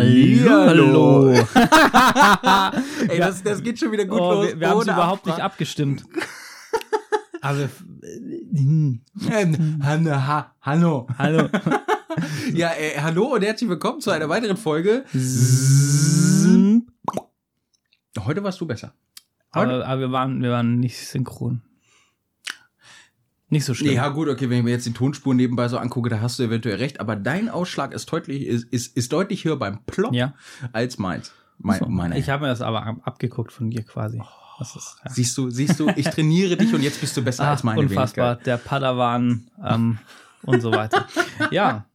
[0.00, 1.30] Hallihallo.
[3.08, 4.46] Ey, das, das geht schon wieder gut oh, los.
[4.46, 5.36] wir wir haben es überhaupt Absprache.
[5.36, 6.04] nicht abgestimmt.
[7.42, 7.66] Also,
[10.10, 11.06] ha, hallo.
[11.16, 11.48] hallo.
[12.52, 15.06] Ja, äh, hallo und herzlich willkommen zu einer weiteren Folge.
[18.18, 18.92] Heute warst du besser.
[19.54, 19.72] Heute?
[19.72, 21.62] aber, aber wir waren, wir waren nicht synchron.
[23.50, 23.94] Nicht so schlimm.
[23.94, 26.44] Ja gut, okay, wenn ich mir jetzt die Tonspur nebenbei so angucke, da hast du
[26.44, 30.34] eventuell recht, aber dein Ausschlag ist deutlich, ist, ist, ist deutlich höher beim Plop Ja.
[30.72, 31.32] als meins.
[31.58, 32.18] Mein, So, meine.
[32.18, 34.22] ich habe mir das aber ab- abgeguckt von dir quasi.
[34.58, 35.10] Das ist ja.
[35.10, 37.80] Siehst du, siehst du, ich trainiere dich und jetzt bist du besser als Ach, meine
[37.80, 38.36] unfassbar.
[38.36, 39.98] Der Padawan ähm,
[40.42, 41.06] und so weiter.
[41.50, 41.86] Ja,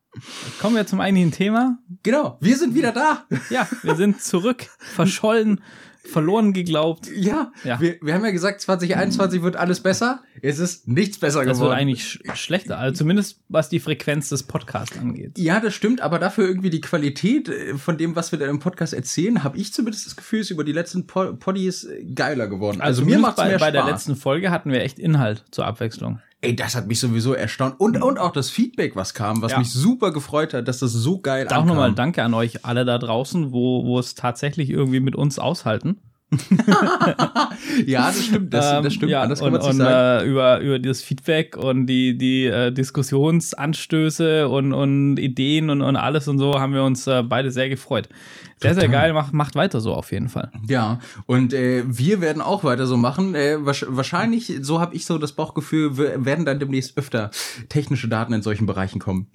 [0.59, 1.77] kommen wir zum eigentlichen Thema.
[1.87, 2.03] Wenigkeit.
[2.03, 3.23] Genau, wir sind wieder da.
[3.49, 5.61] Ja, wir sind zurück, verschollen,
[6.07, 7.09] verloren geglaubt.
[7.15, 7.79] Ja, Ja.
[7.81, 10.21] Wir, wir haben ja gesagt, 2021 wird alles besser.
[10.41, 11.71] Es ist nichts besser Das geworden.
[11.71, 15.37] wird eigentlich sch schlechter, also zumindest was die Frequenz des Podcasts angeht.
[15.37, 18.59] Ja, das stimmt, aber dafür irgendwie die Qualität äh, von dem, was wir da im
[18.59, 22.47] Podcast erzählen, habe ich zumindest das Gefühl, ist über die letzten Po- Poddies äh, geiler
[22.47, 22.81] geworden.
[22.81, 23.73] Also, mir zumindest macht's bei, mehr bei Spaß.
[23.85, 26.19] der letzten Folge hatten wir echt Inhalt zur Abwechslung.
[26.41, 27.79] Ey, das hat mich sowieso erstaunt.
[27.79, 29.59] Und, und auch das Feedback, was kam, was Ja.
[29.59, 32.85] mich super gefreut hat, dass das so geil Da auch nochmal Danke an euch alle
[32.85, 36.01] da draußen, wo, wo es tatsächlich irgendwie mit uns aushalten.
[37.85, 39.11] Ja, das stimmt, das, Ähm, das stimmt.
[39.11, 40.25] ja, Anders kann und, und sagen.
[40.25, 45.95] äh, über, über das Feedback und die, die äh, Diskussionsanstöße und, und Ideen und, und
[45.95, 48.09] alles und so haben wir uns äh, beide sehr gefreut.
[48.57, 50.49] Sehr, sehr geil, macht, macht weiter so auf jeden Fall.
[50.67, 53.35] Ja, und äh, wir werden auch weiter so machen.
[53.35, 57.31] Äh, wahrscheinlich, so habe ich so das Bauchgefühl, wir werden dann demnächst öfter
[57.69, 59.27] technische Daten in solchen Bereichen kommen.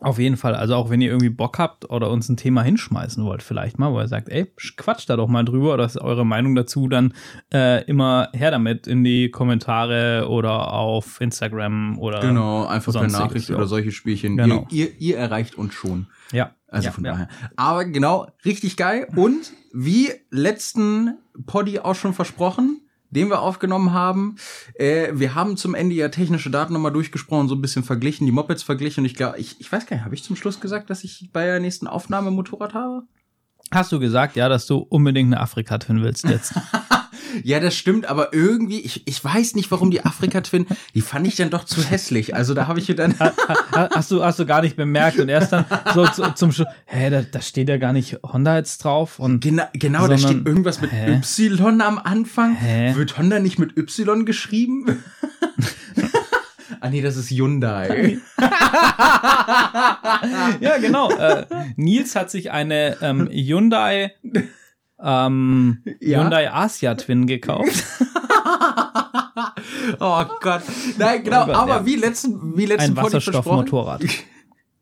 [0.00, 0.54] Auf jeden Fall.
[0.54, 3.92] Also auch wenn ihr irgendwie Bock habt oder uns ein Thema hinschmeißen wollt, vielleicht mal,
[3.92, 7.12] wo ihr sagt, ey, quatscht da doch mal drüber oder ist eure Meinung dazu, dann
[7.52, 13.50] äh, immer her damit in die Kommentare oder auf Instagram oder Genau, einfach per Nachricht
[13.50, 13.56] ja.
[13.56, 14.36] oder solche Spielchen.
[14.36, 14.66] Genau.
[14.70, 16.06] Ihr, ihr, ihr erreicht uns schon.
[16.32, 16.54] Ja.
[16.68, 17.12] Also ja, von ja.
[17.12, 17.28] daher.
[17.56, 19.08] Aber genau, richtig geil.
[19.16, 24.36] Und wie letzten Poddy auch schon versprochen, den wir aufgenommen haben,
[24.74, 28.32] äh, wir haben zum Ende ja technische Daten nochmal durchgesprochen, so ein bisschen verglichen, die
[28.32, 29.02] Mopeds verglichen.
[29.02, 31.30] Und ich glaube, ich, ich weiß gar nicht, habe ich zum Schluss gesagt, dass ich
[31.32, 33.02] bei der nächsten Aufnahme Motorrad habe?
[33.72, 36.54] Hast du gesagt, ja, dass du unbedingt eine Afrika-Twin willst jetzt?
[37.42, 41.36] Ja, das stimmt, aber irgendwie, ich, ich weiß nicht, warum die Afrika-Twin, die fand ich
[41.36, 42.34] dann doch zu hässlich.
[42.34, 43.18] Also da habe ich dann.
[43.18, 43.32] Ha-
[43.94, 45.64] hast du hast du gar nicht bemerkt und erst dann
[45.94, 49.40] so zu, zum Schluss, hä, da, da steht ja gar nicht Honda jetzt drauf und
[49.40, 51.20] Genau, genau da Sondern- steht irgendwas mit Hä?
[51.22, 52.54] Y am Anfang.
[52.56, 52.94] Hä?
[52.96, 55.02] Wird Honda nicht mit Y geschrieben?
[56.80, 58.18] ah nee, das ist Hyundai.
[60.60, 61.10] ja genau.
[61.10, 64.12] Äh, Nils hat sich eine ähm, Hyundai
[65.02, 66.20] ähm, Ja.
[66.20, 67.84] Hyundai Asia Twin gekauft.
[70.00, 70.62] oh Gott.
[70.98, 71.86] Nein, genau, Oh Gott, aber ja.
[71.86, 73.04] wie letzten, wie letzten Ein.
[73.04, 74.02] Wasserstoffmotorrad.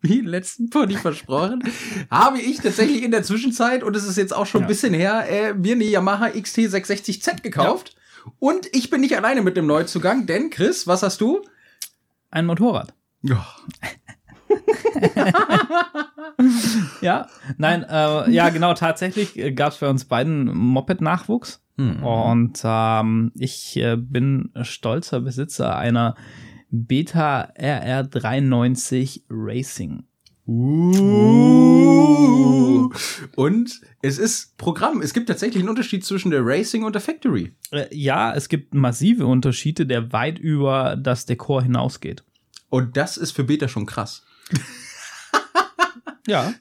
[0.00, 1.60] Wie letzten Poddy versprochen,
[2.08, 4.68] habe ich tatsächlich in der Zwischenzeit, und es ist jetzt auch schon ein Ja.
[4.68, 7.96] bisschen her, äh, mir eine Yamaha XT660Z gekauft.
[8.38, 11.42] Und ich bin nicht alleine mit dem Neuzugang, denn Chris, was hast du?
[12.30, 12.94] Ein Motorrad.
[13.22, 13.44] Ja.
[17.00, 21.62] Ja, nein, äh, ja genau, tatsächlich gab es bei uns beiden Moped-Nachwuchs.
[21.76, 22.04] Hm.
[22.04, 26.14] Und ähm, ich äh, bin stolzer Besitzer einer
[26.70, 30.04] Beta RR390 Racing.
[30.46, 31.78] Uh.
[33.36, 35.02] Und es ist Programm.
[35.02, 37.52] Es gibt tatsächlich einen Unterschied zwischen der Racing und der Factory.
[37.70, 42.24] Äh, ja, es gibt massive Unterschiede, der weit über das Dekor hinausgeht.
[42.70, 44.24] Und das ist für Beta schon krass.
[46.26, 46.52] Ja.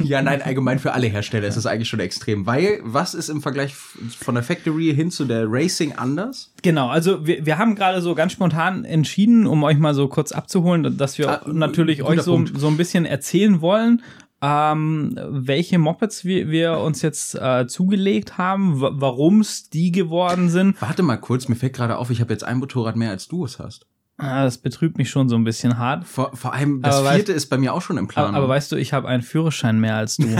[0.00, 2.44] Ja, nein, allgemein für alle Hersteller ist es eigentlich schon extrem.
[2.44, 6.52] Weil, was ist im Vergleich von der Factory hin zu der Racing anders?
[6.62, 10.32] Genau, also wir, wir haben gerade so ganz spontan entschieden, um euch mal so kurz
[10.32, 12.58] abzuholen, dass wir Ah, natürlich euch so, Punkt.
[12.58, 14.02] so ein bisschen erzählen wollen,
[14.42, 20.82] ähm, welche Mopeds wir, wir uns jetzt äh, zugelegt haben, warum es die geworden sind.
[20.82, 23.44] Warte mal kurz, mir fällt gerade auf, ich habe jetzt ein Motorrad mehr als du
[23.44, 23.86] es hast.
[24.22, 26.04] Ah, Das betrübt mich schon so ein bisschen hart.
[26.06, 28.26] Vor, vor allem das Aber weißt- vierte ist bei mir auch schon im Plan.
[28.28, 30.26] Aber, aber weißt du, ich habe einen Führerschein mehr als du.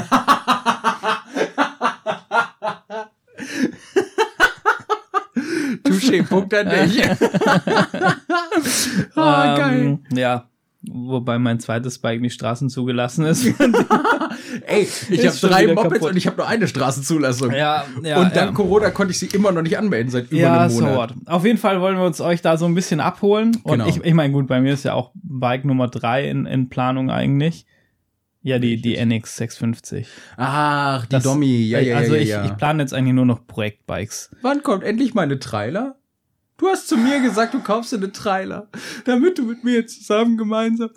[5.85, 7.03] Touché, Punkt an dich.
[9.17, 9.81] Ah, geil.
[9.83, 10.49] Ähm, ja,
[10.83, 13.47] wobei mein zweites Bike nicht Straßen zugelassen ist.
[14.67, 16.11] Ey, ich habe drei Mopeds kaputt.
[16.11, 17.51] und ich habe nur eine Straßenzulassung.
[17.53, 18.53] ja, ja, und dank ja.
[18.53, 20.97] Corona konnte ich sie immer noch nicht anmelden seit über Ja, einem so Monat.
[20.97, 21.15] what.
[21.27, 23.57] Auf jeden Fall wollen wir uns euch da so ein bisschen abholen.
[23.63, 23.87] Und Genau.
[23.87, 27.11] ich, ich meine, gut, bei mir ist ja auch Bike Nummer drei in, in Planung
[27.11, 27.67] eigentlich.
[28.45, 30.09] Ja, die, die NX 650.
[30.37, 31.63] Ach, die Das- Dommi.
[31.69, 32.45] Ja, ja, also ja, ich, ja.
[32.45, 34.31] ich plane jetzt eigentlich nur noch Projektbikes.
[34.43, 35.97] Wann kommt endlich meine Trailer?
[36.59, 38.69] Du hast zu mir gesagt, du kaufst dir eine Trailer,
[39.05, 40.91] damit du mit mir zusammen gemeinsam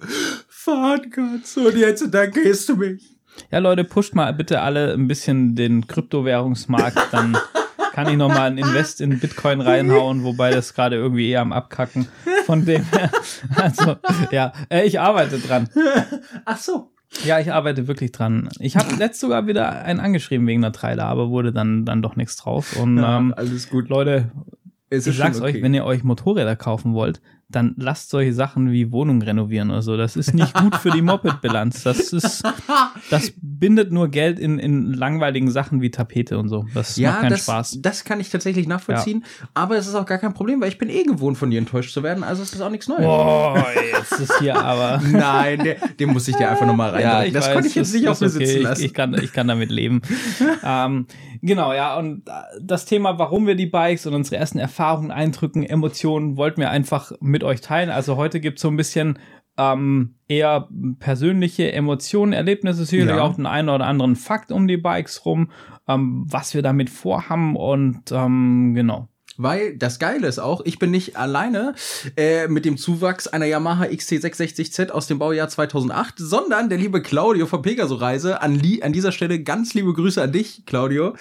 [0.47, 1.57] fahren kannst.
[1.57, 3.14] Und jetzt, dann gehst du mich.
[3.51, 7.37] Ja, Leute, pusht mal bitte alle ein bisschen den Kryptowährungsmarkt, dann
[7.93, 12.07] kann ich nochmal ein Invest in Bitcoin reinhauen, wobei das gerade irgendwie eher am Abkacken.
[12.45, 13.09] Von dem her,
[13.55, 13.95] also,
[14.31, 15.69] ja, äh, ich arbeite dran.
[16.43, 16.91] Ach so.
[17.23, 18.49] Ja, ich arbeite wirklich dran.
[18.59, 22.17] Ich habe letzt sogar wieder einen angeschrieben wegen einer Trailer, aber wurde dann, dann doch
[22.17, 22.75] nichts drauf.
[22.77, 23.87] Und Ja, ähm, alles gut.
[23.87, 24.31] Leute,
[24.89, 25.63] ich sag's euch, okay.
[25.63, 29.97] wenn ihr euch Motorräder kaufen wollt, dann lasst solche Sachen wie Wohnung renovieren oder so.
[29.97, 31.83] Das ist nicht gut für die Moped-Bilanz.
[31.83, 32.43] Das ist,
[33.09, 33.33] das
[33.65, 36.67] bindet nur Geld in, in langweiligen Sachen wie Tapete und so.
[36.75, 37.79] Das macht keinen das, Spaß.
[37.81, 39.25] das kann ich tatsächlich nachvollziehen.
[39.55, 41.91] Aber es ist auch gar kein Problem, weil ich bin eh gewohnt, von dir enttäuscht
[41.91, 42.23] zu werden.
[42.23, 43.01] Also es ist auch nichts Neues.
[43.01, 45.01] Boah, jetzt ist hier aber.
[45.03, 47.33] Nein, der, den muss ich dir einfach nochmal rein.
[47.33, 48.61] das weiß, konnte ich jetzt nicht auf mir sitzen okay.
[48.61, 48.81] lassen.
[48.81, 50.03] Ich, ich, kann, ich kann damit leben.
[50.63, 51.07] ähm,
[51.41, 52.21] genau, ja, und
[52.61, 57.13] das Thema, warum wir die Bikes und unsere ersten Erfahrungen, Eindrücken, Emotionen, wollten wir einfach
[57.19, 57.89] mit euch teilen.
[57.89, 59.17] Also heute gibt's so ein bisschen
[59.57, 60.67] ähm, eher
[60.99, 63.23] persönliche Emotionen, Erlebnisse, sicherlich Ja.
[63.23, 65.51] auch den einen oder anderen Fakt um die Bikes rum,
[65.87, 69.07] ähm, was wir damit vorhaben und ähm, genau.
[69.37, 71.75] Weil das Geile ist auch, ich bin nicht alleine
[72.15, 77.45] äh, mit dem Zuwachs einer Yamaha XT660Z aus dem Baujahr 2008, sondern der liebe Claudio
[77.45, 81.15] von Pegaso Reise, an, li an dieser Stelle ganz liebe Grüße an dich, Claudio,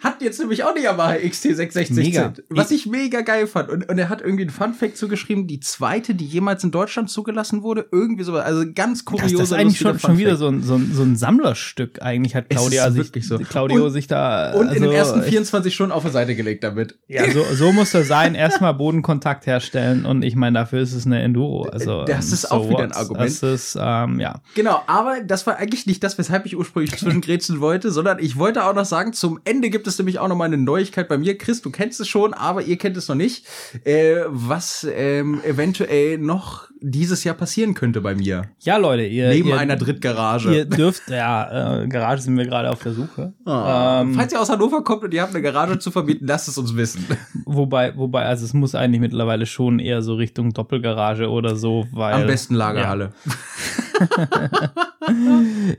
[0.00, 2.32] hat jetzt nämlich auch eine Yamaha XT660Z, Mega.
[2.48, 3.68] was ich mega geil fand.
[3.70, 7.62] Und, und er hat irgendwie einen Funfact zugeschrieben, die zweite, die jemals in Deutschland zugelassen
[7.62, 10.74] wurde, irgendwie so, also ganz kurioser, das ist eigentlich schon, schon wieder so ein, so,
[10.74, 13.38] ein, so ein Sammlerstück eigentlich hat Claudia sich, so.
[13.38, 16.34] Claudio Und- sich da Und in den also ersten echt- 24 Stunden auf der Seite
[16.34, 16.98] gelegt damit.
[17.08, 18.34] Ja, so, so muss das sein.
[18.34, 21.62] Erstmal Bodenkontakt herstellen und ich meine, dafür ist es eine Enduro.
[21.64, 22.92] Also, Das ähm, ist auch wieder ein?
[22.92, 23.30] Argument.
[23.30, 24.40] Das ist, ähm, ja.
[24.54, 28.64] Genau, aber das war eigentlich nicht das, weshalb ich ursprünglich zwischengrätschen wollte, sondern ich wollte
[28.64, 31.38] auch noch sagen, zum Ende gibt es nämlich auch noch mal eine Neuigkeit bei mir.
[31.38, 33.46] Chris, du kennst es schon, aber ihr kennt es noch nicht,
[33.84, 38.42] äh, was ähm, eventuell noch dieses Jahr passieren könnte bei mir.
[38.60, 40.52] Ja, Leute, ihr, Neben ihr, einer Drittgarage.
[40.52, 43.32] ihr dürft, ja, äh, Garage sind wir gerade auf der Suche.
[43.44, 44.00] Ah.
[44.02, 46.58] Ähm, Falls ihr aus Hannover kommt und ihr habt eine Garage zu vermieten, lasst es
[46.58, 47.06] uns wissen.
[47.46, 52.14] Wobei, wobei, also es muss eigentlich mittlerweile schon eher so Richtung Doppelgarage oder so, weil.
[52.14, 53.12] Am besten Lagerhalle.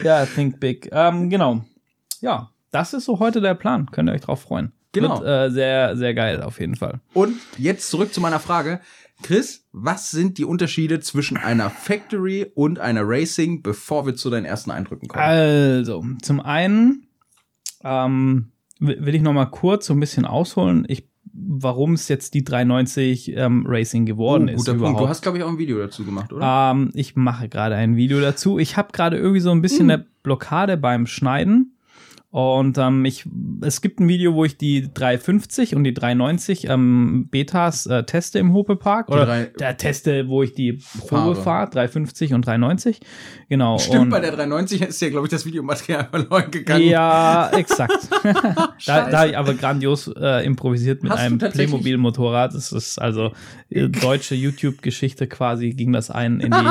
[0.03, 0.89] Ja, think big.
[0.91, 1.65] Ähm, genau.
[2.21, 3.89] Ja, das ist so heute der Plan.
[3.91, 4.71] Könnt ihr euch drauf freuen.
[4.91, 5.21] Genau.
[5.21, 6.99] Wird äh, sehr, sehr geil auf jeden Fall.
[7.13, 8.79] Und jetzt zurück zu meiner Frage.
[9.21, 14.45] Chris, was sind die Unterschiede zwischen einer Factory und einer Racing, bevor wir zu deinen
[14.45, 15.23] ersten Eindrücken kommen?
[15.23, 17.07] Also, zum einen
[17.83, 22.35] ähm, will will ich noch mal kurz so ein bisschen ausholen, ich, warum es jetzt
[22.35, 24.55] die 390 ähm, Racing geworden ist.
[24.55, 24.81] Oh, guter Punkt.
[24.81, 25.01] überhaupt.
[25.01, 26.71] Du hast, glaube ich, auch ein Video dazu gemacht, oder?
[26.71, 28.59] Ähm, ich mache gerade ein Video dazu.
[28.59, 31.72] Ich habe gerade irgendwie so ein bisschen eine Blockade beim Schneiden.
[32.33, 33.29] Und ähm, ich,
[33.61, 38.39] es gibt ein Video, wo ich die 350 und die 390 ähm, Betas äh, teste
[38.39, 39.09] im Hope Park.
[39.11, 41.35] Oder drei- der teste, wo ich die Probe Fahre.
[41.35, 43.01] fahre, 350 und 390.
[43.49, 43.77] Genau.
[43.77, 46.87] Stimmt, und bei der 390 ist ja, glaube ich, das Videomaterial verloren gegangen.
[46.87, 48.09] Ja, exakt.
[48.87, 52.55] da, da ich aber grandios äh, improvisiert mit Hast einem Playmobil-Motorrad.
[52.55, 53.33] Das ist also
[53.69, 56.67] äh, deutsche YouTube-Geschichte quasi, ging das ein in die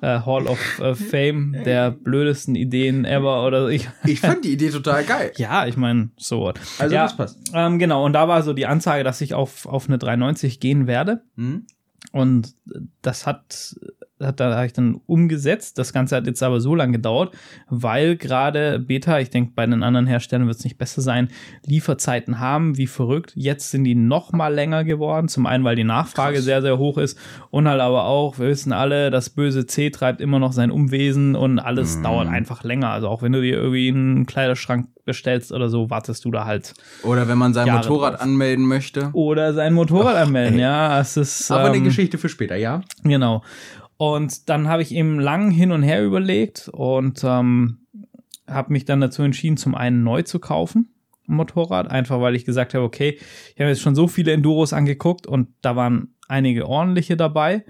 [0.00, 3.88] äh, Hall of äh, Fame der blödesten Ideen ever oder ich.
[4.04, 5.32] Ich fand die Idee total geil.
[5.36, 6.60] Ja, ich meine, so what.
[6.78, 7.38] Also ja, das passt.
[7.52, 10.86] Ähm, genau, und da war so die Ansage, dass ich auf, auf eine 390 gehen
[10.86, 11.22] werde.
[11.36, 11.66] Hm?
[12.12, 12.54] Und
[13.02, 13.76] das hat,
[14.20, 15.78] hat da habe ich dann umgesetzt.
[15.78, 17.34] Das Ganze hat jetzt aber so lange gedauert,
[17.68, 21.28] weil gerade Beta, ich denke, bei den anderen Herstellern wird es nicht besser sein,
[21.66, 23.32] Lieferzeiten haben wie verrückt.
[23.34, 25.28] Jetzt sind die noch mal länger geworden.
[25.28, 26.44] Zum einen, weil die Nachfrage Krass.
[26.44, 27.18] sehr, sehr hoch ist
[27.50, 31.34] und halt aber auch, wir wissen alle, das böse C treibt immer noch sein Umwesen
[31.36, 32.02] und alles Mhm.
[32.02, 32.90] dauert einfach länger.
[32.90, 36.74] Also auch wenn du dir irgendwie einen Kleiderschrank bestellst oder so, wartest du da halt.
[37.04, 38.22] Oder wenn man sein Jahre Motorrad drauf.
[38.22, 39.10] anmelden möchte.
[39.12, 40.62] Oder sein Motorrad anmelden, ey.
[40.62, 41.00] ja.
[41.00, 42.80] Es ist, Aber eine ähm, Geschichte für später, ja?
[43.04, 43.42] Genau.
[43.96, 47.78] Und dann habe ich eben lang hin und her überlegt und ähm,
[48.46, 50.90] habe mich dann dazu entschieden, zum einen neu zu kaufen,
[51.26, 53.18] Motorrad, einfach weil ich gesagt habe, okay,
[53.54, 57.64] ich habe jetzt schon so viele Enduros angeguckt und da waren einige ordentliche dabei,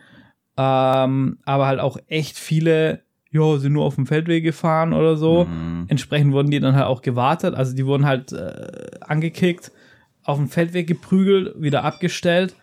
[0.57, 5.45] ähm, aber halt auch echt viele, ja, sind nur auf dem Feldweg gefahren oder so.
[5.45, 5.85] Mhm.
[5.89, 8.67] Entsprechend wurden die dann halt auch gewartet, also die wurden halt äh,
[9.01, 9.71] angekickt,
[10.25, 12.57] auf dem Feldweg geprügelt, wieder abgestellt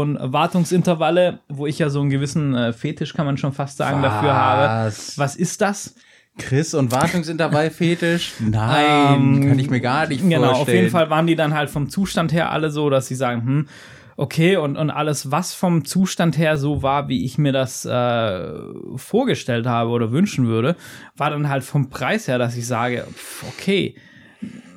[0.00, 4.02] und Wartungsintervalle, wo ich ja so einen gewissen äh, Fetisch, kann man schon fast sagen,
[4.02, 4.86] dafür habe.
[4.86, 5.18] Was?
[5.18, 5.94] Was ist das?
[6.36, 8.32] Chris und Wartungsintervall-Fetisch?
[8.40, 10.42] Nein, Ähm, kann ich mir gar nicht vorstellen.
[10.42, 13.14] Genau, auf jeden Fall waren die dann halt vom Zustand her alle so, dass sie
[13.14, 13.68] sagen, hm,
[14.16, 18.48] okay, und, und alles, was vom Zustand her so war, wie ich mir das äh,
[18.96, 20.76] vorgestellt habe oder wünschen würde,
[21.16, 23.94] war dann halt vom Preis her, dass ich sage, pf, okay,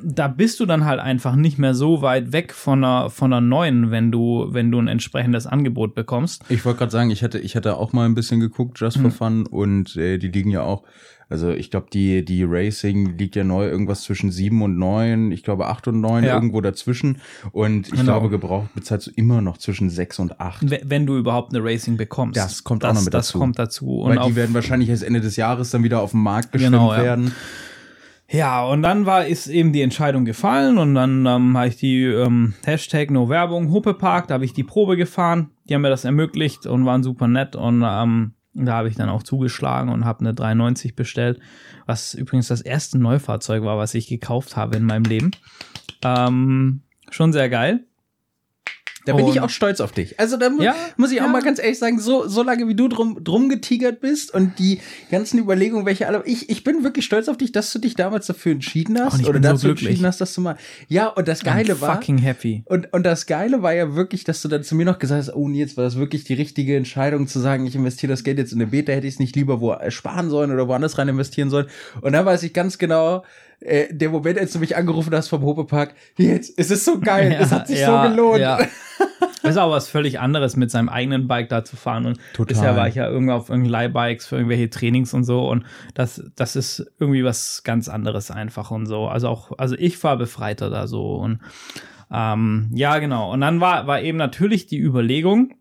[0.04, 3.42] da bist du dann halt einfach nicht mehr so weit weg von einer, von einer
[3.42, 6.44] neuen, wenn du, wenn du ein entsprechendes Angebot bekommst.
[6.50, 9.12] Ich wollte gerade sagen, ich hätte, ich hätte auch mal ein bisschen geguckt, just for
[9.12, 10.84] fun, und äh, die liegen ja auch,
[11.30, 15.44] also ich glaube, die, die Racing liegt ja neu irgendwas zwischen sieben und neun, ich
[15.44, 16.36] glaube acht und neun, Ja.
[16.36, 17.18] irgendwo dazwischen.
[17.52, 18.04] Und ich Genau.
[18.04, 20.70] glaube, gebraucht bezahlst du immer noch zwischen sechs und acht.
[20.70, 22.38] We- Wenn du überhaupt eine Racing bekommst.
[22.38, 23.40] Das kommt auch das, noch mit das dazu.
[23.40, 24.00] kommt dazu.
[24.02, 26.74] Und Weil die werden wahrscheinlich erst Ende des Jahres dann wieder auf den Markt geschwimmt
[26.74, 27.04] Genau, ja.
[27.04, 27.34] werden.
[28.30, 32.04] Ja, und dann war ist eben die Entscheidung gefallen und dann ähm, habe ich die
[32.04, 35.52] ähm, Hashtag No Werbung Huppepark, da habe ich die Probe gefahren.
[35.70, 39.10] Die haben mir das ermöglicht und waren super nett und ähm, da habe ich dann
[39.10, 41.40] auch zugeschlagen und habe eine 390 bestellt,
[41.86, 45.32] was übrigens das erste Neufahrzeug war, was ich gekauft habe in meinem Leben.
[46.04, 47.86] Ähm, schon sehr geil.
[49.08, 50.20] Da bin ich Und- auch stolz auf dich.
[50.20, 51.32] Also da mu Ja, muss ich auch ja.
[51.32, 54.80] mal ganz ehrlich sagen, so, so lange wie du drum, drum getigert bist und die
[55.10, 58.28] ganzen Überlegungen, welche alle, ich, ich bin wirklich stolz auf dich, dass du dich damals
[58.28, 59.88] dafür entschieden hast Und ich oder bin so dazu glücklich.
[59.90, 62.64] entschieden hast, dass du mal, ja, und das Geile I'm war, fucking happy.
[62.66, 65.34] und, und das Geile war ja wirklich, dass du dann zu mir noch gesagt hast,
[65.36, 68.52] oh Nils, war das wirklich die richtige Entscheidung zu sagen, ich investiere das Geld jetzt
[68.52, 71.08] in eine Beta, hätte ich es nicht lieber wo äh, sparen sollen oder woanders rein
[71.08, 71.68] investieren sollen.
[72.02, 73.24] Und dann weiß ich ganz genau,
[73.60, 77.36] äh, der Moment, als du mich angerufen hast vom Hopepark, jetzt, es ist so geil,
[77.40, 78.40] es hat sich so gelohnt.
[78.40, 78.58] Ja.
[79.42, 82.06] Das ist auch was völlig anderes, mit seinem eigenen Bike da zu fahren.
[82.06, 82.46] Und Total.
[82.46, 85.50] bisher war ich ja irgendwie auf irgendwelchen Leihbikes für irgendwelche Trainings und so.
[85.50, 89.08] Und das, das ist irgendwie was ganz anderes einfach und so.
[89.08, 91.16] Also auch, also ich war befreiter da so.
[91.16, 91.40] Und
[92.12, 93.34] ähm, ja, genau.
[93.34, 95.56] Und dann war, war eben natürlich die Überlegung,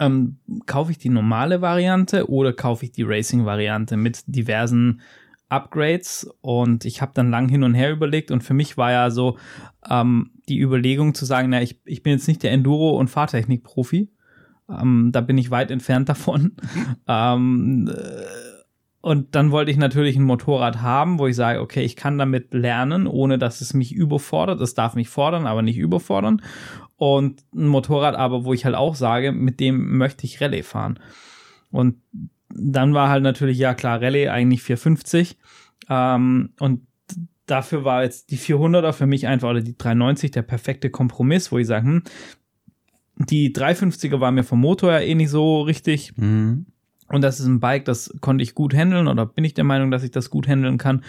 [0.00, 5.00] ähm, kaufe ich die normale Variante oder kaufe ich die Racing-Variante mit diversen
[5.48, 9.10] Upgrades und ich habe dann lang hin und her überlegt und für mich war ja
[9.10, 9.38] so
[9.88, 14.10] ähm, die Überlegung zu sagen, na, ich, ich bin jetzt nicht der Enduro- und Fahrtechnik-Profi,
[14.68, 16.52] ähm, da bin ich weit entfernt davon.
[17.06, 18.48] ähm, äh,
[19.00, 22.52] und dann wollte ich natürlich ein Motorrad haben, wo ich sage, okay, ich kann damit
[22.52, 24.60] lernen, ohne dass es mich überfordert.
[24.60, 26.42] Es darf mich fordern, aber nicht überfordern.
[26.96, 30.98] Und ein Motorrad aber, wo ich halt auch sage, mit dem möchte ich Rallye fahren.
[31.70, 32.02] Und
[32.50, 35.38] dann war halt natürlich, ja klar, Rallye eigentlich 450.
[35.88, 36.86] Ähm, und
[37.46, 41.58] dafür war jetzt die 400er für mich einfach, oder die 390 der perfekte Kompromiss, wo
[41.58, 42.02] ich sage, hm,
[43.16, 46.16] die 350er war mir vom Motor her eh nicht so richtig.
[46.16, 46.66] Mhm.
[47.08, 49.90] Und das ist ein Bike, das konnte ich gut handeln oder bin ich der Meinung,
[49.90, 51.02] dass ich das gut handeln kann.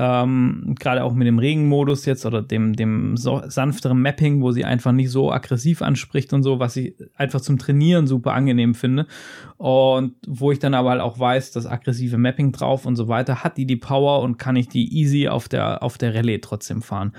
[0.00, 4.64] Ähm, Gerade auch mit dem Regenmodus jetzt oder dem, dem so sanfteren Mapping, wo sie
[4.64, 9.08] einfach nicht so aggressiv anspricht und so, was ich einfach zum Trainieren super angenehm finde.
[9.56, 13.42] Und wo ich dann aber halt auch weiß, das aggressive Mapping drauf und so weiter,
[13.42, 16.80] hat die die Power und kann ich die easy auf der, auf der Rallye trotzdem
[16.80, 17.12] fahren.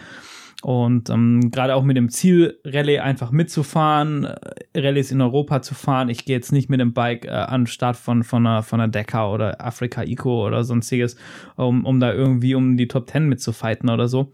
[0.62, 4.36] Und ähm, gerade auch mit dem Ziel, Rallye einfach mitzufahren, äh,
[4.76, 6.10] Rallyes in Europa zu fahren.
[6.10, 8.82] Ich gehe jetzt nicht mit dem Bike äh, an den Start von, von, einer, von
[8.82, 11.16] einer Dakar oder Afrika Eco oder sonstiges,
[11.56, 14.34] um, um da irgendwie um die Top 10 mitzufighten oder so.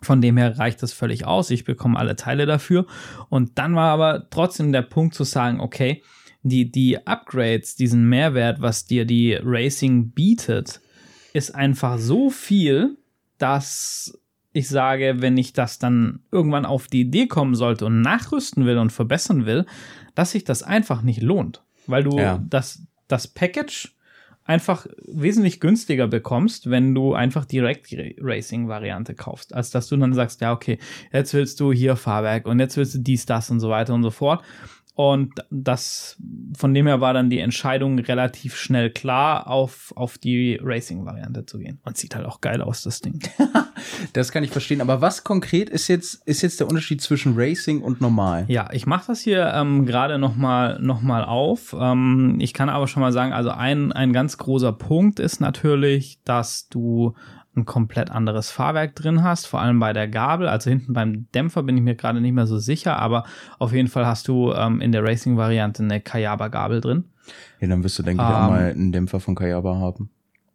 [0.00, 1.50] Von dem her reicht das völlig aus.
[1.50, 2.86] Ich bekomme alle Teile dafür.
[3.28, 6.02] Und dann war aber trotzdem der Punkt zu sagen, okay,
[6.42, 10.80] die, die Upgrades, diesen Mehrwert, was dir die Racing bietet,
[11.32, 12.96] ist einfach so viel,
[13.38, 14.16] dass
[14.56, 18.78] ich sage, wenn ich das dann irgendwann auf die Idee kommen sollte und nachrüsten will
[18.78, 19.66] und verbessern will,
[20.14, 22.42] dass sich das einfach nicht lohnt, weil du Ja.
[22.48, 23.94] das, das Package
[24.44, 30.40] einfach wesentlich günstiger bekommst, wenn du einfach die Racing-Variante kaufst, als dass du dann sagst,
[30.40, 30.78] ja, okay,
[31.12, 34.04] jetzt willst du hier Fahrwerk und jetzt willst du dies, das und so weiter und
[34.04, 34.42] so fort.
[34.96, 36.16] Und das,
[36.56, 41.58] von dem her war dann die Entscheidung relativ schnell klar, auf, auf die Racing-Variante zu
[41.58, 41.80] gehen.
[41.84, 43.20] Und sieht halt auch geil aus, das Ding.
[44.14, 44.80] Das kann ich verstehen.
[44.80, 48.46] Aber was konkret ist jetzt, ist jetzt der Unterschied zwischen Racing und normal?
[48.48, 51.76] Ja, ich mache das hier ähm, gerade noch mal, noch mal auf.
[51.78, 56.18] Ähm, ich kann aber schon mal sagen, also ein, ein ganz großer Punkt ist natürlich,
[56.24, 57.14] dass du
[57.56, 60.46] ein komplett anderes Fahrwerk drin hast, vor allem bei der Gabel.
[60.48, 63.24] Also hinten beim Dämpfer bin ich mir gerade nicht mehr so sicher, aber
[63.58, 67.04] auf jeden Fall hast du ähm, in der Racing-Variante eine Kayaba-Gabel drin.
[67.60, 68.34] Ja, dann wirst du, denke ich, Ähm.
[68.34, 70.10] auch mal einen Dämpfer von Kayaba haben.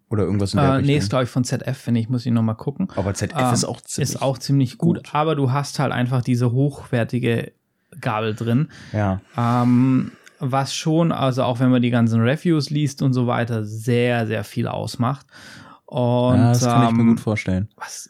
[0.10, 0.98] Oder irgendwas in der Äh, nee, Richtung.
[0.98, 2.90] ist glaube ich von ZF, wenn ich, muss ich noch mal gucken.
[2.96, 4.10] Aber ZF Ähm, ist auch ziemlich.
[4.14, 5.10] ist auch ziemlich gut, gut.
[5.16, 7.54] aber du hast halt einfach diese hochwertige
[8.00, 8.68] Gabel drin.
[8.94, 9.22] Ja.
[9.38, 14.28] Ähm, was schon, also auch wenn man die ganzen Reviews liest und so weiter, sehr,
[14.28, 15.26] sehr viel ausmacht.
[15.92, 17.68] Und ja, das kann ich mir ähm, gut vorstellen.
[17.76, 18.10] was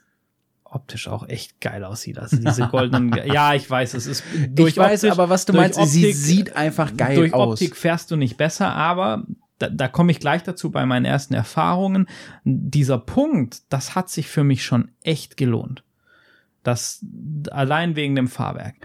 [0.63, 2.17] optisch auch echt geil aussieht.
[2.19, 5.53] Also diese goldenen, ja, ich weiß, es ist durch ich weiß optisch- aber, was du
[5.53, 5.91] durch meinst.
[5.91, 7.53] sie Optik- sieht einfach geil durch aus.
[7.61, 9.25] Optik fährst du nicht besser, aber
[9.57, 12.07] da, da komme ich gleich dazu bei meinen ersten Erfahrungen.
[12.45, 15.83] Dieser Punkt, das hat sich für mich schon echt gelohnt.
[16.63, 17.03] Das
[17.49, 18.75] allein wegen dem Fahrwerk.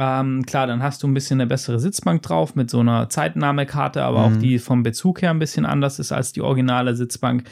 [0.00, 4.02] Ähm, klar, dann hast du ein bisschen eine bessere Sitzbank drauf mit so einer Zeitnahmekarte,
[4.04, 4.38] aber auch Mhm.
[4.38, 7.44] die vom Bezug her ein bisschen anders ist als die originale Sitzbank.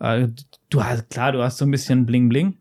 [0.00, 0.28] Äh,
[0.68, 2.58] du hast, klar, du hast so ein bisschen Bling Bling.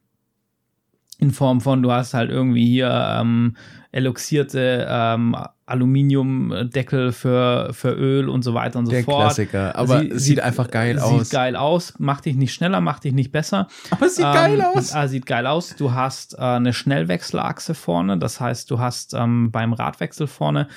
[1.20, 3.56] in Form von, du hast halt irgendwie hier ähm,
[3.94, 5.36] eloxierte ähm,
[5.66, 9.22] Aluminiumdeckel für, für Öl und so weiter und so Der fort.
[9.22, 9.76] Klassiker.
[9.76, 11.30] Aber Sie- es sieht einfach geil sieht aus.
[11.30, 13.68] geil aus, macht dich nicht schneller, macht dich nicht besser.
[13.92, 14.94] Aber es sieht geil aus.
[14.94, 15.76] Ah, sieht geil aus.
[15.78, 20.68] Du hast äh, eine Schnellwechselachse vorne, das heißt, du hast ähm, beim Radwechsel vorne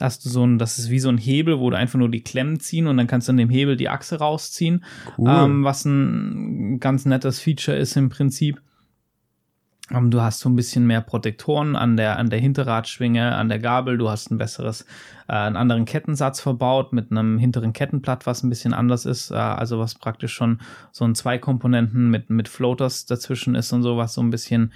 [0.00, 2.20] hast du so ein, das ist wie so ein Hebel, wo du einfach nur die
[2.22, 4.84] Klemmen ziehen und dann kannst du in dem Hebel die Achse rausziehen,
[5.16, 5.30] Cool.
[5.30, 8.60] ähm, was ein ganz nettes Feature ist im Prinzip.
[9.90, 13.58] Ähm, du hast so ein bisschen mehr Protektoren an der, an der Hinterradschwinge, an der
[13.58, 13.98] Gabel.
[13.98, 14.86] Du hast ein besseres,
[15.28, 19.30] äh, einen anderen Kettensatz verbaut mit einem hinteren Kettenblatt, was ein bisschen anders ist.
[19.30, 20.60] Äh, also was praktisch schon
[20.90, 24.72] so ein zwei Komponenten mit, mit Floaters dazwischen ist und so, was so ein bisschen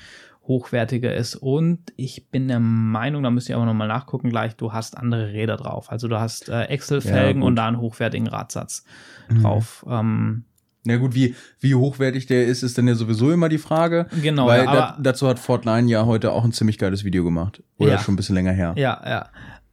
[0.46, 1.36] hochwertiger ist.
[1.36, 5.32] Und ich bin der Meinung, da müsst ihr aber nochmal nachgucken gleich, du hast andere
[5.32, 5.90] Räder drauf.
[5.92, 8.84] Also du hast äh, Excel-Felgen Ja, und da einen hochwertigen Radsatz
[9.28, 9.42] Mhm.
[9.42, 9.84] drauf.
[9.88, 10.44] Ähm,
[10.88, 14.06] Na gut, wie, wie hochwertig der ist, ist dann ja sowieso immer die Frage.
[14.22, 17.62] Genau, Weil ja, da, dazu hat Fortnite ja heute auch ein ziemlich geiles Video gemacht.
[17.78, 17.98] Oder Ja.
[17.98, 18.74] schon ein bisschen länger her.
[18.76, 19.28] Ja, ja.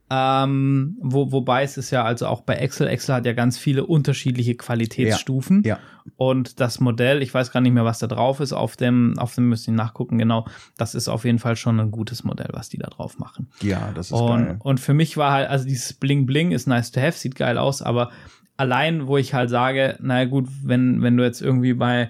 [0.08, 3.86] Ähm, wo, wobei es ist ja also auch bei Excel, Excel hat ja ganz viele
[3.88, 5.64] unterschiedliche Qualitätsstufen.
[5.66, 5.80] Ja.
[6.16, 9.34] Und das Modell, ich weiß gar nicht mehr, was da drauf ist, auf dem, auf
[9.34, 10.46] dem müsst ihr nachgucken, genau.
[10.78, 13.48] Das ist auf jeden Fall schon ein gutes Modell, was die da drauf machen.
[13.62, 14.56] Ja, das ist Und, geil.
[14.60, 17.58] und für mich war halt, also dieses Bling Bling ist nice to have, sieht geil
[17.58, 18.12] aus, aber
[18.58, 22.10] allein, wo ich halt sage, naja gut, wenn, wenn du jetzt irgendwie bei,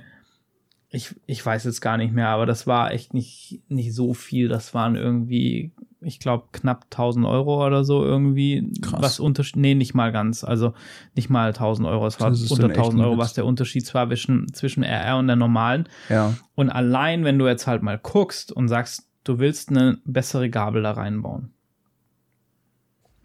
[0.89, 4.47] ich, ich weiß jetzt gar nicht mehr, aber das war echt nicht, nicht so viel.
[4.47, 8.71] Das waren irgendwie, ich glaube, knapp 1000 Euro oder so irgendwie.
[8.81, 9.01] Krass.
[9.01, 10.43] Was Unterschied, nee, nicht mal ganz.
[10.43, 10.73] Also
[11.15, 12.07] nicht mal 1000 Euro.
[12.07, 15.17] Es war unter dann echt 1000 ein Euro, was der Unterschied war zwischen, zwischen RR
[15.17, 15.89] und der normalen.
[16.09, 16.33] Ja.
[16.53, 20.83] Und allein, wenn du jetzt halt mal guckst und sagst, du willst eine bessere Gabel
[20.83, 21.54] da reinbauen,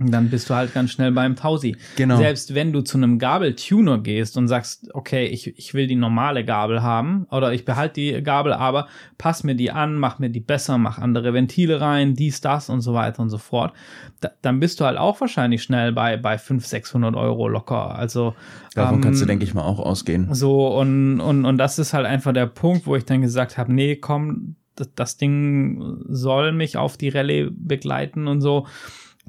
[0.09, 1.77] dann bist du halt ganz schnell beim Tausi.
[1.97, 2.17] Genau.
[2.17, 6.45] Selbst wenn du zu einem Gabeltuner gehst und sagst, okay, ich, ich will die normale
[6.45, 8.89] Gabel haben oder ich behalte die Gabel, aber
[9.19, 12.81] pass mir die an, mach mir die besser, mach andere Ventile rein, dies, das und
[12.81, 13.75] so weiter und so fort,
[14.21, 17.95] da, dann bist du halt auch wahrscheinlich schnell bei, bei 500, 600 Euro locker.
[17.95, 18.35] Also
[18.75, 20.33] Davon ähm, kannst du, denke ich mal, auch ausgehen.
[20.33, 23.71] so, und, und, und das ist halt einfach der Punkt, wo ich dann gesagt habe,
[23.73, 28.67] nee, komm, das, das Ding soll mich auf die Rallye begleiten und so.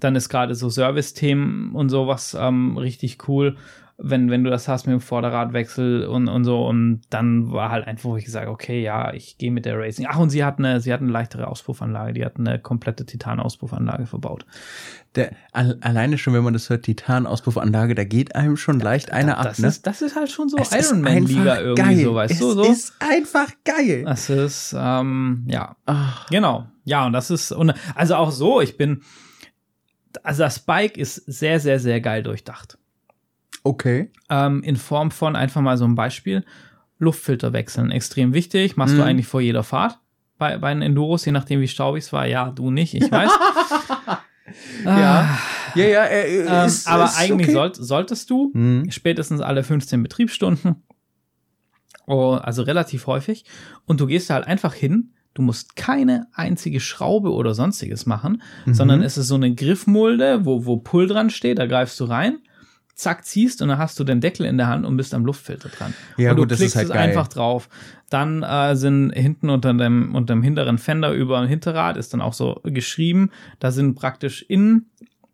[0.02, 3.56] Dann ist gerade so Service-Themen und sowas ähm, richtig cool,
[4.04, 6.66] wenn, wenn du das hast mit dem Vorderradwechsel und, und so.
[6.66, 10.08] Und dann war halt einfach, wo ich gesagt okay, ja, ich gehe mit der Racing.
[10.10, 14.08] Ach, und sie hat eine, sie hat eine leichtere Auspuffanlage, die hat eine komplette Titan-Auspuffanlage
[14.08, 14.46] verbaut.
[15.16, 19.38] Der, al alleine schon, wenn man das hört, Titan-Auspuffanlage, da geht einem schon leicht einer
[19.38, 19.68] ab, das, ne?
[19.68, 22.04] ist, das ist halt schon so Ironman-Liga irgendwie geil.
[22.04, 22.52] so, weißt es du?
[22.54, 22.64] So.
[22.64, 24.04] ist einfach geil.
[24.06, 28.78] Das ist, ähm, ja, Ach, Genau, ja, und das ist, und also auch so, ich
[28.78, 29.02] bin,
[30.24, 32.78] also das Bike ist sehr, sehr, sehr geil durchdacht.
[33.64, 34.10] okay.
[34.30, 36.44] Ähm, in Form von einfach mal so ein Beispiel,
[37.00, 39.04] Luftfilter wechseln, extrem wichtig, machst du Mhm.
[39.08, 40.00] eigentlich vor jeder Fahrt
[40.38, 43.32] bei, bei den Enduros, je nachdem wie staubig es war, ja, du nicht, ich weiß.
[44.84, 45.38] Ja.
[45.76, 47.54] Ja, ja, er Ähm, ist, aber ist eigentlich okay.
[47.54, 48.92] sollt, solltest du Hm.
[48.92, 50.84] spätestens alle 15 Betriebsstunden.
[52.08, 53.46] Oh, also relativ häufig.
[53.86, 55.14] Und du gehst da halt einfach hin.
[55.34, 58.74] Du musst keine einzige Schraube oder sonstiges machen, Mhm.
[58.74, 61.58] sondern es ist so eine Griffmulde, wo, wo Pull dran steht.
[61.60, 62.40] Da greifst du rein,
[62.96, 65.70] zack, ziehst und dann hast du den Deckel in der Hand und bist am Luftfilter
[65.70, 65.94] dran.
[66.18, 67.10] Ja, und du gut, das ist klickst halt es geil.
[67.10, 67.70] einfach drauf.
[68.10, 72.20] Dann äh, sind hinten unter dem, unter dem hinteren Fender über dem Hinterrad ist dann
[72.22, 74.88] auch so geschrieben, da sind praktisch in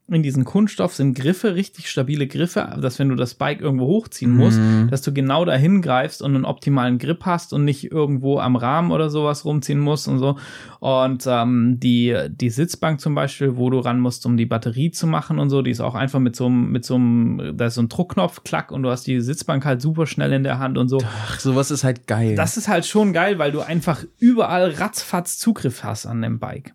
[0.09, 4.31] in diesen Kunststoff sind Griffe, richtig stabile Griffe, dass wenn du das Bike irgendwo hochziehen
[4.35, 4.87] musst, Mhm.
[4.89, 8.91] dass du genau dahin greifst und einen optimalen Grip hast und nicht irgendwo am Rahmen
[8.91, 10.37] oder sowas rumziehen musst und so.
[10.79, 15.07] Und ähm, die, die Sitzbank zum Beispiel, wo du ran musst, um die Batterie zu
[15.07, 17.75] machen und so, die ist auch einfach mit so einem, mit so einem, da ist
[17.75, 20.77] so ein Druckknopf, klack, und du hast die Sitzbank halt super schnell in der Hand
[20.77, 20.99] und so.
[21.03, 22.35] Ach, sowas ist halt geil.
[22.35, 26.73] Das ist halt schon geil, weil du einfach überall ratzfatz Zugriff hast an dem Bike.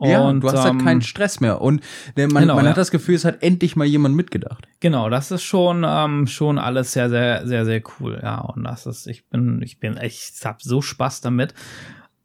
[0.00, 1.60] Ja, Und, du hast halt ähm, keinen Stress mehr.
[1.60, 1.82] Und
[2.16, 2.70] man, Genau, man ja.
[2.70, 4.66] hat das Gefühl, es hat endlich mal jemand mitgedacht.
[4.80, 8.40] Genau, das ist schon ähm, schon alles sehr sehr sehr sehr cool, ja.
[8.40, 11.54] Und das ist, ich bin ich bin echt, ich hab so Spaß damit,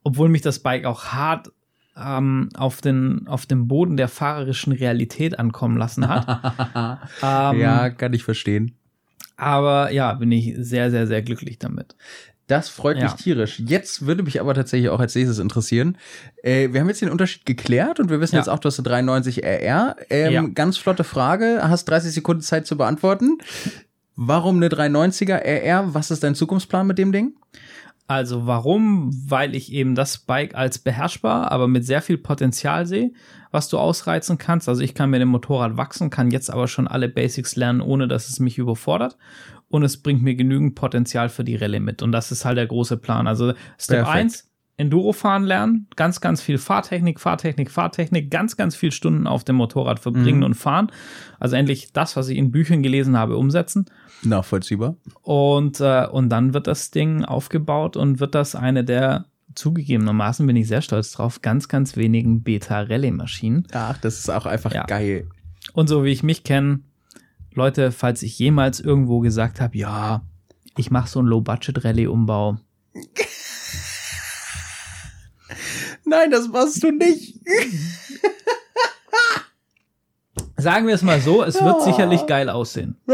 [0.03, 1.51] obwohl mich das Bike auch hart
[1.95, 6.99] ähm, auf den auf dem Boden der fahrerischen Realität ankommen lassen hat.
[7.23, 8.75] ähm, ja, kann ich verstehen.
[9.37, 11.95] Aber ja, bin ich sehr sehr sehr glücklich damit.
[12.49, 13.15] Das freut mich Ja.
[13.15, 13.59] tierisch.
[13.65, 15.97] Jetzt würde mich aber tatsächlich auch als nächstes interessieren.
[16.43, 18.41] Äh, wir haben jetzt den Unterschied geklärt und wir wissen Ja.
[18.41, 19.95] jetzt auch, du hast eine 93 RR.
[20.09, 20.41] Ähm, Ja.
[20.47, 23.37] Ganz flotte Frage, hast 30 Sekunden Zeit zu beantworten.
[24.15, 25.93] Warum eine 390er RR?
[25.93, 27.33] Was ist dein Zukunftsplan mit dem Ding?
[28.07, 29.11] Also warum?
[29.29, 33.11] Weil ich eben das Bike als beherrschbar, aber mit sehr viel Potenzial sehe,
[33.51, 34.67] was du ausreizen kannst.
[34.67, 38.07] Also ich kann mit dem Motorrad wachsen, kann jetzt aber schon alle Basics lernen, ohne
[38.07, 39.15] dass es mich überfordert.
[39.69, 42.01] Und es bringt mir genügend Potenzial für die Rallye mit.
[42.01, 43.27] Und das ist halt der große Plan.
[43.27, 44.15] Also Step Perfekt.
[44.15, 44.45] 1,
[44.77, 49.57] Enduro fahren lernen, ganz, ganz viel Fahrtechnik, Fahrtechnik, Fahrtechnik, ganz, ganz viel Stunden auf dem
[49.57, 50.43] Motorrad verbringen Mhm.
[50.45, 50.89] und fahren.
[51.37, 53.85] Also endlich das, was ich in Büchern gelesen habe, umsetzen.
[54.23, 54.95] Nachvollziehbar.
[55.21, 60.55] Und, äh, und dann wird das Ding aufgebaut und wird das eine der zugegebenermaßen, bin
[60.55, 63.67] ich sehr stolz drauf, ganz, ganz wenigen Beta-Rallye-Maschinen.
[63.73, 64.85] Ach, das ist auch einfach Ja.
[64.85, 65.27] geil.
[65.73, 66.79] Und so wie ich mich kenne,
[67.53, 70.21] Leute, falls ich jemals irgendwo gesagt habe, ja,
[70.77, 72.57] ich mache so einen Low-Budget-Rallye-Umbau,
[76.05, 77.39] Nein, das machst du nicht.
[80.57, 82.97] sagen wir es mal so, es wird sicherlich geil aussehen.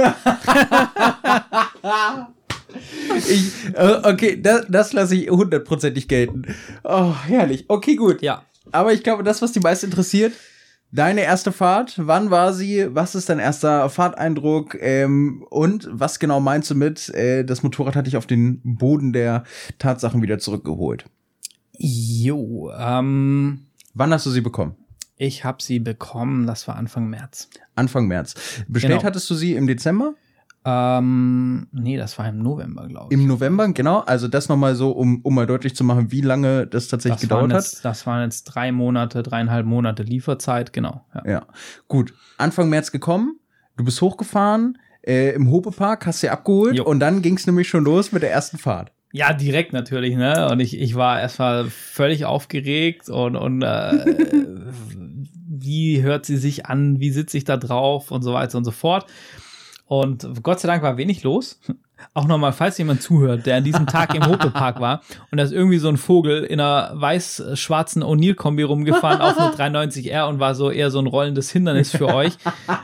[3.30, 6.44] Ich, äh, okay, das, das lasse ich hundertprozentig gelten.
[6.84, 7.64] Oh, herrlich.
[7.70, 8.22] Okay, gut.
[8.22, 8.44] Ja,
[8.74, 10.34] Aber ich glaube, das, was die meisten interessiert,
[10.92, 12.88] deine erste Fahrt, wann war sie?
[12.96, 14.76] Was ist dein erster Fahrteindruck?
[14.80, 19.12] Ähm, und was genau meinst du mit, äh, das Motorrad hat dich auf den Boden
[19.14, 19.44] der
[19.80, 21.06] Tatsachen wieder zurückgeholt?
[21.78, 24.76] jo, ähm, Wann hast du sie bekommen?
[25.18, 27.50] ich habe sie bekommen, das war Anfang März.
[27.76, 28.34] Anfang März.
[28.68, 29.04] Bestellt Genau.
[29.04, 30.14] hattest du sie im Dezember?
[30.68, 33.20] Ähm, nee, das war im November, glaube ich.
[33.20, 34.00] Im November, genau.
[34.00, 37.30] Also das nochmal so, um, um mal deutlich zu machen, wie lange das tatsächlich das
[37.30, 37.64] gedauert hat.
[37.64, 41.06] jetzt, das waren jetzt drei Monate, dreieinhalb Monate Lieferzeit, genau.
[41.14, 41.32] Ja.
[41.32, 41.46] Ja,
[41.88, 42.16] gut.
[42.40, 43.40] Anfang März gekommen,
[43.78, 46.84] du bist hochgefahren, äh, im Hopepark, hast sie abgeholt Jo.
[46.84, 48.92] und dann ging es nämlich schon los mit der ersten Fahrt.
[49.12, 50.50] Ja, direkt natürlich, ne?
[50.52, 54.04] Und ich, ich war erstmal völlig aufgeregt und, und äh,
[55.48, 58.72] wie hört sie sich an, wie sitze ich da drauf und so weiter und so
[58.72, 59.06] fort.
[59.88, 61.60] Und Gott sei Dank war wenig los.
[62.14, 65.54] Auch nochmal, falls jemand zuhört, der an diesem Tag im Hope-Park war und da ist
[65.54, 70.70] irgendwie so ein Vogel in einer weiß-schwarzen O'Neill-Kombi rumgefahren auf eine 390R und war so
[70.70, 72.34] eher so ein rollendes Hindernis für euch.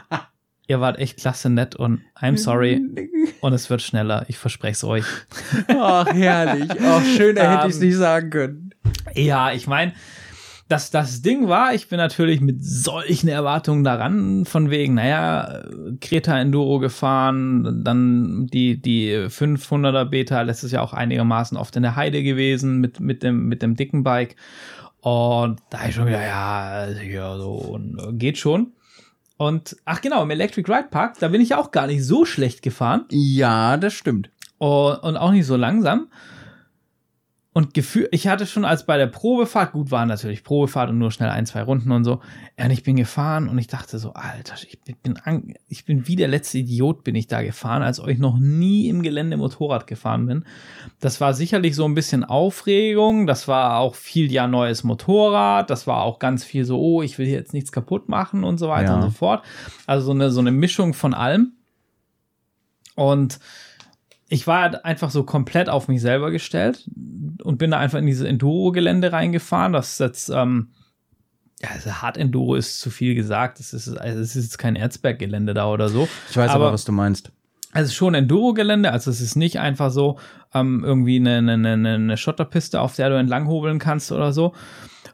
[0.68, 2.82] Ihr wart echt klasse nett und I'm sorry.
[3.42, 5.06] Und es wird schneller, ich verspreche es euch.
[5.68, 6.70] Ach, herrlich.
[6.82, 8.70] Ach, schöner hätte ich es Ähm, nicht sagen können.
[9.16, 9.94] Ja, ich meine,
[10.72, 15.64] das, das Ding war, ich bin natürlich mit solchen Erwartungen daran, von wegen, naja,
[16.00, 21.98] Kreta Enduro gefahren, dann die, die 500er Beta letztes Jahr auch einigermaßen oft in der
[21.98, 24.38] Heide gewesen mit, mit dem, mit dem dicken Bike.
[25.02, 28.72] Und da ich schon wieder, ja, ja, so, äh, geht schon.
[29.36, 32.62] Und, ach genau, im Electric Ride Park, da bin ich auch gar nicht so schlecht
[32.62, 33.06] gefahren.
[33.10, 34.30] Ja, das stimmt.
[34.58, 36.08] Und, und auch nicht so langsam.
[37.54, 41.12] Und Gefühl, ich hatte schon als bei der Probefahrt, gut war natürlich Probefahrt und nur
[41.12, 42.22] schnell ein, zwei Runden und so.
[42.58, 45.84] Ja, und ich bin gefahren und ich dachte so, Alter, ich bin, bin an, ich
[45.84, 49.36] bin wie der letzte Idiot bin ich da gefahren, als euch noch nie im Gelände
[49.36, 50.46] Motorrad gefahren bin.
[51.02, 55.88] Das war sicherlich so ein bisschen Aufregung, das war auch viel ja neues Motorrad, das
[55.88, 58.70] war auch ganz viel so, oh, ich will hier jetzt nichts kaputt machen und so
[58.70, 58.96] weiter Ja.
[58.96, 59.44] und so fort.
[59.88, 61.52] Also so eine, so eine Mischung von allem.
[62.96, 63.40] Und
[64.32, 66.90] ich war halt einfach so komplett auf mich selber gestellt
[67.44, 69.74] und bin da einfach in diese Enduro-Gelände reingefahren.
[69.74, 70.70] Das ist jetzt, ähm,
[71.62, 73.60] ja, also Hard Enduro ist zu viel gesagt.
[73.60, 76.08] Es ist, also es ist jetzt kein Erzberg-Gelände da oder so.
[76.30, 77.34] Ich weiß aber, Aber- was du meinst.
[77.74, 80.18] Also es ist schon Enduro-Gelände, also es ist nicht einfach so
[80.54, 84.54] ähm, irgendwie eine, eine, eine, eine Schotterpiste, auf der du entlang hobeln kannst oder so.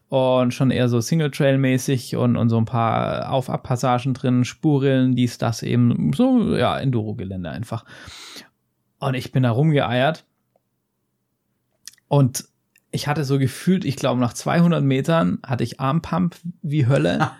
[0.09, 5.61] Und schon eher so Single-Trail-mäßig und, und so ein paar Auf-Ab-Passagen drin, Spurrillen, dies, das
[5.63, 6.13] eben.
[6.13, 7.83] So, ja, Enduro-Gelände einfach.
[8.99, 10.25] Und ich bin da rumgeeiert.
[12.07, 12.45] Und
[12.91, 17.31] ich hatte so gefühlt, ich glaube, nach 200 Metern hatte ich Armpump wie Hölle.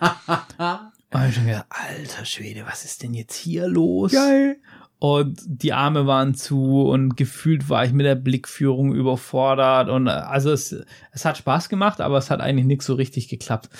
[1.10, 4.12] Und ich schon gedacht, alter Schwede, was ist denn jetzt hier los?
[4.12, 4.58] Geil.
[4.98, 9.88] Und die Arme waren zu und gefühlt war ich mit der Blickführung überfordert.
[9.88, 10.76] Und also es,
[11.12, 13.70] es hat Spaß gemacht, aber es hat eigentlich nichts so richtig geklappt.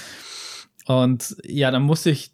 [0.87, 2.31] Und ja, dann musste ich,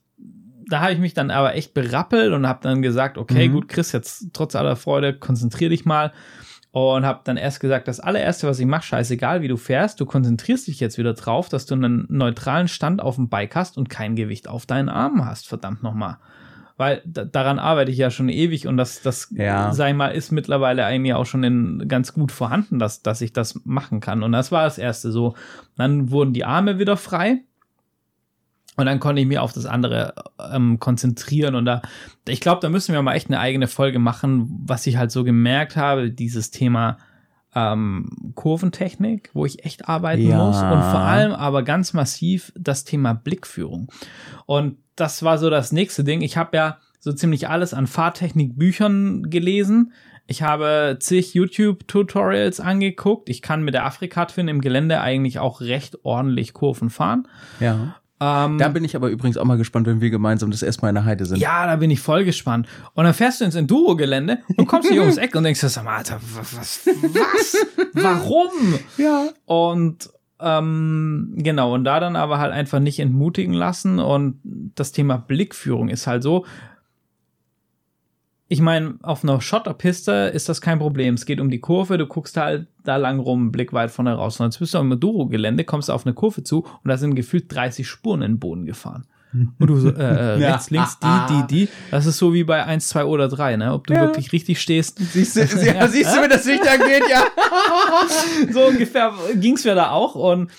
[0.69, 3.53] da habe ich mich dann aber echt berappelt und habe dann gesagt, okay, Mhm.
[3.53, 6.13] gut, Chris, jetzt trotz aller Freude, konzentrier dich mal.
[6.71, 10.07] Und habe dann erst gesagt, das allererste, was ich mache, scheißegal, wie du fährst, du
[10.07, 13.89] konzentrierst dich jetzt wieder drauf, dass du einen neutralen Stand auf dem Bike hast und
[13.89, 16.17] kein Gewicht auf deinen Armen hast, verdammt nochmal.
[16.77, 19.73] Weil da, daran arbeite ich ja schon ewig und das, das Ja.
[19.73, 23.61] sei mal, ist mittlerweile eigentlich auch schon in, ganz gut vorhanden, dass, dass ich das
[23.65, 24.25] machen kann.
[24.25, 25.35] Und das war das erste so.
[25.77, 27.43] Dann wurden die Arme wieder frei.
[28.77, 30.15] Und dann konnte ich mich auf das andere
[30.53, 31.55] ähm, konzentrieren.
[31.55, 31.83] Und da,
[32.27, 35.23] ich glaube, da müssen wir mal echt eine eigene Folge machen, was ich halt so
[35.25, 36.99] gemerkt habe, dieses Thema
[37.55, 40.39] ähm, Kurventechnik, wo ich echt arbeiten Ja.
[40.39, 40.57] muss.
[40.57, 43.89] Und vor allem aber ganz massiv das Thema Blickführung.
[44.47, 46.21] Und das war so das nächste Ding.
[46.21, 49.93] Ich habe ja so ziemlich alles an Fahrtechnikbüchern gelesen.
[50.27, 53.29] Ich habe zig YouTube-Tutorials angeguckt.
[53.29, 57.29] Ich kann mit der Afrika-Twin im Gelände eigentlich auch recht ordentlich Kurven fahren.
[57.61, 57.97] Ja.
[58.25, 60.95] Ähm, da bin ich aber übrigens auch mal gespannt, wenn wir gemeinsam das erstmal in
[60.95, 61.39] der Heide sind.
[61.39, 62.67] Ja, da bin ich voll gespannt.
[62.95, 65.97] Und dann fährst du ins Enduro-Gelände und kommst hier ums Eck und denkst, sag mal,
[65.99, 67.57] Alter, was, was, was?
[67.93, 68.51] Warum?
[68.97, 69.29] Ja.
[69.45, 70.11] Und
[70.41, 73.99] ähm, genau, und da dann aber halt einfach nicht entmutigen lassen.
[73.99, 74.41] Und
[74.75, 76.45] das Thema Blickführung ist halt so,
[78.55, 81.15] ich meine, auf einer Schotterpiste ist das kein Problem.
[81.15, 84.15] Es geht um die Kurve, du guckst halt da lang rum, Blick weit von da
[84.15, 84.39] raus.
[84.39, 87.53] Und jetzt bist du am Maduro-Gelände, kommst auf eine Kurve zu und da sind gefühlt
[87.53, 89.07] 30 Spuren in den Boden gefahren.
[89.33, 91.69] Und du so, äh, äh rechts, links, die, die, die.
[91.91, 93.73] Das ist so wie bei 1, 2 oder 3, ne?
[93.73, 94.03] Ob du ja.
[94.03, 95.01] wirklich richtig stehst.
[95.01, 97.25] Siehst du, ja, siehst du, wenn das Licht angeht, ja.
[98.53, 100.53] so ungefähr ging's mir da auch und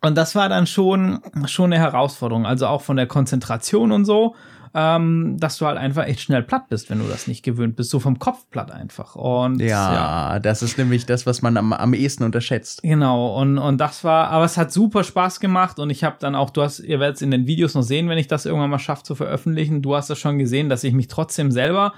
[0.00, 2.44] und das war dann schon, schon eine Herausforderung.
[2.44, 4.34] Also auch von der Konzentration und so
[4.74, 7.90] ähm, dass du halt einfach echt schnell platt bist, wenn du das nicht gewöhnt bist,
[7.90, 9.14] so vom Kopf platt einfach.
[9.14, 10.38] Und ja, ja.
[10.40, 12.82] das ist nämlich das, was man am, am ehesten unterschätzt.
[12.82, 16.34] Genau, und, und das war, aber es hat super Spaß gemacht und ich habe dann
[16.34, 18.70] auch, du hast, ihr werdet es in den Videos noch sehen, wenn ich das irgendwann
[18.70, 19.80] mal schaffe zu veröffentlichen.
[19.80, 21.92] Du hast das schon gesehen, dass ich mich trotzdem selber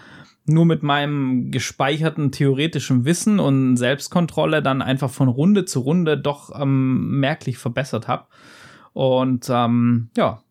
[0.45, 6.61] nur mit meinem gespeicherten theoretischen Wissen und Selbstkontrolle dann einfach von Runde zu Runde doch
[6.61, 8.27] ähm, merklich verbessert habe.
[8.93, 10.43] Und ähm, ja,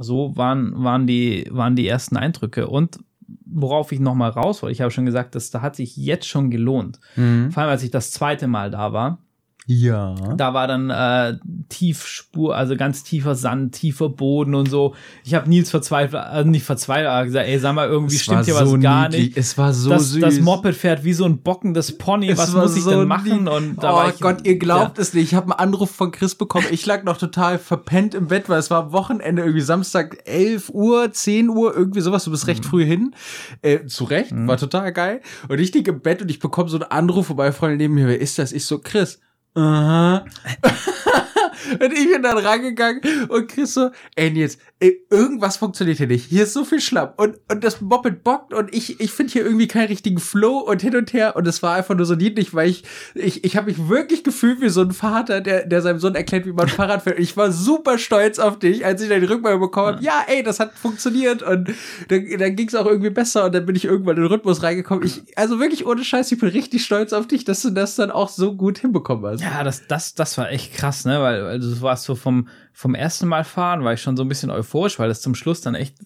[0.00, 2.66] so waren, waren, die, waren die ersten Eindrücke.
[2.66, 2.98] Und
[3.44, 6.50] worauf ich nochmal raus wollte, ich habe schon gesagt, das da hat sich jetzt schon
[6.50, 6.98] gelohnt.
[7.16, 7.50] Mhm.
[7.50, 9.18] Vor allem, als ich das zweite Mal da war.
[9.66, 10.14] Ja.
[10.36, 14.94] Da war dann äh, Tiefspur, also ganz tiefer Sand, tiefer Boden und so.
[15.24, 18.46] Ich habe Nils verzweifelt, also nicht verzweifelt, aber gesagt, ey, sag mal, irgendwie es stimmt
[18.46, 19.28] hier so was gar niedlich.
[19.28, 19.38] nicht.
[19.38, 20.20] Es war so das, süß.
[20.20, 22.30] Das Moped fährt wie so ein bockendes Pony.
[22.30, 23.46] Es was muss ich so denn machen?
[23.48, 25.02] Und da oh ich, Gott, ihr glaubt ja.
[25.02, 25.24] es nicht.
[25.24, 26.66] Ich habe einen Anruf von Chris bekommen.
[26.70, 31.12] Ich lag noch total verpennt im Bett, weil es war Wochenende, irgendwie Samstag 11 Uhr,
[31.12, 32.24] 10 Uhr, irgendwie sowas.
[32.24, 32.68] Du bist recht mhm.
[32.68, 33.14] früh hin.
[33.62, 34.48] Äh, zu Recht, mhm.
[34.48, 35.20] war total geil.
[35.48, 38.08] Und ich lieg im Bett und ich bekomme so einen Anruf, wobei Freunde neben mir,
[38.08, 38.52] wer ist das?
[38.52, 39.20] Ich so, Chris
[39.56, 40.24] Uh
[40.64, 41.26] huh.
[41.72, 46.26] und ich bin dann rangegangen und Chris so, ey Nils, ey, irgendwas funktioniert hier nicht.
[46.26, 49.44] Hier ist so viel Schlamm und, und das Moped bockt und ich, ich finde hier
[49.44, 52.54] irgendwie keinen richtigen Flow und hin und her und es war einfach nur so niedlich,
[52.54, 55.98] weil ich, ich, ich habe mich wirklich gefühlt wie so ein Vater, der, der seinem
[55.98, 57.18] Sohn erklärt, wie man Fahrrad fährt.
[57.18, 60.24] Ich war super stolz auf dich, als ich dann die Rückmeldung bekommen habe, ja.
[60.26, 61.70] ja, ey, das hat funktioniert und
[62.08, 64.62] dann, dann ging es auch irgendwie besser und dann bin ich irgendwann in den Rhythmus
[64.62, 65.04] reingekommen.
[65.04, 68.10] Ich, also wirklich ohne Scheiß, ich bin richtig stolz auf dich, dass du das dann
[68.10, 69.42] auch so gut hinbekommen hast.
[69.42, 72.94] Ja, das, das, das war echt krass, ne, weil, weil du warst so vom, vom
[72.94, 75.74] ersten Mal fahren, war ich schon so ein bisschen euphorisch, weil das zum Schluss dann
[75.74, 75.96] echt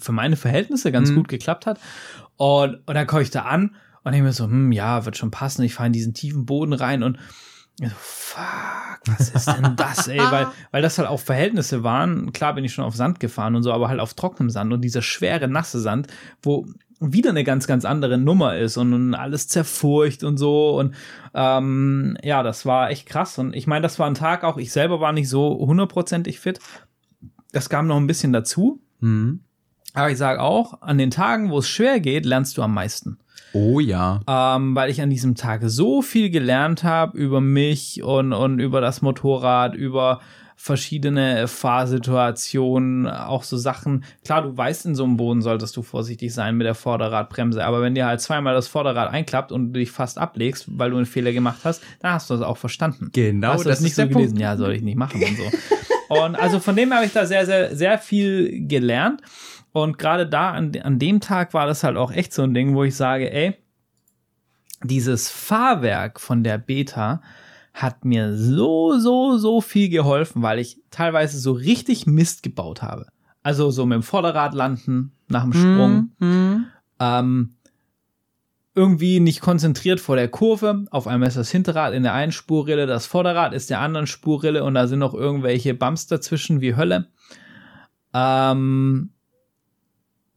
[0.00, 1.16] für meine Verhältnisse ganz mhm.
[1.16, 1.80] gut geklappt hat.
[2.36, 5.30] Und, und dann komme ich da an und denke mir so, hm, ja, wird schon
[5.30, 5.62] passen.
[5.62, 7.18] Ich fahre in diesen tiefen Boden rein und
[7.80, 10.18] so, fuck, was ist denn das, ey?
[10.18, 12.32] Weil, weil das halt auch Verhältnisse waren.
[12.32, 14.82] Klar bin ich schon auf Sand gefahren und so, aber halt auf trockenem Sand und
[14.82, 16.06] dieser schwere, nasse Sand,
[16.42, 16.66] wo
[17.02, 20.78] wieder eine ganz, ganz andere Nummer ist und alles zerfurcht und so.
[20.78, 20.94] Und
[21.34, 23.38] ähm, ja, das war echt krass.
[23.38, 26.60] Und ich meine, das war ein Tag auch, ich selber war nicht so hundertprozentig fit.
[27.52, 28.80] Das kam noch ein bisschen dazu.
[29.00, 29.40] Mhm.
[29.94, 33.18] Aber ich sage auch, an den Tagen, wo es schwer geht, lernst du am meisten.
[33.52, 34.20] Oh ja.
[34.26, 38.80] Ähm, weil ich an diesem Tag so viel gelernt habe über mich und, und über
[38.80, 40.20] das Motorrad, über
[40.62, 44.04] verschiedene Fahrsituationen, auch so Sachen.
[44.24, 47.82] Klar, du weißt, in so einem Boden solltest du vorsichtig sein mit der Vorderradbremse, aber
[47.82, 51.06] wenn dir halt zweimal das Vorderrad einklappt und du dich fast ablegst, weil du einen
[51.06, 53.10] Fehler gemacht hast, dann hast du das auch verstanden.
[53.12, 54.34] Genau, hast du das, das nicht so gelesen.
[54.34, 54.40] Punkt.
[54.40, 56.14] Ja, soll ich nicht machen und so.
[56.24, 59.20] und also von dem habe ich da sehr, sehr, sehr viel gelernt.
[59.72, 62.76] Und gerade da, an, an dem Tag war das halt auch echt so ein Ding,
[62.76, 63.56] wo ich sage, ey,
[64.84, 67.20] dieses Fahrwerk von der Beta,
[67.74, 73.06] hat mir so, so, so viel geholfen, weil ich teilweise so richtig Mist gebaut habe.
[73.42, 76.12] Also so mit dem Vorderrad landen nach dem Sprung.
[76.18, 76.66] Mm,
[77.00, 77.54] Ähm,
[78.74, 80.84] irgendwie nicht konzentriert vor der Kurve.
[80.90, 84.64] Auf einmal ist das Hinterrad in der einen Spurrille, das Vorderrad ist der anderen Spurrille
[84.64, 87.08] und da sind noch irgendwelche Bumps dazwischen wie Hölle.
[88.14, 89.10] Ähm,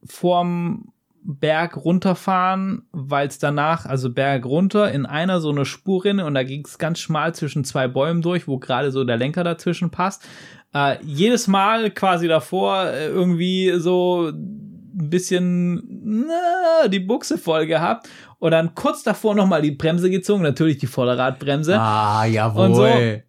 [0.04, 0.92] vorm
[1.28, 6.44] Berg runterfahren, weil es danach, also Berg runter, in einer so eine Spurrinne und da
[6.44, 10.26] ging es ganz schmal zwischen zwei Bäumen durch, wo gerade so der Lenker dazwischen passt.
[10.72, 15.82] Äh, jedes Mal quasi davor äh, irgendwie so ein bisschen
[16.28, 18.08] na, die Buchse voll gehabt
[18.38, 21.76] und dann kurz davor nochmal die Bremse gezogen, natürlich die Vorderradbremse.
[21.78, 22.74] Ah, jawohl.
[22.74, 23.22] So.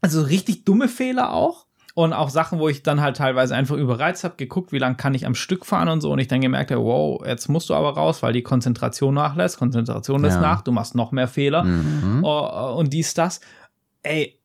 [0.00, 4.24] Also richtig dumme Fehler auch und auch Sachen, wo ich dann halt teilweise einfach überreizt
[4.24, 6.70] habe, geguckt, wie lange kann ich am Stück fahren und so und ich dann gemerkt
[6.70, 10.42] habe, wow, jetzt musst du aber raus, weil die Konzentration nachlässt, Konzentration lässt ja.
[10.42, 12.24] nach, du machst noch mehr Fehler mhm.
[12.24, 13.40] uh, und dies, das.
[14.02, 14.38] Ey,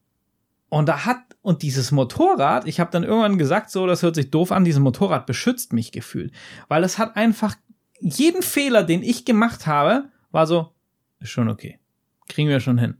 [0.69, 4.31] und da hat, und dieses Motorrad, ich habe dann irgendwann gesagt, so, das hört sich
[4.31, 6.34] doof an, dieses Motorrad beschützt mich gefühlt,
[6.67, 7.55] weil es hat einfach
[7.99, 10.71] jeden Fehler, den ich gemacht habe, war so,
[11.19, 11.79] ist schon okay.
[12.27, 12.97] Kriegen wir schon hin.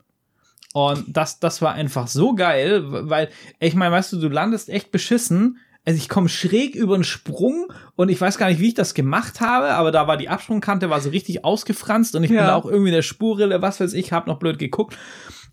[0.75, 4.91] Und das, das war einfach so geil, weil, ich meine, weißt du, du landest echt
[4.91, 5.57] beschissen.
[5.85, 8.93] Also ich komme schräg über einen Sprung und ich weiß gar nicht, wie ich das
[8.93, 12.41] gemacht habe, aber da war die Absprungkante war so richtig ausgefranst und ich ja.
[12.41, 14.97] bin da auch irgendwie in der Spurrille, was weiß ich, habe noch blöd geguckt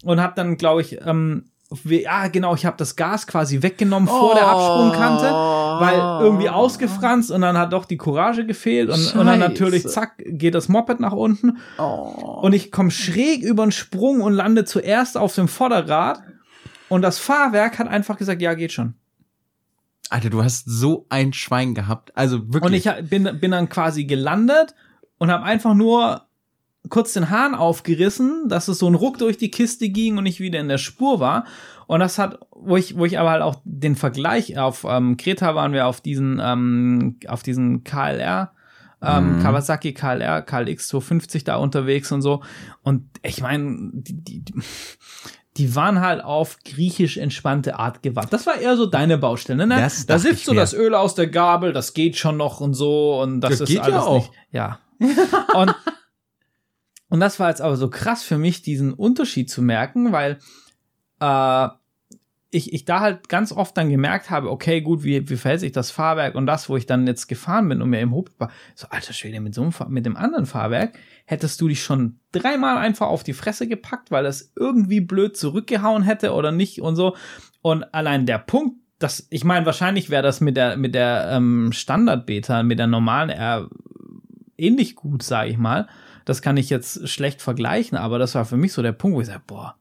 [0.03, 1.45] und habe dann, glaube ich, ähm,
[1.85, 4.19] ja, genau, ich habe das Gas quasi weggenommen oh.
[4.19, 9.27] vor der Absprungkante, weil irgendwie ausgefranst und dann hat doch die Courage gefehlt und, und
[9.27, 11.59] dann natürlich, zack, geht das Moped nach unten.
[11.79, 12.41] Oh.
[12.43, 16.23] Und ich komme schräg über den Sprung und lande zuerst auf dem Vorderrad
[16.89, 18.95] und das Fahrwerk hat einfach gesagt, ja, geht schon.
[20.11, 22.15] Alter, du hast so ein Schwein gehabt.
[22.15, 22.87] Also wirklich.
[22.87, 24.75] Und ich bin, bin dann quasi gelandet
[25.17, 26.27] und habe einfach nur
[26.89, 30.41] kurz den Hahn aufgerissen, dass es so ein Ruck durch die Kiste ging und ich
[30.41, 31.45] wieder in der Spur war.
[31.87, 35.55] Und das hat, wo ich, wo ich aber halt auch den Vergleich auf ähm, Kreta
[35.55, 38.53] waren wir auf diesen, ähm, auf diesen KLR,
[39.03, 39.43] ähm, mhm.
[39.43, 42.43] Kawasaki KLR, KLX 250 da unterwegs und so.
[42.83, 44.45] Und ich meine, die, die,
[45.57, 48.33] die waren halt auf griechisch entspannte Art gewandt.
[48.33, 49.77] Das war eher so deine Baustelle, ne?
[49.77, 53.21] Das da sitzt so das Öl aus der Gabel, das geht schon noch und so
[53.21, 54.15] und das, das ist alles ja auch.
[54.15, 54.33] nicht.
[54.53, 54.79] Ja.
[55.55, 55.75] und
[57.13, 60.39] und das war jetzt aber so krass für mich, diesen Unterschied zu merken, weil
[61.21, 61.69] äh,
[62.51, 65.73] ich, ich da halt ganz oft dann gemerkt habe, okay, gut, wie, wie verhält sich
[65.73, 68.51] das Fahrwerk und das, wo ich dann jetzt gefahren bin und mir im Hof war,
[68.75, 72.79] so, alter Schwede, mit so einem, mit dem anderen Fahrwerk hättest du dich schon dreimal
[72.79, 77.15] einfach auf die Fresse gepackt, weil das irgendwie blöd zurückgehauen hätte oder nicht und so.
[77.61, 81.73] Und allein der Punkt, das, ich meine, wahrscheinlich wäre das mit der, mit der ähm,
[81.75, 83.69] Standard-Beta, mit der normalen eher
[84.57, 85.89] ähnlich gut, sage ich mal.
[86.25, 89.21] Das kann ich jetzt schlecht vergleichen, aber das war für mich so der Punkt, wo
[89.21, 89.77] ich sage, boah,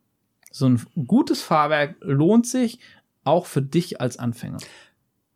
[0.52, 2.80] so ein gutes Fahrwerk lohnt sich
[3.24, 4.58] auch für dich als Anfänger.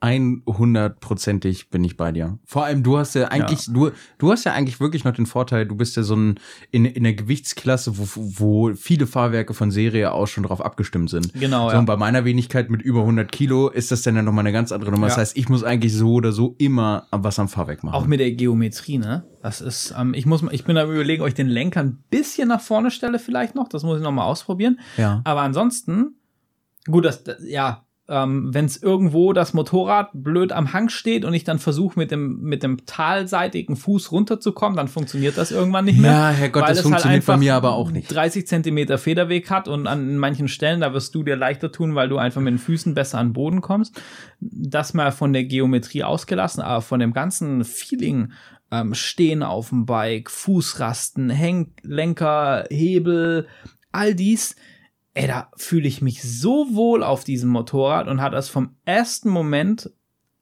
[0.06, 2.40] 100%ig bin ich bei dir.
[2.46, 3.74] Vor allem, du hast ja eigentlich, ja.
[3.74, 6.40] du, du hast ja eigentlich wirklich noch den Vorteil, du bist ja so ein,
[6.72, 11.34] in, in der Gewichtsklasse, wo, wo viele Fahrwerke von Serie aus schon drauf abgestimmt sind.
[11.34, 11.80] Genau, so, ja.
[11.80, 14.72] Und bei meiner Wenigkeit mit über 100 Kilo ist das dann ja nochmal eine ganz
[14.72, 15.08] andere Nummer.
[15.08, 15.10] Ja.
[15.10, 17.96] Das heißt, ich muss eigentlich so oder so immer was am Fahrwerk machen.
[17.96, 19.26] Auch mit der Geometrie, ne?
[19.42, 22.48] Das ist, ähm, ich muss, ich bin da überlegen, ob ich den Lenker ein bisschen
[22.48, 23.68] nach vorne stelle vielleicht noch.
[23.68, 24.80] Das muss ich nochmal ausprobieren.
[24.98, 25.22] Ja.
[25.24, 26.16] Aber ansonsten,
[26.86, 31.44] gut, das, ja, ähm, wenn es irgendwo das Motorrad blöd am Hang steht und ich
[31.44, 36.12] dann versuche mit dem mit dem talseitigen Fuß runterzukommen, dann funktioniert das irgendwann nicht mehr.
[36.12, 38.14] Ja, Herrgott, das halt funktioniert halt bei mir aber auch nicht.
[38.14, 42.08] 30 Zentimeter Federweg hat und an manchen Stellen, da wirst du dir leichter tun, weil
[42.08, 44.00] du einfach mit den Füßen besser an den Boden kommst.
[44.40, 48.34] Das mal von der Geometrie ausgelassen, aber von dem ganzen Feeling
[48.72, 53.48] ähm, Stehen auf dem Bike, Fußrasten, Henk Lenker, Hebel,
[53.92, 54.56] all dies
[55.16, 59.30] ey, da fühle ich mich so wohl auf diesem Motorrad und hat das vom ersten
[59.30, 59.90] Moment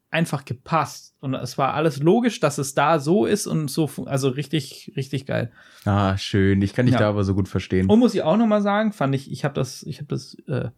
[0.10, 1.16] einfach gepasst.
[1.20, 5.26] Und es war alles logisch, dass es da so ist und so, also richtig, richtig
[5.26, 5.52] geil.
[5.86, 6.62] Ah, schön.
[6.62, 7.00] Ich kann dich ja.
[7.00, 7.88] da aber so gut verstehen.
[7.88, 10.70] Und muss ich auch nochmal sagen, fand ich, ich habe das, ich habe das, äh,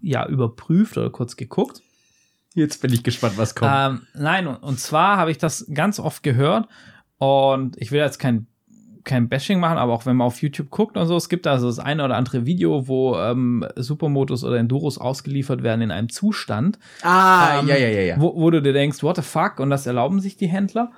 [0.00, 1.82] ja, überprüft oder kurz geguckt.
[2.54, 3.72] Jetzt bin ich gespannt, was kommt.
[3.74, 6.68] Ähm, nein, und, und zwar habe ich das ganz oft gehört
[7.18, 8.46] und ich will jetzt kein
[9.08, 11.58] kein Bashing machen, aber auch wenn man auf YouTube guckt und so, es gibt da
[11.58, 16.08] so das eine oder andere Video, wo ähm, Supermotos oder Enduros ausgeliefert werden in einem
[16.08, 16.78] Zustand.
[17.02, 18.20] Ah, ähm, ja, ja, ja, ja.
[18.20, 20.92] Wo, wo du dir denkst, what the fuck, und das erlauben sich die Händler.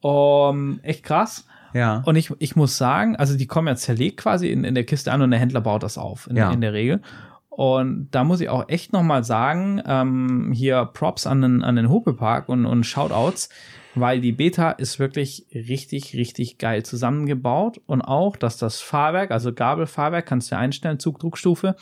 [0.00, 1.46] Um, echt krass.
[1.74, 2.02] Ja.
[2.06, 5.12] Und ich, ich muss sagen, also die kommen ja zerlegt quasi in, in der Kiste
[5.12, 6.52] an und der Händler baut das auf, in, ja.
[6.52, 7.00] in der Regel.
[7.48, 11.88] Und da muss ich auch echt nochmal sagen, ähm, hier Props an den, an den
[11.88, 13.48] Hopepark und, und Shoutouts
[13.96, 19.52] weil die Beta ist wirklich richtig, richtig geil zusammengebaut und auch, dass das Fahrwerk, also
[19.52, 21.76] Gabelfahrwerk, kannst du einstellen, Zugdruckstufe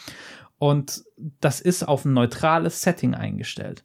[0.59, 1.05] und
[1.41, 3.85] das ist auf ein neutrales Setting eingestellt.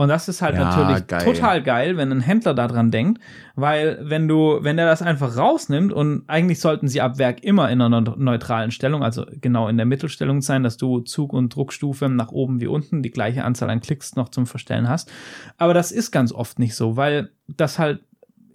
[0.00, 1.26] Und das ist halt ja, natürlich geil.
[1.26, 3.20] total geil, wenn ein Händler daran denkt,
[3.54, 7.70] weil wenn du, wenn er das einfach rausnimmt und eigentlich sollten sie ab Werk immer
[7.70, 12.08] in einer neutralen Stellung, also genau in der Mittelstellung sein, dass du Zug- und Druckstufe
[12.08, 15.12] nach oben wie unten die gleiche Anzahl an Klicks noch zum Verstellen hast.
[15.58, 18.00] Aber das ist ganz oft nicht so, weil das halt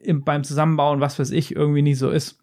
[0.02, 2.40] im, beim Zusammenbauen, was weiß ich, irgendwie nie so ist.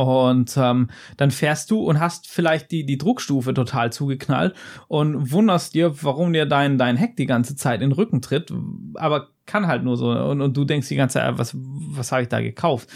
[0.00, 4.54] Und ähm, dann fährst du und hast vielleicht die, die Druckstufe total zugeknallt
[4.88, 8.52] und wunderst dir, warum dir dein, dein Heck die ganze Zeit in den Rücken tritt,
[8.94, 10.10] aber kann halt nur so.
[10.10, 12.88] Und, und du denkst die ganze Zeit, was, was habe ich da gekauft?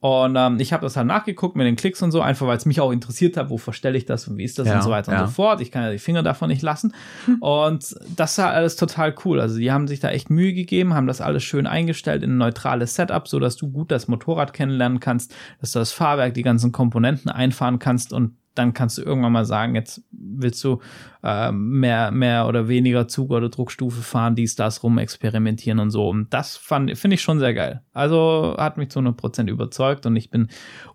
[0.00, 2.64] Und ähm, ich habe das halt nachgeguckt mit den Klicks und so, einfach weil es
[2.64, 4.90] mich auch interessiert hat, wo verstelle ich das und wie ist das ja, und so
[4.90, 5.20] weiter ja.
[5.20, 5.60] und so fort.
[5.60, 6.94] Ich kann ja die Finger davon nicht lassen.
[7.40, 9.40] Und das war alles total cool.
[9.40, 12.38] Also die haben sich da echt Mühe gegeben, haben das alles schön eingestellt in ein
[12.38, 16.42] neutrales Setup, so dass du gut das Motorrad kennenlernen kannst, dass du das Fahrwerk, die
[16.42, 20.80] ganzen Komponenten einfahren kannst und dann kannst du irgendwann mal sagen, jetzt willst du
[21.22, 26.08] äh, mehr, mehr oder weniger Zug- oder Druckstufe fahren, dies, das rum experimentieren und so.
[26.08, 27.82] Und das finde ich schon sehr geil.
[27.92, 30.48] Also hat mich zu 100% überzeugt und ich bin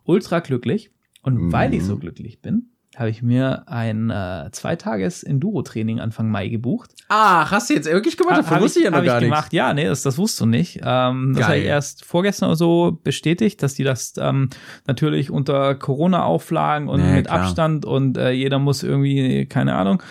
[0.04, 0.92] ultra glücklich.
[1.22, 1.52] Und mhm.
[1.52, 6.92] weil ich so glücklich bin, habe ich mir ein äh, Zweitages-Enduro-Training Anfang Mai gebucht.
[7.10, 8.38] Ach, hast du jetzt wirklich gemacht?
[8.38, 9.30] Davon wusste ich ja noch gar nicht.
[9.30, 9.54] gemacht.
[9.54, 10.82] Ja, nee, das, das wusst du nicht.
[10.84, 14.50] Ähm, das habe ich erst vorgestern oder so bestätigt, dass die das ähm,
[14.88, 17.42] natürlich unter Corona-Auflagen und nee, mit klar.
[17.42, 20.02] Abstand und äh, jeder muss irgendwie, keine Ahnung,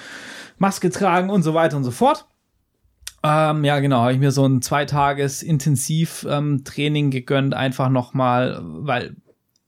[0.58, 2.26] Maske tragen und so weiter und so fort.
[3.22, 9.16] Ähm, ja, genau, habe ich mir so ein zweitages Intensiv-Training ähm, gegönnt, einfach nochmal, weil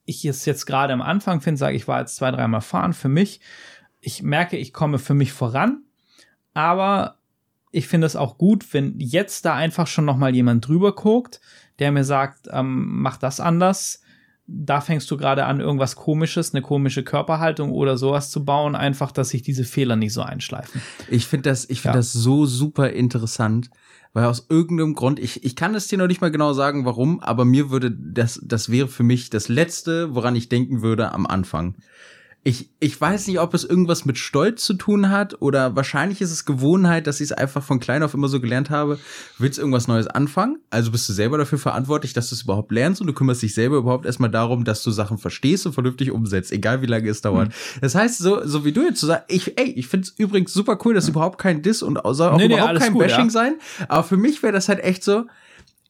[0.07, 3.09] ich es jetzt gerade am Anfang finde, sage ich war jetzt zwei, dreimal fahren für
[3.09, 3.41] mich.
[3.99, 5.83] Ich merke, ich komme für mich voran,
[6.53, 7.17] aber
[7.71, 11.41] ich finde es auch gut, wenn jetzt da einfach schon noch mal jemand drüber guckt,
[11.79, 14.01] der mir sagt, ähm, mach das anders.
[14.47, 19.11] Da fängst du gerade an, irgendwas Komisches, eine komische Körperhaltung oder sowas zu bauen, einfach,
[19.11, 20.81] dass sich diese Fehler nicht so einschleifen.
[21.09, 21.99] Ich finde das, ich finde ja.
[21.99, 23.69] das so super interessant,
[24.17, 27.19] weil aus irgendeinem Grund, ich, ich kann es dir noch nicht mal genau sagen, warum,
[27.19, 31.27] aber mir würde das, das wäre für mich das Letzte, woran ich denken würde am
[31.27, 31.75] Anfang.
[32.47, 36.31] Ich, ich weiß nicht, ob es irgendwas mit Stolz zu tun hat oder wahrscheinlich ist
[36.31, 38.99] es Gewohnheit, dass ich es einfach von klein auf immer so gelernt habe.
[39.37, 40.57] Willst du irgendwas Neues anfangen?
[40.69, 43.53] Also bist du selber dafür verantwortlich, dass du es überhaupt lernst und du kümmerst dich
[43.53, 47.19] selber überhaupt erstmal darum, dass du Sachen verstehst und vernünftig umsetzt, egal wie lange es
[47.19, 47.49] dauert.
[47.49, 47.81] Mhm.
[47.81, 50.13] Das heißt, so, so wie du jetzt zu so sagen, ich, ey, ich finde es
[50.17, 51.15] übrigens super cool, dass mhm.
[51.15, 53.29] überhaupt kein Diss und soll auch nee, überhaupt nee, kein gut, Bashing ja.
[53.29, 53.55] sein.
[53.89, 55.25] Aber für mich wäre das halt echt so,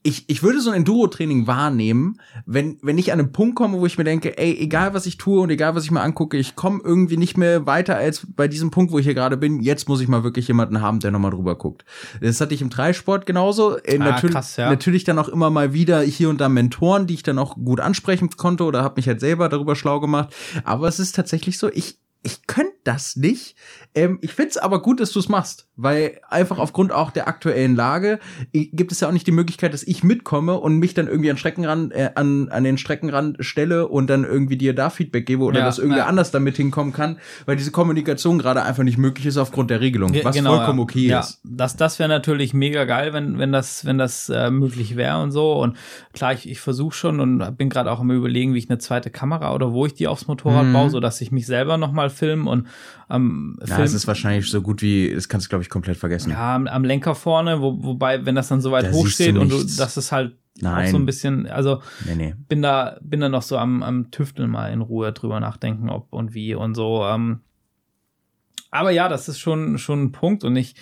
[0.02, 3.86] ich, ich würde so ein Enduro-Training wahrnehmen, wenn, wenn ich an einen Punkt komme, wo
[3.86, 6.56] ich mir denke, ey, egal was ich tue und egal was ich mir angucke, ich
[6.56, 9.60] komme irgendwie nicht mehr weiter als bei diesem Punkt, wo ich hier gerade bin.
[9.60, 11.84] Jetzt muss ich mal wirklich jemanden haben, der nochmal drüber guckt.
[12.20, 13.76] Das hatte ich im Dreisport genauso.
[13.78, 14.70] Äh, ah, natürlich, krass, ja.
[14.70, 17.80] natürlich dann auch immer mal wieder hier und da Mentoren, die ich dann auch gut
[17.80, 20.34] ansprechen konnte oder habe mich halt selber darüber schlau gemacht.
[20.64, 23.56] Aber es ist tatsächlich so, ich, ich könnte das nicht.
[23.94, 27.74] Ähm, ich find's aber gut, dass du es machst, weil einfach aufgrund auch der aktuellen
[27.74, 28.18] Lage
[28.52, 31.38] gibt es ja auch nicht die Möglichkeit, dass ich mitkomme und mich dann irgendwie an
[31.38, 35.60] Streckenrand, äh, an, an den Streckenrand stelle und dann irgendwie dir da Feedback gebe oder
[35.60, 36.06] ja, dass irgendwer ja.
[36.06, 40.14] anders damit hinkommen kann, weil diese Kommunikation gerade einfach nicht möglich ist aufgrund der Regelung,
[40.22, 41.20] was genau, vollkommen okay ja.
[41.20, 41.40] ist.
[41.44, 45.30] Das, das wäre natürlich mega geil, wenn, wenn das, wenn das äh, möglich wäre und
[45.30, 45.54] so.
[45.54, 45.76] Und
[46.12, 49.10] klar, ich, ich versuche schon und bin gerade auch am überlegen, wie ich eine zweite
[49.10, 50.72] Kamera oder wo ich die aufs Motorrad mhm.
[50.72, 52.66] baue, so dass ich mich selber nochmal filme und
[53.08, 53.78] am Film.
[53.78, 56.30] Ja, es ist wahrscheinlich so gut wie, das kannst du, glaube ich, komplett vergessen.
[56.30, 59.36] Ja, am, am Lenker vorne, wo, wobei, wenn das dann so weit da hoch steht
[59.36, 60.86] und du, das ist halt Nein.
[60.86, 62.34] auch so ein bisschen, also nee, nee.
[62.48, 66.12] bin da, bin da noch so am, am Tüfteln mal in Ruhe drüber nachdenken, ob
[66.12, 67.04] und wie und so.
[67.04, 67.40] Ähm.
[68.70, 70.74] Aber ja, das ist schon, schon ein Punkt und ich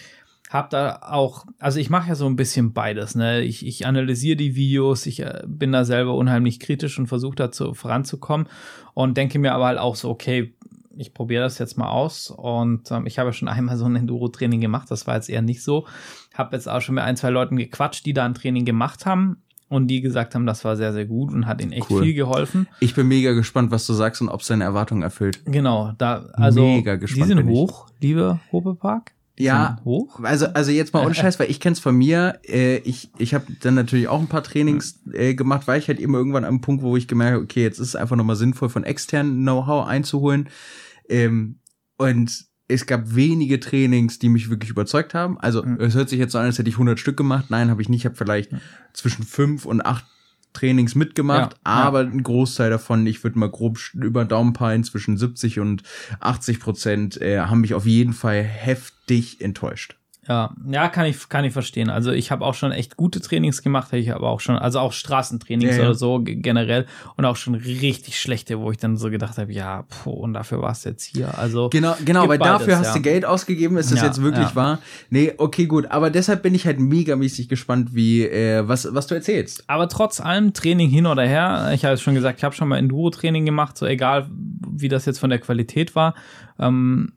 [0.51, 3.43] habe da auch, also ich mache ja so ein bisschen beides, ne?
[3.43, 7.51] Ich, ich analysiere die Videos, ich äh, bin da selber unheimlich kritisch und versuche da
[7.51, 8.49] zu, voranzukommen
[8.95, 10.56] und denke mir aber halt auch so, okay,
[10.97, 14.61] ich probiere das jetzt mal aus und ähm, ich habe schon einmal so ein Enduro-Training
[14.61, 15.87] gemacht, das war jetzt eher nicht so.
[16.35, 19.43] Habe jetzt auch schon mit ein, zwei Leuten gequatscht, die da ein Training gemacht haben
[19.69, 22.03] und die gesagt haben, das war sehr, sehr gut und hat ihnen echt cool.
[22.03, 22.69] viel geholfen.
[22.81, 25.41] Ich bin mega gespannt, was du sagst und ob es deine Erwartungen erfüllt.
[25.45, 29.13] Genau, da, also mega gespannt die sind hoch, liebe Hopepark.
[29.39, 30.21] Ja, hoch.
[30.23, 32.39] Also also jetzt mal ohne Scheiß, weil ich kenn's von mir.
[32.49, 36.01] Äh, ich ich habe dann natürlich auch ein paar Trainings äh, gemacht, weil ich halt
[36.01, 38.71] immer irgendwann am Punkt, wo ich gemerkt habe, okay, jetzt ist es einfach nochmal sinnvoll,
[38.71, 40.49] von externen Know-how einzuholen.
[41.09, 41.61] Ähm,
[41.97, 45.39] und es gab wenige Trainings, die mich wirklich überzeugt haben.
[45.39, 45.81] Also mhm.
[45.81, 47.47] es hört sich jetzt so an, als hätte ich 100 Stück gemacht.
[47.49, 48.01] Nein, habe ich nicht.
[48.01, 48.61] Ich habe vielleicht mhm.
[48.93, 50.05] zwischen fünf und acht
[50.57, 52.11] Trainings mitgemacht, ja, aber ja.
[52.11, 55.83] ein Großteil davon, ich würde mal grob über Daumenpeilen zwischen 70 und
[56.21, 59.97] 80 Prozent, äh, haben mich auf jeden Fall heftig enttäuscht.
[60.29, 61.89] Ja, ja, kann ich, kann ich verstehen.
[61.89, 64.93] Also ich habe auch schon echt gute Trainings gemacht, ich habe auch schon, also auch
[64.93, 65.89] Straßentrainings ja, ja.
[65.89, 69.83] oder so generell und auch schon richtig schlechte, wo ich dann so gedacht habe, ja,
[69.83, 71.39] puh, und dafür warst du jetzt hier.
[71.39, 72.95] Also genau, genau, weil beides, dafür hast ja.
[72.95, 74.81] du Geld ausgegeben, ist das jetzt wirklich wahr?
[75.11, 79.15] Nee, okay, gut, aber deshalb bin ich halt megamäßig gespannt, wie äh, was was du
[79.15, 79.65] erzählst.
[79.69, 82.67] Aber trotz allem Training hin oder her, ich habe es schon gesagt, ich habe schon
[82.67, 84.29] mal Enduro-Training gemacht, so egal
[84.69, 86.15] wie das jetzt von der Qualität war,
[86.59, 87.13] ähm,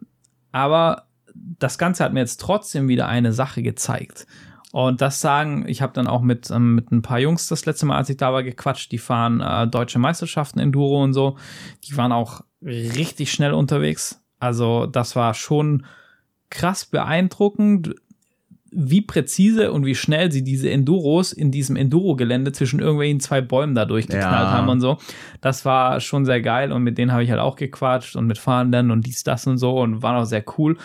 [0.51, 1.08] aber
[1.57, 4.27] das Ganze hat mir jetzt trotzdem wieder eine Sache gezeigt.
[4.71, 7.87] Und das sagen, ich habe dann auch mit, ähm, mit ein paar Jungs das letzte
[7.87, 8.91] Mal, als ich da war, gequatscht.
[8.91, 11.37] Die fahren äh, deutsche Meisterschaften Enduro und so.
[11.85, 14.21] Die waren auch richtig schnell unterwegs.
[14.39, 15.85] Also das war schon
[16.51, 17.95] krass beeindruckend,
[18.71, 23.73] wie präzise und wie schnell sie diese Enduros in diesem Enduro-Gelände zwischen irgendwelchen zwei Bäumen
[23.73, 24.51] da durchgeknallt ja.
[24.51, 24.97] haben und so.
[25.41, 28.37] Das war schon sehr geil und mit denen habe ich halt auch gequatscht und mit
[28.37, 30.77] Fahrenden und dies, das und so und war auch sehr cool.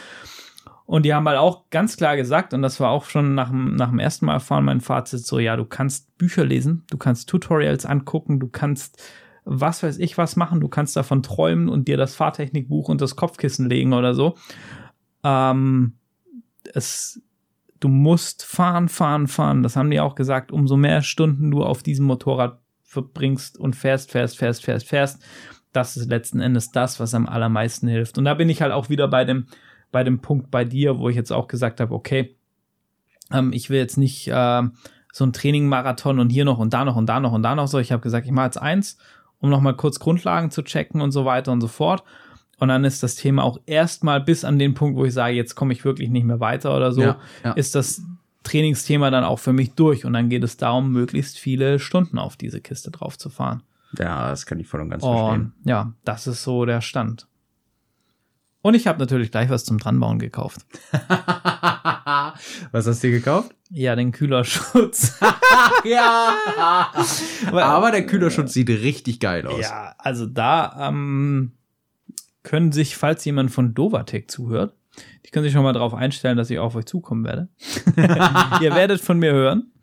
[0.86, 3.74] Und die haben halt auch ganz klar gesagt, und das war auch schon nach dem,
[3.74, 7.28] nach dem ersten Mal erfahren, mein Fazit so, ja, du kannst Bücher lesen, du kannst
[7.28, 9.02] Tutorials angucken, du kannst
[9.44, 13.16] was weiß ich was machen, du kannst davon träumen und dir das Fahrtechnikbuch und das
[13.16, 14.36] Kopfkissen legen oder so.
[15.22, 15.94] Ähm,
[16.72, 17.22] es,
[17.80, 19.62] du musst fahren, fahren, fahren.
[19.62, 20.50] Das haben die auch gesagt.
[20.50, 25.22] Umso mehr Stunden du auf diesem Motorrad verbringst und fährst, fährst, fährst, fährst, fährst,
[25.72, 28.16] das ist letzten Endes das, was am allermeisten hilft.
[28.16, 29.46] Und da bin ich halt auch wieder bei dem,
[29.94, 32.34] bei dem Punkt bei dir, wo ich jetzt auch gesagt habe, okay,
[33.32, 34.62] ähm, ich will jetzt nicht äh,
[35.12, 37.68] so ein Training-Marathon und hier noch und da noch und da noch und da noch
[37.68, 37.78] so.
[37.78, 38.98] Ich habe gesagt, ich mache jetzt eins,
[39.38, 42.02] um nochmal kurz Grundlagen zu checken und so weiter und so fort.
[42.58, 45.54] Und dann ist das Thema auch erstmal bis an den Punkt, wo ich sage, jetzt
[45.54, 47.52] komme ich wirklich nicht mehr weiter oder so, Ja, ja.
[47.52, 48.02] ist das
[48.42, 50.04] Trainingsthema dann auch für mich durch.
[50.04, 53.62] Und dann geht es darum, möglichst viele Stunden auf diese Kiste drauf zu fahren.
[53.96, 55.52] Ja, das kann ich voll und ganz verstehen.
[55.62, 57.28] Und ja, das ist so der Stand.
[58.64, 60.62] Und ich habe natürlich gleich was zum Dranbauen gekauft.
[62.72, 63.54] Was hast du gekauft?
[63.68, 65.20] Ja, den Kühlerschutz.
[65.84, 66.34] ja.
[67.44, 69.60] Aber der Kühlerschutz sieht richtig geil aus.
[69.60, 71.52] ja, also da ähm,
[72.42, 74.74] können sich, falls jemand von Dovatec zuhört,
[75.26, 77.50] die können sich schon mal darauf einstellen, dass ich auf euch zukommen werde.
[78.62, 79.73] Ihr werdet von mir hören.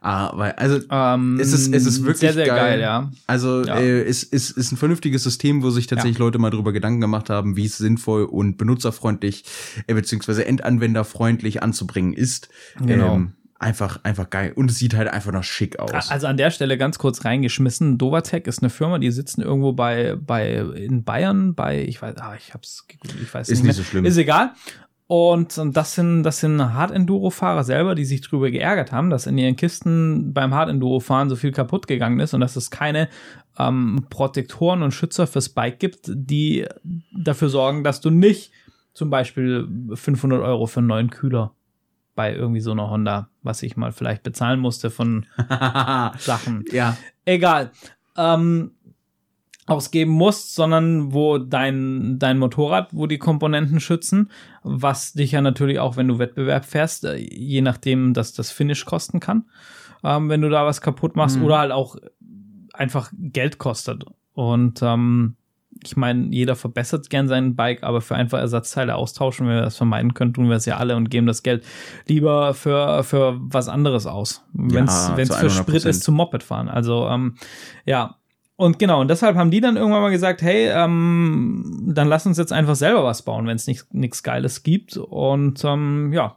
[0.00, 2.80] Ah, weil, also, Ähm, es ist, es ist wirklich sehr, sehr geil, geil.
[2.80, 3.10] ja.
[3.26, 3.78] Also Ja.
[3.78, 7.30] äh, es ist, ist ein vernünftiges System, wo sich tatsächlich Leute mal drüber Gedanken gemacht
[7.30, 9.44] haben, wie es sinnvoll und benutzerfreundlich
[9.86, 12.48] äh, beziehungsweise endanwenderfreundlich anzubringen ist.
[12.84, 13.14] Genau.
[13.16, 14.52] Ähm, einfach, einfach geil.
[14.54, 16.10] Und es sieht halt einfach noch schick aus.
[16.10, 17.96] Also an der Stelle ganz kurz reingeschmissen.
[17.96, 22.34] Dovatec ist eine Firma, die sitzen irgendwo bei, bei in Bayern, bei, ich weiß, ah,
[22.36, 22.86] ich hab's
[23.22, 24.04] ich weiß Ist nicht, nicht so schlimm.
[24.04, 24.50] Ist egal.
[25.06, 29.36] Und, und das sind, das sind Hard-Enduro-Fahrer selber, die sich drüber geärgert haben, dass in
[29.36, 33.08] ihren Kisten beim Hard-Enduro-Fahren so viel kaputt gegangen ist und dass es keine
[33.58, 36.66] ähm, Protektoren und Schützer fürs Bike gibt, die
[37.12, 38.50] dafür sorgen, dass du nicht
[38.94, 41.52] zum Beispiel 500 Euro für einen neuen Kühler
[42.14, 45.26] bei irgendwie so einer Honda, was ich mal vielleicht bezahlen musste von
[46.18, 46.64] Sachen.
[46.72, 46.96] ja.
[47.24, 47.72] Egal.
[48.16, 48.72] Ähm,
[49.66, 54.30] ausgeben musst, sondern wo dein, dein Motorrad, wo die Komponenten schützen,
[54.62, 58.84] was dich ja natürlich auch, wenn du Wettbewerb fährst, äh, je nachdem, dass das Finish
[58.84, 59.44] kosten kann,
[60.02, 61.44] ähm, wenn du da was kaputt machst Mhm.
[61.44, 61.96] oder halt auch
[62.74, 64.04] einfach Geld kostet.
[64.34, 65.36] Und ähm,
[65.82, 69.76] ich meine, jeder verbessert gern sein Bike, aber für einfach Ersatzteile austauschen, wenn wir das
[69.76, 71.64] vermeiden können, tun wir es ja alle und geben das Geld
[72.06, 74.44] lieber für, für was anderes aus.
[74.52, 75.88] Wenn es Ja, für Sprit 100%.
[75.88, 76.68] ist, zum Moped fahren.
[76.68, 77.36] Also, ähm,
[77.86, 78.16] ja.
[78.56, 82.38] Und genau, und deshalb haben die dann irgendwann mal gesagt, hey, ähm, dann lass uns
[82.38, 84.96] jetzt einfach selber was bauen, wenn es nichts Geiles gibt.
[84.96, 86.36] Und ähm, ja,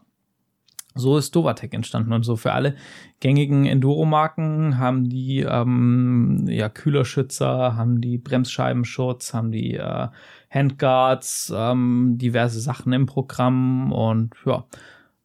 [0.97, 2.13] so ist Dovatec entstanden.
[2.13, 2.75] Und so für alle
[3.19, 10.07] gängigen Enduro-Marken haben die ähm, ja, Kühlerschützer, haben die Bremsscheibenschutz, haben die äh,
[10.49, 14.65] Handguards, ähm, diverse Sachen im Programm und ja,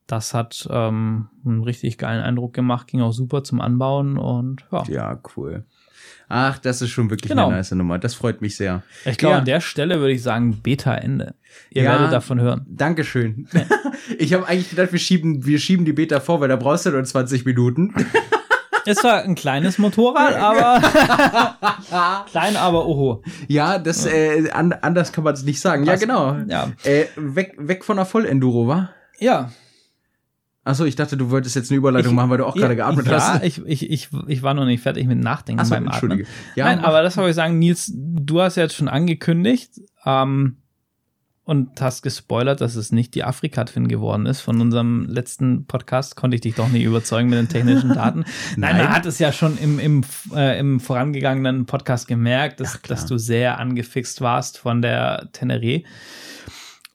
[0.07, 4.85] das hat ähm, einen richtig geilen Eindruck gemacht, ging auch super zum Anbauen und ja.
[4.89, 5.65] Ja, cool.
[6.35, 7.49] Ach, das ist schon wirklich Genau.
[7.49, 7.99] eine nice Nummer.
[7.99, 8.83] Das freut mich sehr.
[9.05, 9.39] Ich glaube, Ja.
[9.41, 11.35] an der Stelle würde ich sagen, Beta-Ende.
[11.71, 11.91] Ihr Ja.
[11.93, 12.65] werdet davon hören.
[12.71, 13.49] Dankeschön.
[14.19, 16.91] ich habe eigentlich gedacht, wir schieben, wir schieben die Beta vor, weil da brauchst du
[16.91, 17.93] nur 20 Minuten.
[18.85, 20.83] Es war ein kleines Motorrad, aber
[22.31, 23.23] klein, aber oho.
[23.47, 25.85] ja, das äh, an, anders kann man es nicht sagen.
[25.85, 26.37] Ja, genau.
[26.49, 26.73] Ja.
[26.83, 28.91] Äh, weg, weg von der Vollenduro, wa?
[29.21, 29.53] Ja.
[30.65, 33.35] Achso, ich dachte, du wolltest jetzt eine Überleitung machen, weil du auch gerade geatmet ja,
[33.35, 33.43] hast.
[33.43, 35.93] ich, ich, ich, ich war noch nicht fertig mit Nachdenken Achso, beim Atmen.
[35.93, 36.29] entschuldige.
[36.55, 40.59] Ja, Nein, aber das wollte ich sagen, Nils, du hast ja jetzt schon angekündigt ähm,
[41.43, 44.41] und hast gespoilert, dass es nicht die Afrika-Twin geworden ist.
[44.41, 48.21] Von unserem letzten Podcast konnte ich dich doch nicht überzeugen mit den technischen Daten.
[48.57, 48.85] Nein, Nein.
[48.85, 53.07] man hat es ja schon im, im, äh, im vorangegangenen Podcast gemerkt, dass, Ach, dass
[53.07, 55.83] du sehr angefixt warst von der Teneré.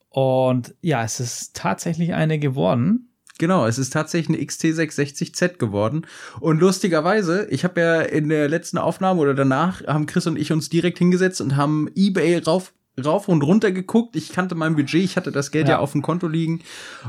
[0.08, 3.07] Und ja, es ist tatsächlich eine geworden.
[3.38, 6.06] Genau, es ist tatsächlich eine XT660Z geworden.
[6.40, 10.52] Und lustigerweise, ich habe ja in der letzten Aufnahme oder danach, haben Chris und ich
[10.52, 12.72] uns direkt hingesetzt und haben eBay rauf,
[13.04, 14.16] rauf und runter geguckt.
[14.16, 15.78] Ich kannte mein Budget, ich hatte das Geld ja, Ja.
[15.80, 16.60] auf dem Konto liegen.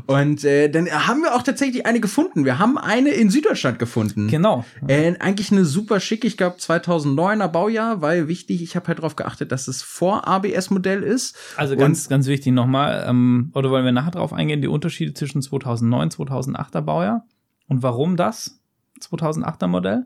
[0.05, 2.45] Und äh, dann haben wir auch tatsächlich eine gefunden.
[2.45, 4.27] Wir haben eine in Süddeutschland gefunden.
[4.27, 4.65] Genau.
[4.87, 9.15] Äh, eigentlich eine super schick, ich glaube 2009er Baujahr, weil wichtig, ich habe halt darauf
[9.15, 11.35] geachtet, dass es vor ABS-Modell ist.
[11.57, 15.13] Also Und- ganz, ganz wichtig nochmal, ähm, oder wollen wir nachher drauf eingehen, die Unterschiede
[15.13, 17.25] zwischen 2009 2008er Baujahr
[17.67, 18.59] und warum das
[19.01, 20.05] 2008er Modell?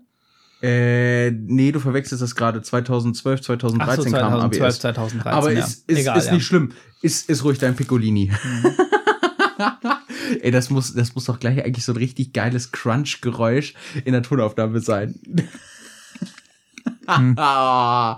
[0.64, 2.61] Äh, nee, du verwechselst das gerade.
[2.61, 4.80] 2012, 2013 kam 2012, ABS.
[4.80, 5.38] 2013.
[5.38, 5.59] Aber ja.
[5.59, 6.32] ist, ist, Egal, ist ja.
[6.32, 6.38] Mhm.
[6.38, 6.72] nicht schlimm.
[7.01, 8.32] Ist, ist ruhig dein Piccolini.
[10.41, 13.74] Ey, das muss, das muss doch gleich eigentlich so ein richtig geiles Crunch-Geräusch
[14.05, 15.20] in der Tonaufnahme sein.
[17.07, 17.34] Hm.
[17.36, 18.16] naja,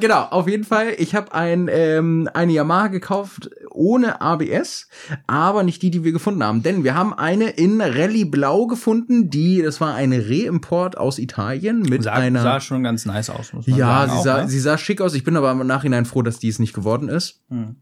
[0.00, 0.94] genau, auf jeden Fall.
[0.98, 3.50] Ich habe ein, ähm, eine Yamaha gekauft
[3.82, 4.88] ohne ABS,
[5.26, 6.62] aber nicht die, die wir gefunden haben.
[6.62, 11.82] Denn wir haben eine in Rallye Blau gefunden, die, das war eine Reimport aus Italien
[11.82, 12.42] mit Sah, einer.
[12.42, 14.10] sah schon ganz nice aus, muss man ja, sagen.
[14.12, 14.48] sie, auch, sah, ne?
[14.48, 15.14] sie sah schick aus.
[15.14, 17.42] Ich bin aber im Nachhinein froh, dass die es nicht geworden ist.
[17.48, 17.76] Hm.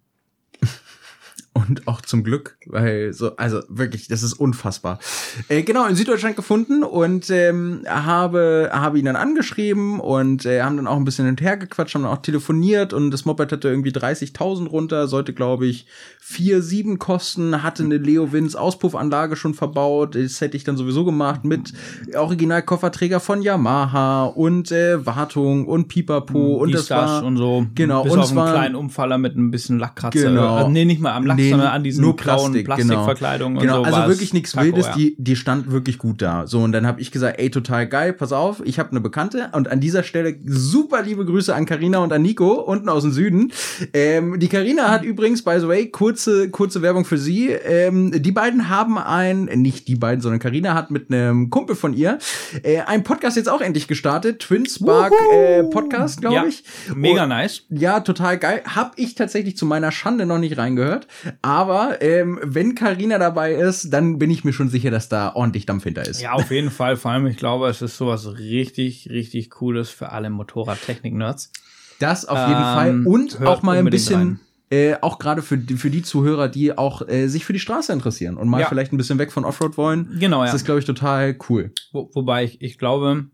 [1.53, 5.01] Und auch zum Glück, weil so, also wirklich, das ist unfassbar.
[5.48, 10.76] Äh, genau, in Süddeutschland gefunden und ähm, habe, habe ihn dann angeschrieben und äh, haben
[10.76, 14.68] dann auch ein bisschen hinterhergequatscht, haben dann auch telefoniert und das Moped hatte irgendwie 30.000
[14.68, 15.86] runter, sollte glaube ich
[16.20, 21.05] 4, 7 kosten, hatte eine Leo Wins Auspuffanlage schon verbaut, das hätte ich dann sowieso
[21.05, 21.72] gemacht mit
[22.16, 27.66] Originalkofferträger von Yamaha und äh, Wartung und Pipapo Die und das war und so.
[27.74, 30.20] genau, Bis und auf es einen war- kleinen Umfaller mit ein bisschen Lackkratzer.
[30.30, 30.55] Genau.
[30.57, 33.78] Also, nee, nicht mal am Lack, Nee, sondern an diesen nur grauen Plastik, Plastikverkleidung Genau,
[33.82, 33.95] und so.
[33.95, 34.95] also wirklich nichts Wildes, ja.
[34.95, 36.47] die, die stand wirklich gut da.
[36.47, 39.51] So, und dann habe ich gesagt, ey, total geil, pass auf, ich habe eine Bekannte
[39.53, 43.12] und an dieser Stelle super liebe Grüße an Karina und an Nico, unten aus dem
[43.12, 43.53] Süden.
[43.93, 47.49] Ähm, die Karina hat übrigens, by the way, kurze, kurze Werbung für sie.
[47.49, 51.95] Ähm, die beiden haben ein, nicht die beiden, sondern Karina hat mit einem Kumpel von
[51.95, 52.18] ihr
[52.62, 56.62] äh, einen Podcast jetzt auch endlich gestartet, Twin Spark äh, Podcast, glaube ja, ich.
[56.95, 57.62] Mega Und- nice.
[57.70, 58.62] ja, total geil.
[58.64, 61.07] Hab ich tatsächlich zu meiner Schande noch nicht reingehört.
[61.43, 65.66] Aber ähm, wenn Karina dabei ist, dann bin ich mir schon sicher, dass da ordentlich
[65.66, 66.20] Dampf hinter ist.
[66.20, 66.97] Ja, auf jeden Fall.
[66.97, 71.53] Vor allem, ich glaube, es ist sowas richtig, richtig Cooles für alle Motorradtechnik-Nerds.
[71.99, 73.07] Das auf jeden Ähm, Fall.
[73.07, 77.07] Und auch mal ein bisschen, äh, auch gerade für, die- für die Zuhörer, die auch
[77.09, 78.68] äh, sich für die Straße interessieren und mal Ja.
[78.68, 80.16] vielleicht ein bisschen weg von Offroad wollen.
[80.18, 80.57] Genau, Das ja.
[80.57, 81.72] ist, glaube ich, total cool.
[81.93, 83.26] Wo, wobei ich, ich glaube,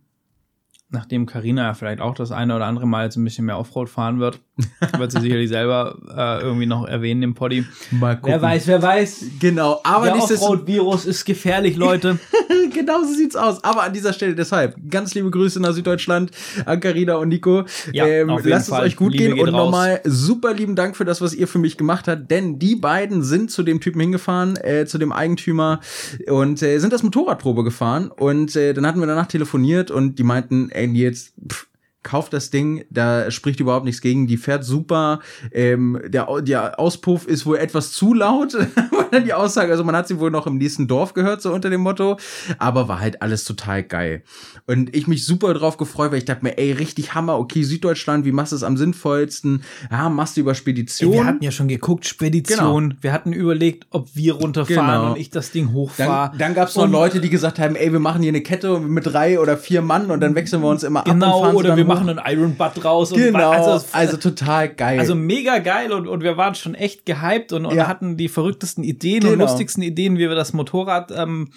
[0.88, 3.88] nachdem Karina ja vielleicht auch das eine oder andere Mal jetzt ein bisschen mehr Offroad
[3.88, 4.40] fahren wird,
[4.98, 7.64] wird sie sicherlich selber äh, irgendwie noch erwähnen im Poddy.
[7.90, 8.40] Mal gucken.
[8.40, 9.24] wer weiß.
[9.38, 10.16] Genau, aber Der.
[10.16, 12.18] Offroad-Virus ist gefährlich, Leute.
[12.74, 13.62] genau so sieht's aus.
[13.62, 16.30] Aber an dieser Stelle deshalb ganz liebe Grüße nach Süddeutschland
[16.64, 17.64] an Carina und Nico.
[17.92, 18.80] Ja, ähm, auf jeden lasst Fall.
[18.80, 21.58] es euch gut Liebe gehen und nochmal super lieben Dank für das, was ihr für
[21.58, 25.80] mich gemacht habt, denn die beiden sind zu dem Typen hingefahren, äh, zu dem Eigentümer
[26.28, 30.24] und äh, sind das Motorradprobe gefahren und äh, dann hatten wir danach telefoniert und die
[30.24, 31.66] meinten, ey, jetzt pff,
[32.06, 34.28] Kauf das Ding, da spricht überhaupt nichts gegen.
[34.28, 35.18] Die fährt super.
[35.50, 38.54] Ähm, der, der Auspuff ist wohl etwas zu laut,
[39.06, 39.70] war dann die Aussage.
[39.72, 42.18] Also man hat sie wohl noch im nächsten Dorf gehört, so unter dem Motto.
[42.58, 44.22] Aber war halt alles total geil.
[44.66, 47.38] Und ich mich super drauf gefreut, weil ich dachte mir, ey, richtig Hammer.
[47.38, 49.62] Okay, Süddeutschland, wie machst du es am sinnvollsten?
[49.90, 51.12] Ja, machst du über Spedition.
[51.12, 52.96] Wir hatten ja schon geguckt, Spedition.
[53.00, 55.10] Wir hatten überlegt, ob wir runterfahren Genau.
[55.12, 56.30] und ich das Ding hochfahre.
[56.30, 58.78] dann dann gab es noch Leute, die gesagt haben, ey, wir machen hier eine Kette
[58.80, 61.56] mit drei oder vier Mann und dann wechseln wir uns immer ab Genau, fahren sie
[61.56, 61.88] oder wir hoch.
[61.88, 63.10] machen einen Iron Butt draus.
[63.12, 64.98] Und Genau, Also, also, also, total geil.
[65.00, 67.88] also mega geil und, und wir waren schon echt gehypt und, und Ja.
[67.88, 69.44] hatten die verrücktesten Ideen und Genau.
[69.44, 71.50] lustigsten Ideen, wie wir das Motorrad ähm,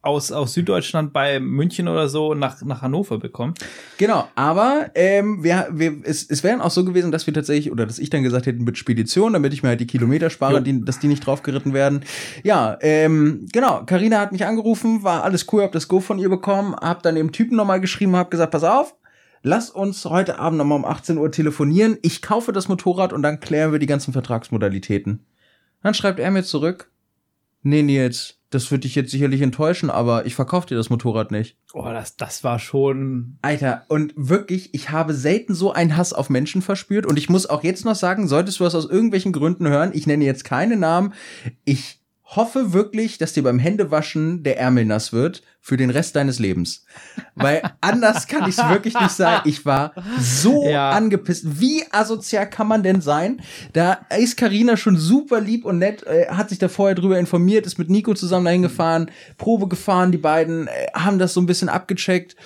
[0.00, 3.54] aus, aus Süddeutschland bei München oder so nach, nach Hannover bekommen.
[3.98, 7.84] Genau, aber ähm, wir, wir, es, es wären auch so gewesen, dass wir tatsächlich, oder
[7.84, 10.84] dass ich dann gesagt hätte, mit Spedition, damit ich mir halt die Kilometer spare, die,
[10.84, 12.04] dass die nicht draufgeritten werden.
[12.44, 16.28] Ja, ähm, genau, Karina hat mich angerufen, war alles cool, hab das Go von ihr
[16.28, 18.94] bekommen, hab dann dem Typen nochmal geschrieben, hab gesagt, pass auf,
[19.42, 23.40] lass uns heute Abend nochmal um 18 Uhr telefonieren, ich kaufe das Motorrad und dann
[23.40, 25.26] klären wir die ganzen Vertragsmodalitäten.
[25.82, 26.90] Dann schreibt er mir zurück,
[27.62, 31.56] nee, Nils, das wird dich jetzt sicherlich enttäuschen, aber ich verkaufe dir das Motorrad nicht.
[31.74, 33.36] Oh, das, das war schon.
[33.42, 37.04] Alter, und wirklich, ich habe selten so einen Hass auf Menschen verspürt.
[37.04, 40.06] Und ich muss auch jetzt noch sagen, solltest du das aus irgendwelchen Gründen hören, ich
[40.06, 41.12] nenne jetzt keine Namen,
[41.64, 41.97] ich
[42.36, 46.84] hoffe wirklich, dass dir beim Händewaschen der Ärmel nass wird für den Rest deines Lebens.
[47.34, 49.48] Weil anders kann ich es wirklich nicht sagen.
[49.48, 50.90] Ich war so Ja.
[50.90, 51.60] angepisst.
[51.60, 53.40] Wie asozial kann man denn sein?
[53.72, 57.66] Da ist Karina schon super lieb und nett, äh, hat sich da vorher drüber informiert,
[57.66, 61.46] ist mit Nico zusammen dahin gefahren, Probe gefahren, die beiden äh, haben das so ein
[61.46, 62.36] bisschen abgecheckt.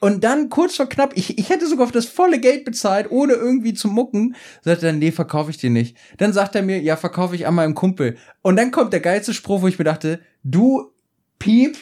[0.00, 3.34] Und dann kurz vor knapp, ich, ich hätte sogar für das volle Geld bezahlt, ohne
[3.34, 5.96] irgendwie zu mucken, sagt er, nee, verkaufe ich dir nicht.
[6.16, 8.16] Dann sagt er mir, ja, verkaufe ich an meinem Kumpel.
[8.40, 10.90] Und dann kommt der geilste Spruch, wo ich mir dachte, du
[11.38, 11.76] Piep,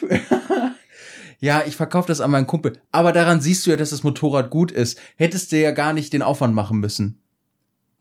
[1.39, 2.73] ja, ich verkaufe das an meinen Kumpel.
[2.91, 4.99] Aber daran siehst du ja, dass das Motorrad gut ist.
[5.15, 7.21] Hättest du ja gar nicht den Aufwand machen müssen.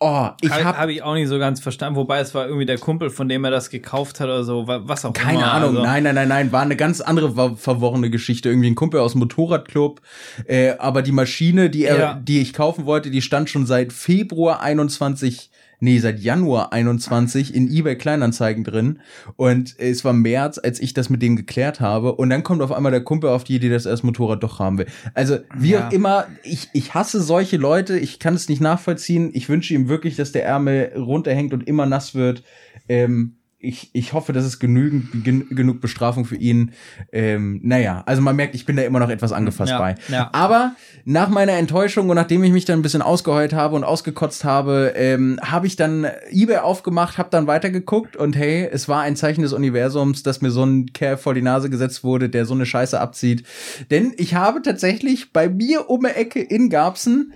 [0.00, 2.66] Oh, ich Habe hab hab ich auch nicht so ganz verstanden, wobei es war irgendwie
[2.66, 5.52] der Kumpel, von dem er das gekauft hat oder so, wa- was auch Keine immer.
[5.52, 5.82] Ahnung, also.
[5.82, 8.48] nein, nein, nein, nein, war eine ganz andere ver verworrene Geschichte.
[8.48, 10.00] Irgendwie ein Kumpel aus dem Motorradclub.
[10.46, 12.14] Äh, aber die Maschine, die er, Ja.
[12.14, 17.70] die ich kaufen wollte, die stand schon seit Februar 21, nee, seit Januar 21 in
[17.70, 19.00] eBay Kleinanzeigen drin.
[19.36, 22.14] Und es war März, als ich das mit dem geklärt habe.
[22.14, 24.58] Und dann kommt auf einmal der Kumpel auf die Idee, dass er das Motorrad doch
[24.58, 24.86] haben will.
[25.14, 25.88] Also, wie Ja.
[25.88, 27.98] auch immer, ich, ich hasse solche Leute.
[27.98, 29.30] Ich kann es nicht nachvollziehen.
[29.32, 32.42] Ich wünsche ihm wirklich, dass der Ärmel runterhängt und immer nass wird.
[32.88, 36.70] Ähm, ich, ich hoffe, das ist genügend, gen, genug Bestrafung für ihn.
[37.12, 39.94] Ähm, naja, also man merkt, ich bin da immer noch etwas angefasst Ja, bei.
[40.08, 40.30] ja.
[40.32, 44.44] Aber nach meiner Enttäuschung und nachdem ich mich dann ein bisschen ausgeheult habe und ausgekotzt
[44.44, 49.16] habe, ähm, habe ich dann eBay aufgemacht, habe dann weitergeguckt und hey, es war ein
[49.16, 52.54] Zeichen des Universums, dass mir so ein Kerl vor die Nase gesetzt wurde, der so
[52.54, 53.44] eine Scheiße abzieht.
[53.90, 57.32] Denn ich habe tatsächlich bei mir um die Ecke in Garbsen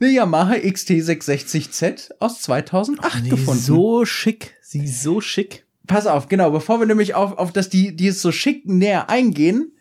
[0.00, 3.60] eine Yamaha XT660Z aus 2008 Nee, gefunden.
[3.60, 4.54] so schick.
[4.62, 5.64] Sie ist so schick.
[5.86, 9.08] Pass auf, genau, bevor wir nämlich auf, auf das, die, die ist so schick näher
[9.08, 9.72] eingehen,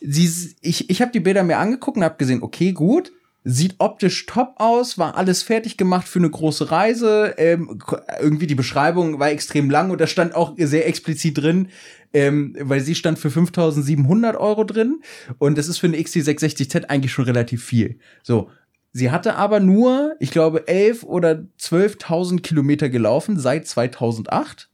[0.00, 3.12] sie, ich, ich habe die Bilder mir angeguckt und habe gesehen, okay, gut,
[3.42, 7.34] sieht optisch top aus, war alles fertig gemacht für eine große Reise.
[7.38, 7.78] Ähm,
[8.20, 11.68] irgendwie die Beschreibung war extrem lang und da stand auch sehr explizit drin,
[12.12, 15.00] ähm, weil sie stand für 5.700 Euro drin
[15.38, 17.98] und das ist für eine XT660Z eigentlich schon relativ viel.
[18.22, 18.50] So.
[18.96, 24.70] Sie hatte aber nur, ich glaube, 11 oder 12.000 Kilometer gelaufen seit 2008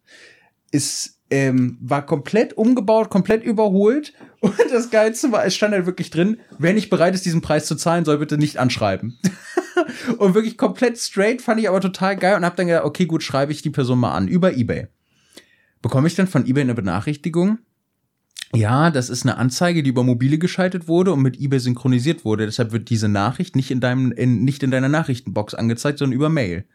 [0.70, 4.12] ist ähm, war komplett umgebaut, komplett überholt.
[4.40, 7.66] Und das Geilste war, es stand halt wirklich drin, wer nicht bereit ist, diesen Preis
[7.66, 9.18] zu zahlen, soll bitte nicht anschreiben.
[10.18, 13.24] und wirklich komplett straight, fand ich aber total geil und hab dann gedacht, okay, gut,
[13.24, 14.86] schreibe ich die Person mal an, über Ebay.
[15.80, 17.58] Bekomme ich dann von Ebay eine Benachrichtigung?
[18.54, 22.44] Ja, das ist eine Anzeige, die über mobile geschaltet wurde und mit eBay synchronisiert wurde.
[22.44, 26.28] Deshalb wird diese Nachricht nicht in deinem, in, nicht in deiner Nachrichtenbox angezeigt, sondern über
[26.28, 26.66] Mail.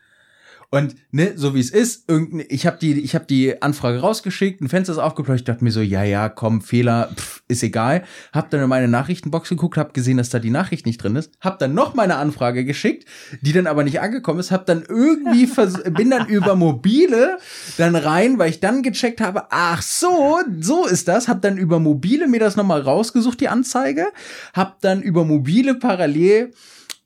[0.69, 2.11] Und ne, so wie es ist,
[2.49, 5.71] ich habe die, ich habe die Anfrage rausgeschickt, ein Fenster ist aufgepleuchtet, ich dachte mir
[5.71, 8.03] so, ja, ja, komm, Fehler, pff, ist egal.
[8.33, 11.31] Hab dann in meine Nachrichtenbox geguckt, hab gesehen, dass da die Nachricht nicht drin ist,
[11.39, 13.07] hab dann noch meine Anfrage geschickt,
[13.39, 15.47] die dann aber nicht angekommen ist, hab dann irgendwie
[15.91, 17.37] bin dann über mobile
[17.77, 21.79] dann rein, weil ich dann gecheckt habe, ach so, so ist das, hab dann über
[21.79, 24.07] mobile mir das nochmal rausgesucht, die Anzeige,
[24.53, 26.51] hab dann über mobile parallel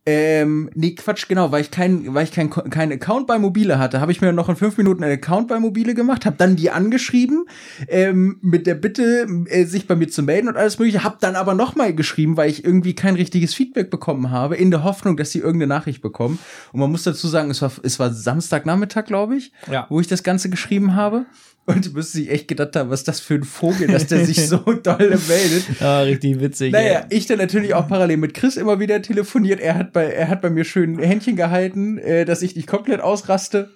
[0.05, 4.01] ähm, nee, Quatsch, genau, weil ich kein, weil ich kein, kein Account bei Mobile hatte,
[4.01, 6.71] habe ich mir noch in fünf Minuten einen Account bei Mobile gemacht, habe dann die
[6.71, 7.45] angeschrieben,
[7.87, 11.35] ähm, mit der Bitte, äh, sich bei mir zu melden und alles mögliche, habe dann
[11.35, 15.17] aber noch mal geschrieben, weil ich irgendwie kein richtiges Feedback bekommen habe, in der Hoffnung,
[15.17, 16.39] dass sie irgendeine Nachricht bekommen.
[16.71, 19.85] Und man muss dazu sagen, es war, es war Samstagnachmittag, glaube ich, Ja.
[19.89, 21.25] wo ich das Ganze geschrieben habe.
[21.65, 24.25] Und du müsstest sich echt gedacht haben, was ist das für ein Vogel, dass der
[24.25, 25.81] sich so dolle meldet.
[25.81, 26.73] Ah, richtig witzig.
[26.73, 27.17] Naja, ey.
[27.17, 29.59] ich dann natürlich auch parallel mit Chris immer wieder telefoniert.
[29.59, 32.99] Er hat bei, er hat bei mir schön Händchen gehalten, äh, dass ich nicht komplett
[32.99, 33.69] ausraste.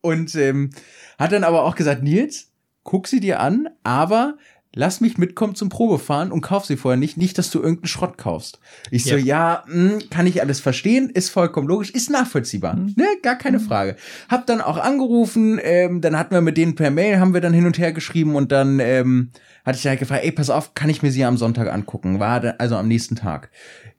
[0.00, 0.70] Und ähm,
[1.18, 2.50] hat dann aber auch gesagt, Nils,
[2.82, 4.36] guck sie dir an, aber
[4.74, 7.16] lass mich mitkommen zum Probefahren und kauf sie vorher nicht.
[7.16, 8.60] Nicht, dass du irgendeinen Schrott kaufst.
[8.90, 12.76] Ich so, ja, mh, kann ich alles verstehen, ist vollkommen logisch, ist nachvollziehbar.
[12.76, 13.96] Ne, gar keine Frage.
[14.28, 17.52] Hab dann auch angerufen, ähm, dann hatten wir mit denen per Mail, haben wir dann
[17.52, 19.30] hin und her geschrieben und dann ähm,
[19.64, 22.20] hatte ich halt gefragt, ey, pass auf, kann ich mir sie am Sonntag angucken?
[22.20, 23.50] War dann, also am nächsten Tag.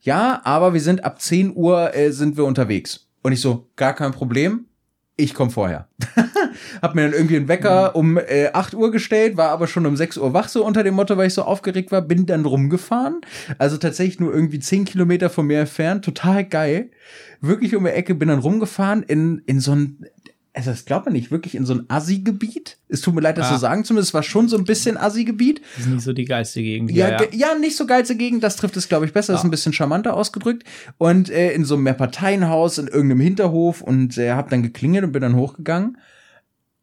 [0.01, 3.09] Ja, aber wir sind ab 10 Uhr äh, sind wir unterwegs.
[3.21, 4.65] Und ich so, gar kein Problem,
[5.19, 5.87] ich komme vorher.
[6.81, 9.95] hab mir dann irgendwie einen Wecker um äh, 8 Uhr gestellt, war aber schon um
[9.95, 13.21] 6 Uhr wach, so unter dem Motto, weil ich so aufgeregt war, bin dann rumgefahren.
[13.57, 16.89] Also tatsächlich nur irgendwie 10 Kilometer von mir entfernt, total geil.
[17.41, 20.05] Wirklich um die Ecke, bin dann rumgefahren in, in so ein,
[20.53, 22.77] also das glaubt man nicht, wirklich in so ein Assi-Gebiet.
[22.87, 23.53] Es tut mir leid, das Ah.
[23.53, 25.61] zu sagen, zumindest es war schon so ein bisschen Assi-Gebiet.
[25.77, 26.91] Das ist nicht so die geilste Gegend.
[26.91, 27.55] Ja, Ja, ge- ja.
[27.55, 29.47] nicht so geilste Gegend, das trifft es, glaube ich, besser, ist Ja.
[29.47, 30.63] ein bisschen charmanter ausgedrückt.
[30.97, 35.11] Und äh, in so einem Mehrparteienhaus, in irgendeinem Hinterhof und äh, hab dann geklingelt und
[35.11, 35.97] bin dann hochgegangen.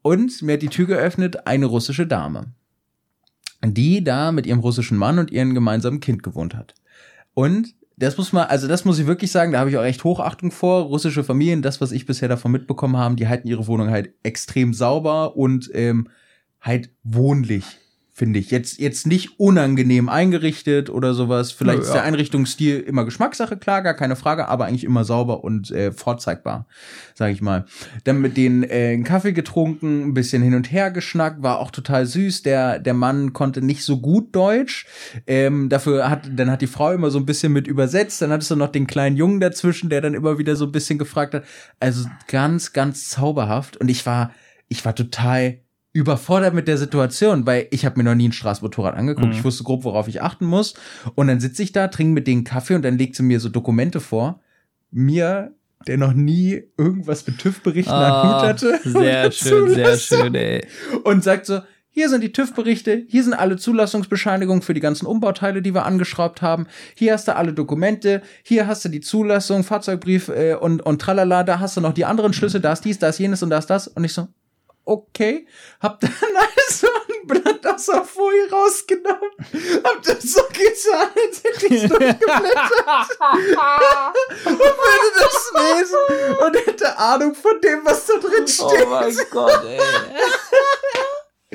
[0.02, 2.46] Und mir hat die Tür geöffnet eine russische Dame,
[3.64, 6.74] die da mit ihrem russischen Mann und ihrem gemeinsamen Kind gewohnt hat.
[7.34, 10.04] Und das muss man, also das muss ich wirklich sagen, da habe ich auch echt
[10.04, 10.82] Hochachtung vor.
[10.84, 14.74] Russische Familien, das, was ich bisher davon mitbekommen habe, die halten ihre Wohnung halt extrem
[14.74, 16.08] sauber und ähm,
[16.60, 17.64] halt wohnlich,
[18.16, 18.50] finde ich.
[18.50, 21.52] Jetzt, jetzt nicht unangenehm eingerichtet oder sowas.
[21.52, 21.96] Vielleicht Nö, ist ja.
[21.96, 26.66] der Einrichtungsstil immer Geschmackssache, klar, gar keine Frage, aber eigentlich immer sauber und äh, vorzeigbar,
[27.14, 27.66] sage ich mal.
[28.04, 31.70] Dann mit denen äh, einen Kaffee getrunken, ein bisschen hin und her geschnackt, war auch
[31.70, 32.40] total süß.
[32.40, 34.86] Der, der Mann konnte nicht so gut Deutsch.
[35.26, 38.22] Ähm, dafür hat, dann hat die Frau immer so ein bisschen mit übersetzt.
[38.22, 40.98] Dann hattest du noch den kleinen Jungen dazwischen, der dann immer wieder so ein bisschen
[40.98, 41.44] gefragt hat.
[41.80, 43.76] Also ganz, ganz zauberhaft.
[43.76, 44.32] Und ich war,
[44.68, 45.58] ich war total
[45.96, 49.28] überfordert mit der Situation, weil ich habe mir noch nie ein Straßenmotorrad angeguckt.
[49.28, 49.32] Mhm.
[49.32, 50.74] Ich wusste grob, worauf ich achten muss.
[51.14, 53.48] Und dann sitze ich da, trinke mit denen Kaffee und dann legt sie mir so
[53.48, 54.40] Dokumente vor.
[54.90, 55.54] Mir,
[55.86, 58.78] der noch nie irgendwas mit TÜV-Berichten Hut hatte.
[58.84, 60.66] Sehr schön, sehr schön, ey.
[61.04, 65.62] Und sagt so, hier sind die TÜV-Berichte, hier sind alle Zulassungsbescheinigungen für die ganzen Umbauteile,
[65.62, 66.66] die wir angeschraubt haben.
[66.94, 71.42] Hier hast du alle Dokumente, hier hast du die Zulassung, Fahrzeugbrief äh, und, und tralala,
[71.42, 73.56] da hast du noch die anderen Schlüsse, da ist dies, da ist jenes und da
[73.56, 73.88] ist das.
[73.88, 74.28] Und ich so,
[74.86, 75.46] okay,
[75.82, 76.12] hab dann
[76.56, 79.30] also ein Blatt aus der Folie rausgenommen,
[79.84, 83.18] hab das so getan, als hätte ich's durchgeblättert
[84.46, 88.86] und würde das lesen und hätte Ahnung von dem, was da drin steht.
[88.86, 89.80] Oh mein Gott, ey.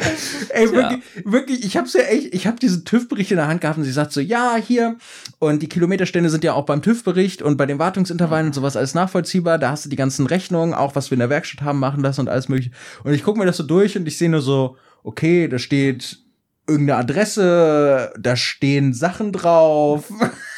[0.49, 3.77] Ey, wirklich, wirklich, ich hab's ja echt, ich hab diesen TÜV-Bericht in der Hand gehabt
[3.77, 4.97] und sie sagt so, ja, hier,
[5.39, 8.93] und die Kilometerstände sind ja auch beim TÜV-Bericht und bei den Wartungsintervallen und sowas alles
[8.93, 12.01] nachvollziehbar, da hast du die ganzen Rechnungen, auch was wir in der Werkstatt haben machen
[12.01, 12.71] lassen und alles mögliche.
[13.03, 16.19] Und ich guck mir das so durch und ich sehe nur so, okay, da steht
[16.67, 20.11] irgendeine Adresse, da stehen Sachen drauf.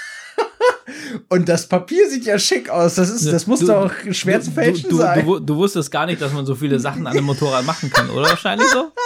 [1.30, 2.96] Und das Papier sieht ja schick aus.
[2.96, 5.26] Das ist, das muss Du- doch schwer zu fälschen du, du, sein.
[5.26, 8.10] Du, du wusstest gar nicht, dass man so viele Sachen an einem Motorrad machen kann,
[8.10, 8.30] oder?
[8.30, 8.92] Wahrscheinlich so?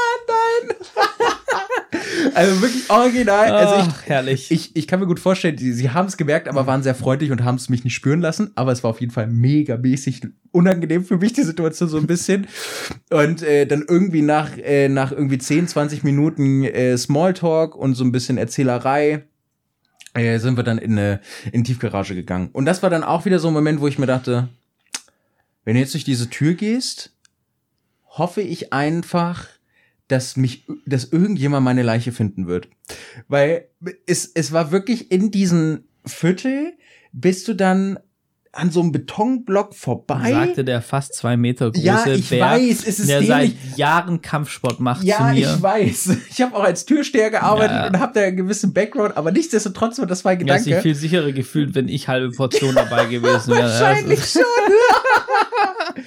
[2.33, 3.51] also wirklich original.
[3.51, 4.51] Also ich, Ach, herrlich.
[4.51, 7.31] Ich, ich kann mir gut vorstellen, die, sie haben es gemerkt, aber waren sehr freundlich
[7.31, 8.51] und haben es mich nicht spüren lassen.
[8.55, 12.07] Aber es war auf jeden Fall mega mäßig unangenehm für mich, die Situation so ein
[12.07, 12.47] bisschen.
[13.11, 18.03] Und äh, dann irgendwie nach, äh, nach irgendwie 10, 20 Minuten äh, Smalltalk und so
[18.03, 19.23] ein bisschen Erzählerei
[20.17, 22.49] äh, sind wir dann in eine in Tiefgarage gegangen.
[22.53, 24.49] Und das war dann auch wieder so ein Moment, wo ich mir dachte,
[25.63, 27.13] wenn du jetzt durch diese Tür gehst,
[28.05, 29.47] hoffe ich einfach,
[30.07, 32.69] dass mich, dass irgendjemand meine Leiche finden wird.
[33.27, 33.67] Weil
[34.05, 36.73] es, es war wirklich in diesem Viertel,
[37.11, 37.99] bist du dann
[38.53, 40.31] an so einem Betonblock vorbei.
[40.31, 43.53] sagte der fast zwei Meter große Ja, ich Bär, weiß, es ist der seit.
[43.75, 45.53] Jahren Kampfsport macht zu ja, mir.
[45.55, 46.17] ich weiß.
[46.31, 47.87] Ich habe auch als Türsteher gearbeitet Ja.
[47.87, 50.81] und habe da einen gewissen Background, aber nichtsdestotrotz war das mein Ja, sich Gedanke.
[50.81, 53.63] viel sicherer gefühlt, wenn ich halbe Portion dabei gewesen wäre.
[53.69, 54.41] Wahrscheinlich schon.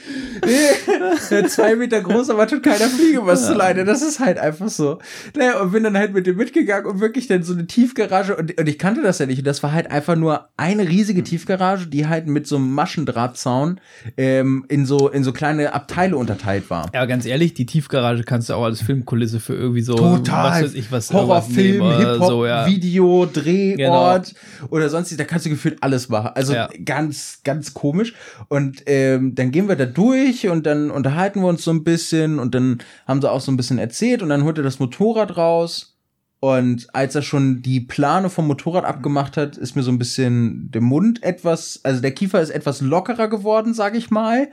[1.31, 3.85] Der zwei Meter groß, aber tut keiner Fliege was zu leide.
[3.85, 4.99] Das ist halt einfach so.
[5.37, 8.59] Naja, und bin dann halt mit dem mitgegangen und wirklich dann so eine Tiefgarage und,
[8.59, 9.39] und ich kannte das ja nicht.
[9.39, 13.81] Und das war halt einfach nur eine riesige Tiefgarage, die halt mit so einem Maschendrahtzaun
[14.17, 16.91] ähm, in so in so kleine Abteile unterteilt war.
[16.95, 20.63] ja, ganz ehrlich, die Tiefgarage kannst du auch als Filmkulisse für irgendwie so Total.
[20.63, 22.67] was weiß ich was Horrorfilm, Hip-Hop, so, ja.
[22.67, 24.35] Video, Drehort
[24.71, 26.31] oder sonst, da kannst du gefühlt alles machen.
[26.35, 26.69] Also Ja.
[26.85, 28.15] ganz, ganz komisch.
[28.49, 32.39] Und ähm, dann gehen wir da durch und dann unterhalten wir uns so ein bisschen
[32.39, 35.37] und dann haben sie auch so ein bisschen erzählt und dann holt er das Motorrad
[35.37, 35.97] raus.
[36.41, 40.71] Und als er schon die Plane vom Motorrad abgemacht hat, ist mir so ein bisschen
[40.71, 44.49] der Mund etwas, also der Kiefer ist etwas lockerer geworden, sag ich mal.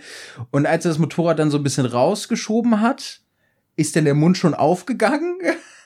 [0.51, 3.21] Und als er das Motorrad dann so ein bisschen rausgeschoben hat,
[3.77, 5.37] ist dann der Mund schon aufgegangen.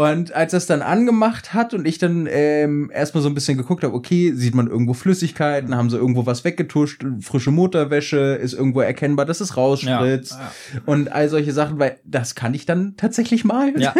[0.00, 3.58] Und als er es dann angemacht hat und ich dann ähm, erstmal so ein bisschen
[3.58, 8.54] geguckt habe, okay, sieht man irgendwo Flüssigkeiten, haben sie irgendwo was weggetuscht, frische Motorwäsche, ist
[8.54, 10.52] irgendwo erkennbar, dass es rausspritzt Ja,
[10.86, 13.78] und all solche Sachen, weil das kann ich dann tatsächlich mal.
[13.78, 13.94] Ja,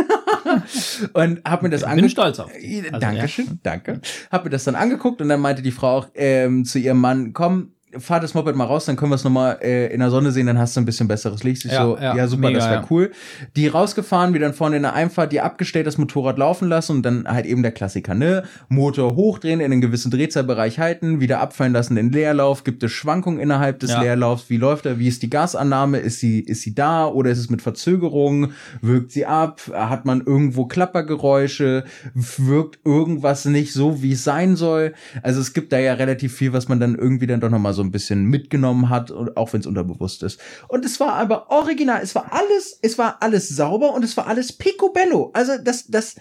[1.12, 2.12] Und hab mir das bin angeguckt.
[2.12, 2.82] stolz auf dich.
[2.86, 4.00] Also, Dankeschön, danke.
[4.30, 7.34] Hab mir das dann angeguckt und dann meinte die Frau auch ähm, zu ihrem Mann,
[7.34, 10.30] komm, fahr das Moped mal raus, dann können wir es nochmal äh, in der Sonne
[10.32, 11.64] sehen, dann hast du ein bisschen besseres Licht.
[11.64, 12.86] Ich Ja, so, ja, ja, super, mega, das wäre ja.
[12.90, 13.10] cool.
[13.56, 17.02] Die rausgefahren, wieder dann vorne in der Einfahrt, die abgestellt, das Motorrad laufen lassen und
[17.02, 18.44] dann halt eben der Klassiker, ne?
[18.68, 22.92] Motor hochdrehen, in einen gewissen Drehzahlbereich halten, wieder abfallen lassen in den Leerlauf, gibt es
[22.92, 24.02] Schwankungen innerhalb des Ja.
[24.02, 27.38] Leerlaufs, wie läuft er, wie ist die Gasannahme, ist sie, ist sie da oder ist
[27.38, 31.84] es mit Verzögerung, wirkt sie ab, hat man irgendwo Klappergeräusche,
[32.14, 34.94] wirkt irgendwas nicht so, wie es sein soll.
[35.22, 37.79] Also es gibt da ja relativ viel, was man dann irgendwie dann doch nochmal so
[37.82, 40.40] ein bisschen mitgenommen hat, auch wenn es unterbewusst ist.
[40.68, 44.26] Und es war aber original, es war alles, es war alles sauber und es war
[44.26, 45.30] alles picobello.
[45.34, 46.16] Also das, das,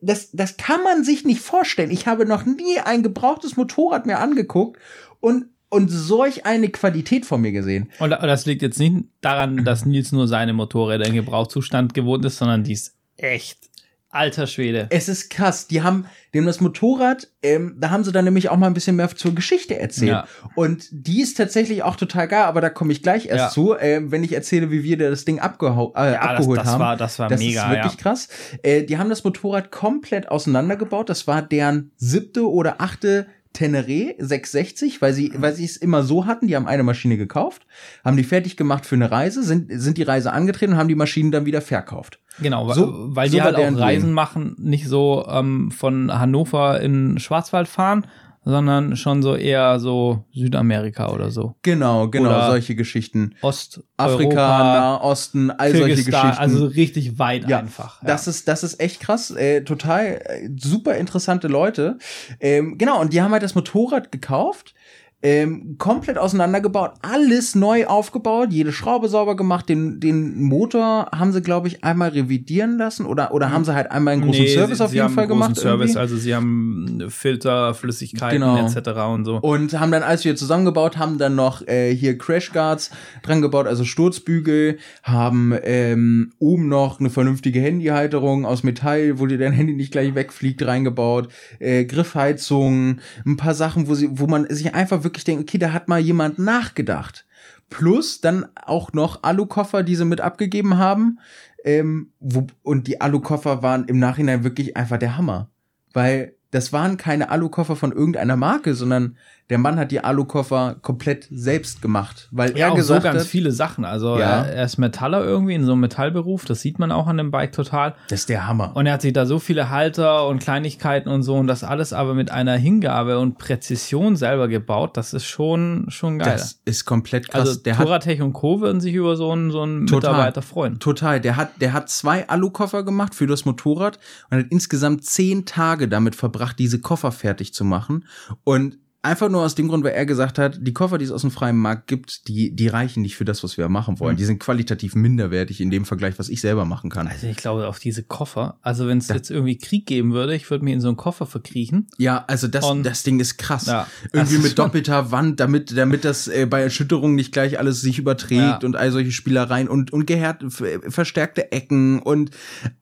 [0.00, 1.90] das, das kann man sich nicht vorstellen.
[1.90, 4.78] Ich habe noch nie ein gebrauchtes Motorrad mir angeguckt
[5.20, 7.90] und und solch eine Qualität von mir gesehen.
[7.98, 12.38] Und das liegt jetzt nicht daran, dass Nils nur seine Motorräder in Gebrauchszustand gewohnt ist,
[12.38, 13.67] sondern die ist echt
[14.10, 14.86] alter Schwede.
[14.90, 15.66] Es ist krass.
[15.66, 18.96] Die haben, dem das Motorrad, ähm, da haben sie dann nämlich auch mal ein bisschen
[18.96, 20.10] mehr zur Geschichte erzählt.
[20.10, 20.26] Ja.
[20.54, 23.48] Und die ist tatsächlich auch total geil, aber da komme ich gleich erst Ja.
[23.50, 26.80] zu, ähm, wenn ich erzähle, wie wir das Ding äh, Ja, das, abgeholt das haben.
[26.80, 28.28] war, das war das mega, ist wirklich krass.
[28.62, 31.08] Äh, die haben das Motorrad komplett auseinandergebaut.
[31.08, 33.26] Das war deren siebte oder achte
[33.58, 36.46] Teneré 660, weil sie, weil sie es immer so hatten.
[36.46, 37.66] Die haben eine Maschine gekauft,
[38.04, 40.94] haben die fertig gemacht für eine Reise, sind, sind die Reise angetreten und haben die
[40.94, 42.20] Maschinen dann wieder verkauft.
[42.40, 44.14] Genau, So- weil die halt auch Reisen Doing.
[44.14, 48.06] machen, nicht so ähm, von Hannover in Schwarzwald fahren,
[48.48, 51.54] sondern schon so eher so Südamerika oder so.
[51.62, 53.34] Genau, genau, Oder solche Geschichten.
[53.42, 56.42] Ost, Afrika, Nahosten, all solche Kirgisistan, Geschichten.
[56.42, 58.00] also richtig weit ja, einfach.
[58.02, 61.98] Das ist das ist echt krass, äh, total äh, super interessante Leute.
[62.40, 64.74] Ähm, genau und die haben halt das Motorrad gekauft.
[65.20, 71.42] Ähm, komplett auseinandergebaut, alles neu aufgebaut, jede Schraube sauber gemacht, den, den Motor haben sie,
[71.42, 74.78] glaube ich, einmal revidieren lassen oder, oder haben sie halt einmal einen großen Nee, Service
[74.78, 75.60] sie, auf sie jeden haben Fall einen großen gemacht.
[75.60, 75.98] Service, irgendwie.
[75.98, 78.64] also sie haben Filter, Flüssigkeiten Genau.
[78.64, 78.88] etc.
[79.12, 79.38] und so.
[79.38, 82.92] Und haben dann alles wieder zusammengebaut, haben dann noch äh, hier Crashguards
[83.24, 89.38] dran gebaut, also Sturzbügel, haben ähm, oben noch eine vernünftige Handyhalterung aus Metall, wo dir
[89.38, 91.26] dein Handy nicht gleich wegfliegt, reingebaut,
[91.58, 95.72] äh, Griffheizung, ein paar Sachen, wo sie, wo man sich einfach wirklich denkt, okay, da
[95.72, 97.26] hat mal jemand nachgedacht.
[97.70, 101.18] Plus dann auch noch Alukoffer, die sie mit abgegeben haben.
[101.64, 105.50] Ähm, wo, und die Alukoffer waren im Nachhinein wirklich einfach der Hammer.
[105.92, 109.16] Weil das waren keine Alukoffer von irgendeiner Marke, sondern
[109.50, 113.20] Der Mann hat die Alukoffer komplett selbst gemacht, weil Ja, er auch so gesagt ganz
[113.22, 113.84] hat, viele Sachen.
[113.86, 114.42] Also Ja.
[114.44, 117.52] er, ist Metaller irgendwie in so einem Metallberuf, das sieht man auch an dem Bike
[117.52, 117.94] total.
[118.08, 118.72] das ist der Hammer.
[118.76, 121.92] Und er hat sich da so viele Halter und Kleinigkeiten und so und das alles
[121.94, 124.96] aber mit einer Hingabe und Präzision selber gebaut.
[124.98, 126.32] Das ist schon, schon geil.
[126.32, 127.48] das ist komplett krass.
[127.48, 127.78] also der
[128.22, 128.60] und Co.
[128.60, 130.12] würden sich über so einen, so einen Total.
[130.12, 130.78] Mitarbeiter freuen.
[130.78, 131.20] Total.
[131.20, 133.98] Der hat, der hat zwei Alukoffer gemacht für das Motorrad
[134.30, 138.04] und hat insgesamt zehn Tage damit verbracht, diese Koffer fertig zu machen.
[138.44, 138.78] Und
[139.08, 141.30] einfach nur aus dem Grund, weil er gesagt hat, die Koffer, die es aus dem
[141.30, 144.16] freien Markt gibt, die, die reichen nicht für das, was wir machen wollen.
[144.16, 147.08] Die sind qualitativ minderwertig in dem Vergleich, was ich selber machen kann.
[147.08, 148.58] Also ich glaube auf diese Koffer.
[148.62, 151.26] Also wenn es jetzt irgendwie Krieg geben würde, ich würde mir in so einen Koffer
[151.26, 151.88] verkriechen.
[151.98, 153.66] Ja, also das, Und- das Ding ist krass.
[153.66, 157.98] Ja, Irgendwie mit doppelter Wand, damit, damit das äh, bei Erschütterung nicht gleich alles sich
[157.98, 158.58] überträgt Ja.
[158.64, 162.30] und all solche Spielereien und, und gehärt, f- verstärkte Ecken und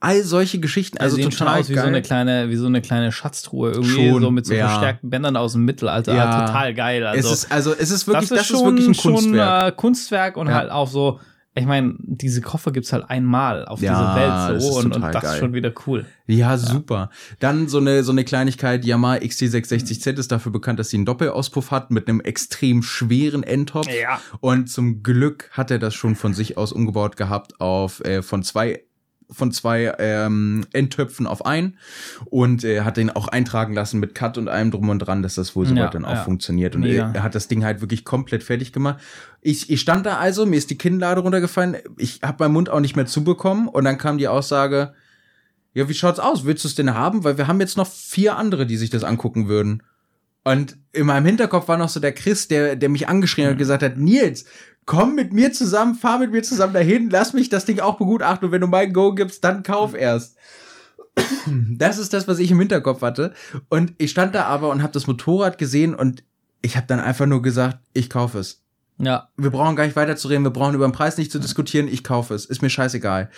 [0.00, 0.98] all solche Geschichten.
[0.98, 1.82] Also Also total aus wie geil.
[1.84, 4.68] so eine kleine, wie so eine kleine Schatztruhe irgendwie Schon, so mit so ja.
[4.68, 6.14] verstärkten Bändern aus dem Mittelalter.
[6.16, 6.46] Ja.
[6.46, 7.06] Total geil.
[7.06, 9.14] Also es ist, also es ist wirklich, das das ist, ist, schon, wirklich ein schon
[9.14, 9.68] Kunstwerk.
[9.68, 10.54] äh, Kunstwerk und Ja.
[10.54, 11.20] halt auch so.
[11.58, 14.16] Ich meine, diese Koffer gibt's halt einmal auf Ja, dieser das
[14.50, 15.32] Welt ist so und, und das geil.
[15.32, 16.04] ist schon wieder cool.
[16.26, 17.08] Ja, super.
[17.40, 21.70] Dann so eine, so eine Kleinigkeit, Yamaha XT660Z ist dafür bekannt, dass sie einen Doppelauspuff
[21.70, 23.86] hat mit einem extrem schweren Endtopf.
[23.88, 24.20] Ja.
[24.40, 28.42] Und zum Glück hat er das schon von sich aus umgebaut gehabt auf äh, von
[28.42, 28.82] zwei
[29.30, 31.76] von zwei ähm, Endtöpfen auf ein
[32.26, 35.34] und äh, hat den auch eintragen lassen mit Cut und allem drum und dran, dass
[35.34, 36.22] das wohl soweit Ja, dann auch ja.
[36.24, 36.76] funktioniert.
[36.76, 39.00] Und er, er hat das Ding halt wirklich komplett fertig gemacht.
[39.40, 42.80] Ich, ich stand da also, mir ist die Kinnlade runtergefallen, ich habe meinen Mund auch
[42.80, 44.94] nicht mehr zubekommen und dann kam die Aussage,
[45.74, 46.44] ja, wie schaut's aus?
[46.46, 47.22] Willst du es denn haben?
[47.22, 49.82] Weil wir haben jetzt noch vier andere, die sich das angucken würden.
[50.46, 53.58] Und in meinem Hinterkopf war noch so der Chris, der, der mich angeschrien hat und
[53.58, 54.44] gesagt hat, Nils,
[54.84, 58.46] komm mit mir zusammen, fahr mit mir zusammen dahin, lass mich das Ding auch begutachten
[58.46, 60.36] und wenn du mein Go gibst, dann kauf erst.
[61.46, 63.34] Das ist das, was ich im Hinterkopf hatte.
[63.70, 66.22] Und ich stand da aber und habe das Motorrad gesehen und
[66.62, 68.62] ich habe dann einfach nur gesagt, ich kaufe es.
[68.98, 69.30] Ja.
[69.36, 72.34] Wir brauchen gar nicht weiterzureden, wir brauchen über den Preis nicht zu diskutieren, ich kaufe
[72.34, 72.46] es.
[72.46, 73.30] Ist mir scheißegal.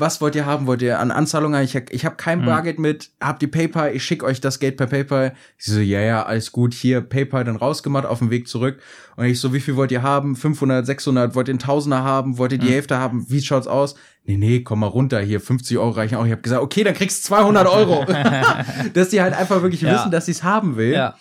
[0.00, 0.66] Was wollt ihr haben?
[0.66, 1.62] Wollt ihr an Anzahlungen?
[1.62, 2.46] Ich, ich habe kein Mhm.
[2.46, 5.34] Bargeld mit, habt ihr PayPal, ich schicke euch das Geld per PayPal.
[5.58, 8.80] Ich so, ja, ja, alles gut, hier PayPal dann rausgemacht, auf dem Weg zurück.
[9.16, 10.34] Und ich so, wie viel wollt ihr haben?
[10.36, 12.38] 500, 600, wollt ihr einen Tausender haben?
[12.38, 12.72] Wollt ihr die Mhm.
[12.72, 13.26] Hälfte haben?
[13.28, 13.94] Wie schaut's aus?
[14.24, 16.24] Nee, nee, komm mal runter, hier 50 Euro reichen auch.
[16.26, 18.04] Ich habe gesagt, okay, dann kriegst du 200 Euro.
[18.94, 19.94] dass die halt einfach wirklich Ja.
[19.94, 20.92] wissen, dass sie es haben will.
[20.92, 21.14] Ja.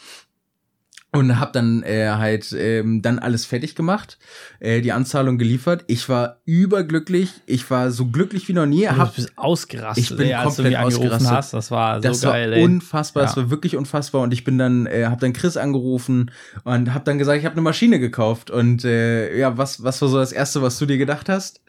[1.12, 4.20] Und hab dann äh, halt ähm, dann alles fertig gemacht,
[4.60, 5.84] äh, die Anzahlung geliefert.
[5.88, 7.32] Ich war überglücklich.
[7.48, 8.84] Ich war so glücklich wie noch nie.
[8.86, 11.32] Du Hab, bist ausgerastet, Ich bin ey, als du komplett mich angerufen ausgerastet.
[11.38, 11.54] hast.
[11.54, 12.64] Das war so das geil, war ey.
[12.64, 13.24] unfassbar.
[13.24, 13.42] Das Ja.
[13.42, 14.22] war wirklich unfassbar.
[14.22, 16.30] Und ich bin dann, äh, hab dann Chris angerufen
[16.64, 18.52] und hab dann gesagt, ich habe eine Maschine gekauft.
[18.52, 21.60] Und äh, ja, was was war so das erste, was du dir gedacht hast,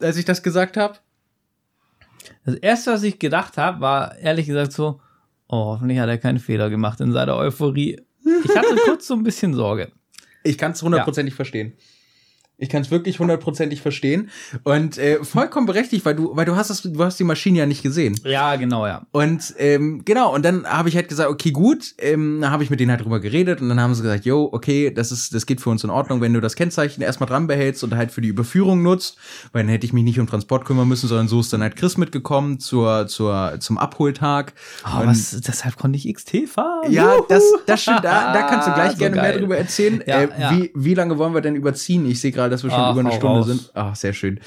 [0.00, 0.94] als ich das gesagt habe?
[2.44, 5.00] Das erste, was ich gedacht habe, war ehrlich gesagt so,
[5.48, 8.00] oh, hoffentlich hat er keinen Fehler gemacht in seiner Euphorie.
[8.44, 9.92] Ich hatte kurz so ein bisschen Sorge.
[10.44, 11.74] Ich kann es hundertprozentig verstehen.
[12.60, 14.30] Ich kann es wirklich hundertprozentig verstehen
[14.64, 17.66] und äh, vollkommen berechtigt, weil du, weil du hast das, du hast die Maschine ja
[17.66, 18.18] nicht gesehen.
[18.24, 19.06] Ja, genau, ja.
[19.12, 22.80] Und ähm, genau, und dann habe ich halt gesagt, okay, gut, ähm, habe ich mit
[22.80, 25.60] denen halt drüber geredet und dann haben sie gesagt, yo, okay, das ist, das geht
[25.60, 28.28] für uns in Ordnung, wenn du das Kennzeichen erstmal dran behältst und halt für die
[28.28, 29.18] Überführung nutzt,
[29.52, 31.76] weil dann hätte ich mich nicht um Transport kümmern müssen, sondern so ist dann halt
[31.76, 34.52] Chris mitgekommen zur, zur, zum Abholtag.
[34.84, 36.90] Oh, Und- was, deshalb konnte ich XT fahren.
[36.90, 37.24] ja, Juhu.
[37.28, 39.38] das, das stimmt, da, da kannst du gleich So gerne mehr geil.
[39.38, 40.02] drüber erzählen.
[40.04, 40.50] Ja, äh, ja.
[40.56, 42.04] Wie, wie lange wollen wir denn überziehen?
[42.10, 43.46] Ich sehe gerade, dass wir schon Ach, über eine Stunde raus.
[43.46, 43.70] sind.
[43.74, 44.40] Ach, sehr schön.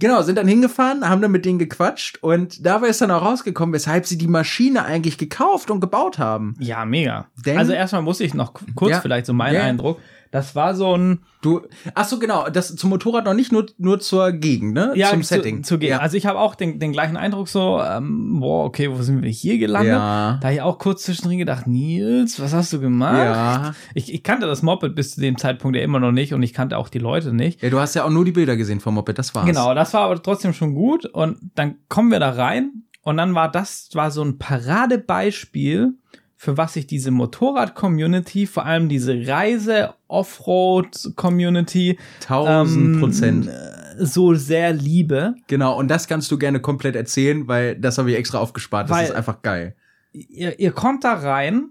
[0.00, 3.72] Genau, sind dann hingefahren, haben dann mit denen gequatscht und dabei ist dann auch rausgekommen,
[3.72, 6.54] weshalb sie die Maschine eigentlich gekauft und gebaut haben.
[6.60, 7.26] Ja, mega.
[7.44, 9.00] Denn- also erstmal muss ich noch kurz Ja.
[9.00, 9.62] vielleicht so mein Ja.
[9.64, 9.98] Eindruck.
[10.30, 11.60] Das war so ein Du,
[11.94, 14.90] ach so, genau, das zum Motorrad noch nicht nur, nur zur Gegend, ne?
[14.96, 15.62] ja, zum zu, Setting.
[15.62, 15.90] Zu, gehen.
[15.90, 15.98] ja.
[15.98, 19.30] Also ich habe auch den, den gleichen Eindruck so, ähm, boah, okay, wo sind wir
[19.30, 19.92] hier gelandet?
[19.92, 20.38] Ja.
[20.40, 23.18] Da hab ich auch kurz zwischendrin gedacht, Nils, was hast du gemacht?
[23.18, 23.74] Ja.
[23.94, 26.52] Ich, ich kannte das Moped bis zu dem Zeitpunkt ja immer noch nicht und ich
[26.52, 27.62] kannte auch die Leute nicht.
[27.62, 29.46] ja, du hast ja auch nur die Bilder gesehen vom Moped, das war's.
[29.46, 31.06] Genau, das war aber trotzdem schon gut.
[31.06, 35.94] Und dann kommen wir da rein und dann war das war so ein Paradebeispiel,
[36.40, 43.48] für was ich diese Motorrad-Community, vor allem diese Reise-Offroad-Community Tausend Prozent.
[43.48, 43.52] äh,
[43.98, 45.34] so sehr liebe.
[45.48, 48.88] Genau, und das kannst du gerne komplett erzählen, weil das habe ich extra aufgespart.
[48.88, 49.74] Das Weil- ist einfach geil.
[50.12, 51.70] Ihr, ihr kommt da rein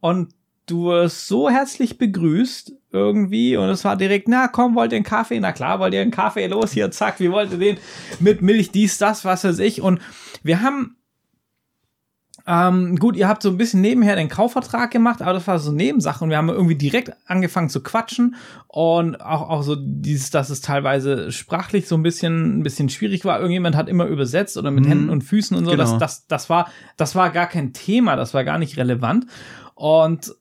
[0.00, 0.32] und
[0.66, 5.04] du wirst so herzlich begrüßt irgendwie und es war direkt, na komm, wollt ihr einen
[5.04, 5.38] Kaffee?
[5.40, 6.46] Na klar, wollt ihr einen Kaffee?
[6.48, 7.76] Los hier, zack, wie wollt ihr den?
[8.20, 9.80] Mit Milch, dies, das, was weiß ich.
[9.80, 10.00] Und
[10.42, 10.96] wir haben,
[12.46, 15.72] ähm, gut, ihr habt so ein bisschen nebenher den Kaufvertrag gemacht, aber das war so
[15.72, 18.34] Nebensache und wir haben irgendwie direkt angefangen zu quatschen
[18.68, 23.24] und auch, auch so dieses, dass es teilweise sprachlich so ein bisschen, ein bisschen schwierig
[23.24, 23.38] war.
[23.38, 24.88] Irgendjemand hat immer übersetzt oder mit Mhm.
[24.88, 25.70] Händen und Füßen und so.
[25.70, 25.82] Genau.
[25.82, 26.68] Das, das, das war,
[26.98, 29.26] das war gar kein Thema, das war gar nicht relevant.
[29.74, 30.34] Und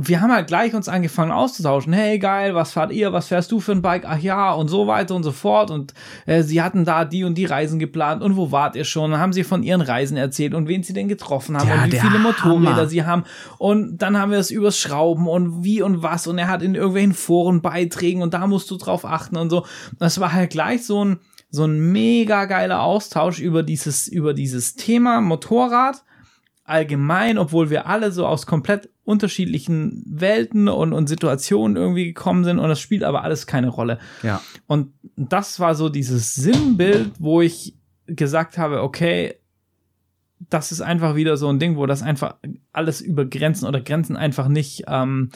[0.00, 1.92] wir haben halt gleich uns angefangen auszutauschen.
[1.92, 3.12] Hey, geil, was fahrt ihr?
[3.12, 4.04] Was fährst du für ein Bike?
[4.06, 5.70] Ach ja, und so weiter und so fort.
[5.70, 5.94] Und
[6.26, 8.22] äh, sie hatten da die und die Reisen geplant.
[8.22, 9.10] Und wo wart ihr schon?
[9.10, 11.92] Dann haben sie von ihren Reisen erzählt und wen sie denn getroffen haben Ja, und
[11.92, 12.86] wie viele Motorräder Hammer.
[12.86, 13.24] sie haben.
[13.58, 16.26] Und dann haben wir es übers Schrauben und wie und was.
[16.26, 19.66] Und er hat in irgendwelchen Foren Beiträgen und da musst du drauf achten und so.
[19.98, 21.18] Das war halt gleich so ein,
[21.50, 26.04] so ein mega geiler Austausch über dieses, über dieses Thema Motorrad
[26.64, 32.58] allgemein, obwohl wir alle so aus komplett unterschiedlichen Welten und, und Situationen irgendwie gekommen sind
[32.58, 33.98] und das spielt aber alles keine Rolle.
[34.22, 34.42] Ja.
[34.66, 37.74] Und das war so dieses Sinnbild, wo ich
[38.06, 39.36] gesagt habe, okay,
[40.50, 42.36] das ist einfach wieder so ein Ding, wo das einfach
[42.70, 45.30] alles über Grenzen oder Grenzen einfach nicht, ähm,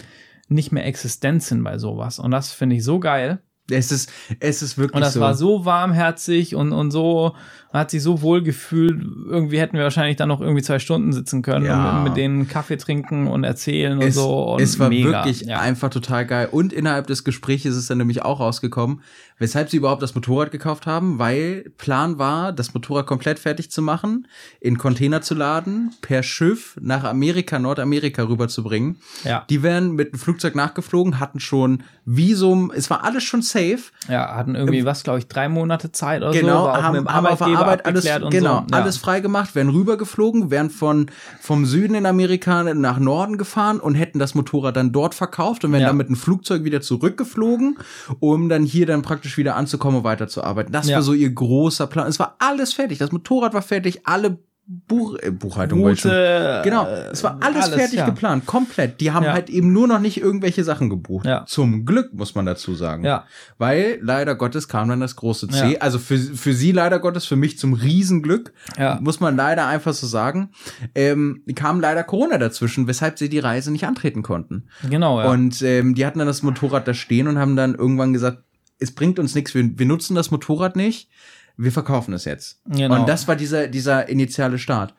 [0.49, 2.19] nicht mehr existent sind bei sowas.
[2.19, 3.41] Und das finde ich so geil.
[3.71, 5.21] Es ist, es ist wirklich Und das so.
[5.21, 7.35] war so warmherzig und, und so,
[7.73, 9.03] man hat sich so wohl gefühlt.
[9.27, 11.99] Irgendwie hätten wir wahrscheinlich dann noch irgendwie zwei Stunden sitzen können Ja.
[11.99, 14.55] und mit, denen Kaffee trinken und erzählen und es, so.
[14.55, 15.11] Und es war mega.
[15.11, 15.59] wirklich ja.
[15.59, 16.49] einfach total geil.
[16.51, 19.01] Und innerhalb des Gesprächs ist es dann nämlich auch rausgekommen,
[19.39, 23.81] weshalb sie überhaupt das Motorrad gekauft haben, weil Plan war, das Motorrad komplett fertig zu
[23.81, 24.29] machen,
[24.61, 28.97] in Container zu laden, per Schiff nach Amerika, Nordamerika rüberzubringen.
[29.25, 29.47] Ja.
[29.49, 33.79] Die wären mit dem Flugzeug nachgeflogen, hatten schon Visum, es war alles schon safe.
[34.09, 36.41] Ja, hatten irgendwie was, glaube ich, drei Monate Zeit oder so.
[36.41, 38.41] Genau, war auch haben, haben auf der Arbeitgeber Arbeit alles, genau, so.
[38.41, 38.67] Ja.
[38.71, 41.07] alles frei gemacht, wären rübergeflogen, wären von,
[41.41, 45.73] vom Süden in Amerika nach Norden gefahren und hätten das Motorrad dann dort verkauft und
[45.73, 45.89] wären Ja.
[45.89, 47.79] dann mit einem Flugzeug wieder zurückgeflogen,
[48.21, 50.73] um dann hier dann praktisch wieder anzukommen und weiterzuarbeiten.
[50.73, 50.97] Das Ja.
[50.97, 52.07] war so ihr großer Plan.
[52.09, 52.99] Es war alles fertig.
[52.99, 55.81] Das Motorrad war fertig, alle Buch, äh, Buchhaltung.
[55.81, 58.07] Route, Genau, äh, es war alles, fertig ja.
[58.07, 59.01] geplant, komplett.
[59.01, 59.33] Die haben Ja.
[59.33, 61.27] halt eben nur noch nicht irgendwelche Sachen gebucht.
[61.27, 61.45] Ja.
[61.47, 63.05] Zum Glück, muss man dazu sagen.
[63.05, 63.25] Ja.
[63.59, 65.79] Weil leider Gottes kam dann das große C.
[65.81, 68.99] Also für, für sie leider Gottes, für mich zum Riesenglück, Ja.
[69.03, 70.51] muss man leider einfach so sagen,
[70.95, 74.69] ähm, kam leider Corona dazwischen, weshalb sie die Reise nicht antreten konnten.
[74.89, 75.29] Genau, ja.
[75.29, 78.45] Und ähm, die hatten dann das Motorrad da stehen und haben dann irgendwann gesagt,
[78.79, 81.09] es bringt uns nichts, wir, wir nutzen das Motorrad nicht,
[81.57, 82.61] wir verkaufen es jetzt.
[82.67, 83.01] Genau.
[83.01, 84.95] Und das war dieser, dieser initiale Start.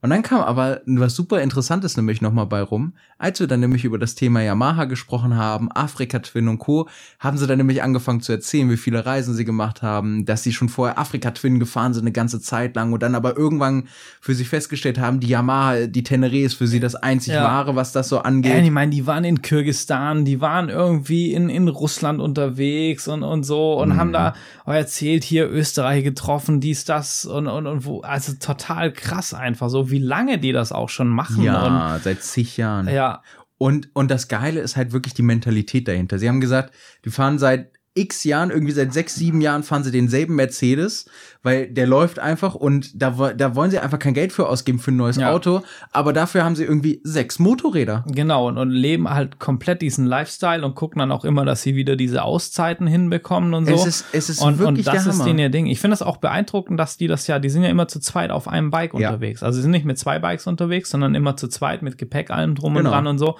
[0.00, 2.92] Und dann kam aber was super Interessantes nämlich nochmal bei rum.
[3.18, 6.88] Als wir dann nämlich über das Thema Yamaha gesprochen haben, Afrika Twin und Co.,
[7.18, 10.52] haben sie dann nämlich angefangen zu erzählen, wie viele Reisen sie gemacht haben, dass sie
[10.52, 13.88] schon vorher Afrika Twin gefahren sind eine ganze Zeit lang und dann aber irgendwann
[14.20, 17.42] für sich festgestellt haben, die Yamaha, die Teneré ist für sie das einzig Ja.
[17.42, 18.52] wahre, was das so angeht.
[18.52, 23.24] Ja, ich meine, die waren in Kirgistan, die waren irgendwie in, in Russland unterwegs und,
[23.24, 24.34] und so und haben da
[24.64, 29.68] auch erzählt, hier Österreich getroffen, dies, das und, und, und wo, also total krass einfach
[29.70, 31.42] so, wie lange die das auch schon machen.
[31.42, 32.88] Ja, seit zig Jahren.
[32.88, 33.22] Und, ja,
[33.58, 36.18] Und, und das Geile ist halt wirklich die Mentalität dahinter.
[36.18, 36.72] Sie haben gesagt,
[37.04, 41.06] die fahren seit x Jahren, irgendwie seit sechs, sieben Jahren fahren sie denselben Mercedes,
[41.42, 44.90] weil der läuft einfach und da, da wollen sie einfach kein Geld für ausgeben für
[44.90, 45.32] ein neues Ja.
[45.32, 48.04] Auto, aber dafür haben sie irgendwie sechs Motorräder.
[48.08, 48.48] genau.
[48.48, 51.96] Und, und leben halt komplett diesen Lifestyle und gucken dann auch immer, dass sie wieder
[51.96, 53.74] diese Auszeiten hinbekommen und so.
[53.74, 55.66] Es ist, es ist und, wirklich und das der ist denen ihr Ding.
[55.66, 58.30] Ich finde das auch beeindruckend, dass die das ja, die sind ja immer zu zweit
[58.30, 59.10] auf einem Bike Ja.
[59.10, 59.42] unterwegs.
[59.42, 62.54] Also sie sind nicht mit zwei Bikes unterwegs, sondern immer zu zweit mit Gepäck allem
[62.54, 62.88] drum Genau.
[62.90, 63.36] und dran und so.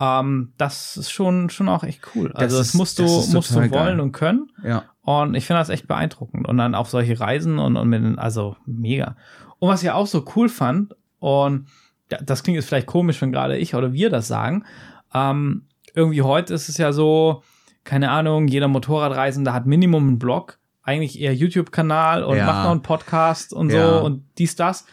[0.00, 2.30] Ähm, das ist schon, schon auch echt cool.
[2.34, 4.00] Also das, ist- musst du, das musst du wollen geil.
[4.00, 4.50] und können.
[4.62, 4.84] ja.
[5.02, 6.46] Und ich finde das echt beeindruckend.
[6.46, 9.16] Und dann auf solche Reisen und, und mit, also mega.
[9.58, 11.66] Und was ich auch so cool fand, und
[12.08, 14.64] das klingt jetzt vielleicht komisch, wenn gerade ich oder wir das sagen,
[15.14, 15.62] ähm,
[15.94, 17.42] irgendwie heute ist es ja so,
[17.84, 22.44] keine Ahnung, jeder Motorradreisende hat Minimum einen Blog, eigentlich eher YouTube-Kanal und Ja.
[22.46, 23.98] macht noch einen Podcast und Ja.
[24.00, 24.84] so und dies, das.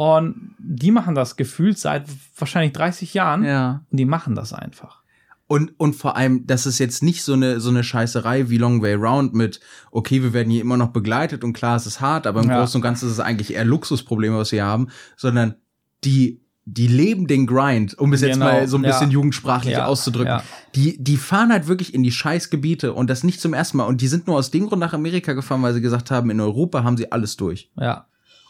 [0.00, 3.44] Und die machen das gefühlt seit wahrscheinlich 30 Jahren.
[3.44, 3.84] Ja.
[3.90, 5.02] Und die machen das einfach.
[5.46, 8.80] Und, und vor allem, das ist jetzt nicht so eine, so eine Scheißerei wie Long
[8.80, 12.26] Way Round mit, okay, wir werden hier immer noch begleitet und klar, es ist hart,
[12.26, 12.60] aber im Ja.
[12.60, 14.88] Großen und Ganzen ist es eigentlich eher Luxusprobleme, was wir haben,
[15.18, 15.56] sondern
[16.02, 19.12] die, die leben den Grind, um es jetzt Genau, mal so ein bisschen ja.
[19.12, 20.40] jugendsprachlich Ja, auszudrücken.
[20.76, 23.84] Die, die fahren halt wirklich in die Scheißgebiete und das nicht zum ersten Mal.
[23.84, 26.40] Und die sind nur aus dem Grund nach Amerika gefahren, weil sie gesagt haben, in
[26.40, 27.70] Europa haben sie alles durch.
[27.76, 28.06] Ja.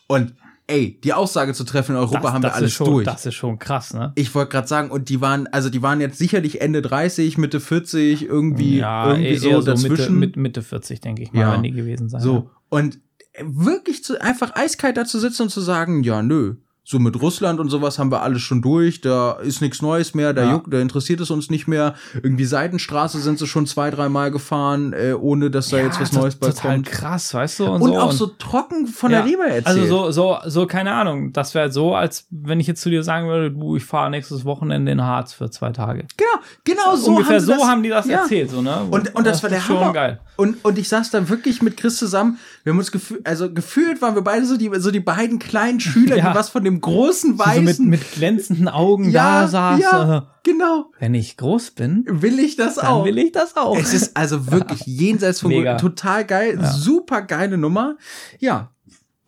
[0.07, 0.35] Und
[0.71, 3.05] ey, die Aussage zu treffen, in Europa das, haben wir alles schon, durch.
[3.05, 4.13] Das ist schon krass, ne?
[4.15, 7.61] Ich wollte gerade sagen, und die waren, also die waren jetzt sicherlich Ende 30, Mitte
[7.61, 10.19] 40, irgendwie, irgendwie eher so Mitte, dazwischen.
[10.19, 11.51] Mitte, Mitte 40, denke ich mal, Ja.
[11.51, 12.21] werden die gewesen sein.
[12.21, 12.51] so.
[12.69, 12.99] Und
[13.43, 16.57] wirklich zu, einfach eiskalt da zu sitzen und zu sagen, ja, nö.
[16.83, 20.33] So mit Russland und sowas haben wir alles schon durch, da ist nichts Neues mehr,
[20.33, 20.53] da Ja.
[20.53, 21.95] juckt, da interessiert es uns nicht mehr.
[22.15, 26.13] Irgendwie Seitenstraße sind sie schon zwei, dreimal gefahren, äh, ohne dass da Ja, jetzt was
[26.13, 26.87] Neues bei Total kommt.
[26.87, 27.67] krass, weißt du?
[27.67, 27.99] Und, Und so.
[28.01, 29.67] auch so trocken von der Leber erzählt.
[29.67, 31.33] Also so, so, so, keine Ahnung.
[31.33, 34.45] Das wäre so, als wenn ich jetzt zu dir sagen würde, du, ich fahre nächstes
[34.45, 36.07] Wochenende in Harz für zwei Tage.
[36.17, 36.29] Genau,
[36.65, 38.23] genau so Ungefähr haben so das, haben die das ja.
[38.23, 38.81] erzählt, so, ne?
[38.91, 39.93] Und, und das, war der Hammer.
[39.93, 40.21] geil.
[40.37, 42.39] Und, und ich saß da wirklich mit Chris zusammen.
[42.65, 45.79] Wir haben uns gefühlt, also gefühlt waren wir beide so die, so die beiden kleinen
[45.79, 46.31] Schüler, Ja.
[46.31, 47.65] die was von dem großen So weißen.
[47.65, 49.81] mit, mit glänzenden Augen ja, da saß.
[49.81, 50.93] ja, äh, genau.
[50.99, 53.05] Wenn ich groß bin, Will ich das dann auch.
[53.07, 53.79] will ich das auch.
[53.79, 55.77] Es ist also wirklich jenseits von Mega.
[55.79, 56.61] Total geil.
[56.75, 57.97] Super geile Nummer.
[58.39, 58.71] Ja.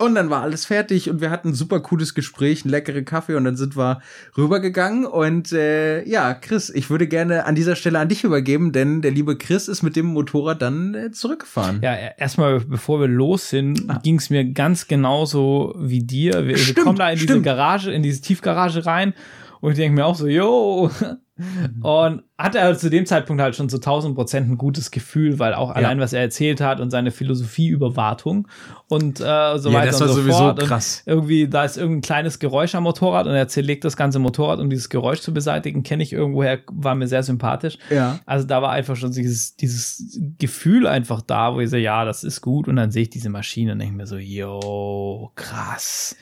[0.03, 3.37] Und dann war alles fertig und wir hatten ein super cooles Gespräch, einen leckeren Kaffee
[3.37, 4.01] und dann sind wir
[4.37, 5.07] rübergegangen.
[5.07, 9.13] Und äh, ja, Chris, ich würde gerne an dieser Stelle an dich übergeben, denn der
[9.13, 11.83] liebe Chris ist mit dem Motorrad dann äh, zurückgefahren.
[11.83, 16.49] Ja, erstmal, bevor wir los sind, ging es mir ganz genauso wie dir.
[16.49, 17.45] Wir, wir Stimmt, kommen da in diese stimmt.
[17.45, 19.15] Garage, in diese Tiefgarage rein
[19.63, 20.91] und ich denke mir auch so, yo.
[21.83, 25.55] Und hatte er zu dem Zeitpunkt halt schon zu 1000 Prozent ein gutes Gefühl, weil
[25.55, 28.49] auch allein, was er erzählt hat und seine Philosophie über Wartung
[28.89, 30.59] und äh, so Ja, weiter das und war so sowieso fort.
[30.61, 31.03] krass.
[31.07, 34.59] Und irgendwie, da ist irgendein kleines Geräusch am Motorrad und er zerlegt das ganze Motorrad,
[34.61, 35.83] um dieses Geräusch zu beseitigen.
[35.83, 37.79] Kenne ich irgendwoher, war mir sehr sympathisch.
[37.91, 38.21] Ja.
[38.27, 42.25] Also da war einfach schon dieses, dieses Gefühl einfach da, wo ich so, ja, das
[42.25, 42.69] ist gut.
[42.69, 46.17] Und dann sehe ich diese Maschine und denke mir so, yo, krass.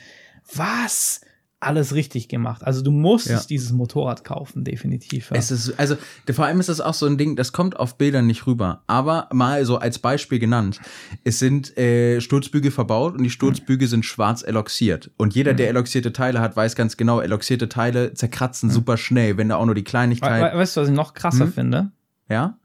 [0.55, 1.21] Was?
[1.63, 2.63] Alles richtig gemacht.
[2.63, 3.47] Also du musstest Ja.
[3.47, 5.29] dieses Motorrad kaufen, definitiv.
[5.29, 5.37] Ja.
[5.37, 5.95] Es ist, also,
[6.31, 8.81] vor allem ist das auch so ein Ding, das kommt auf Bildern nicht rüber.
[8.87, 10.79] Aber mal so als Beispiel genannt.
[11.23, 15.11] Es sind äh, Sturzbügel verbaut und die Sturzbügel sind schwarz eloxiert.
[15.17, 19.49] Und jeder, der eloxierte Teile hat, weiß ganz genau, eloxierte Teile zerkratzen super schnell, wenn
[19.49, 20.51] da auch nur die We Kleinigkeit.
[20.53, 21.53] we weißt du, was ich noch krasser Hm?
[21.53, 21.91] finde?
[22.27, 22.57] Ja?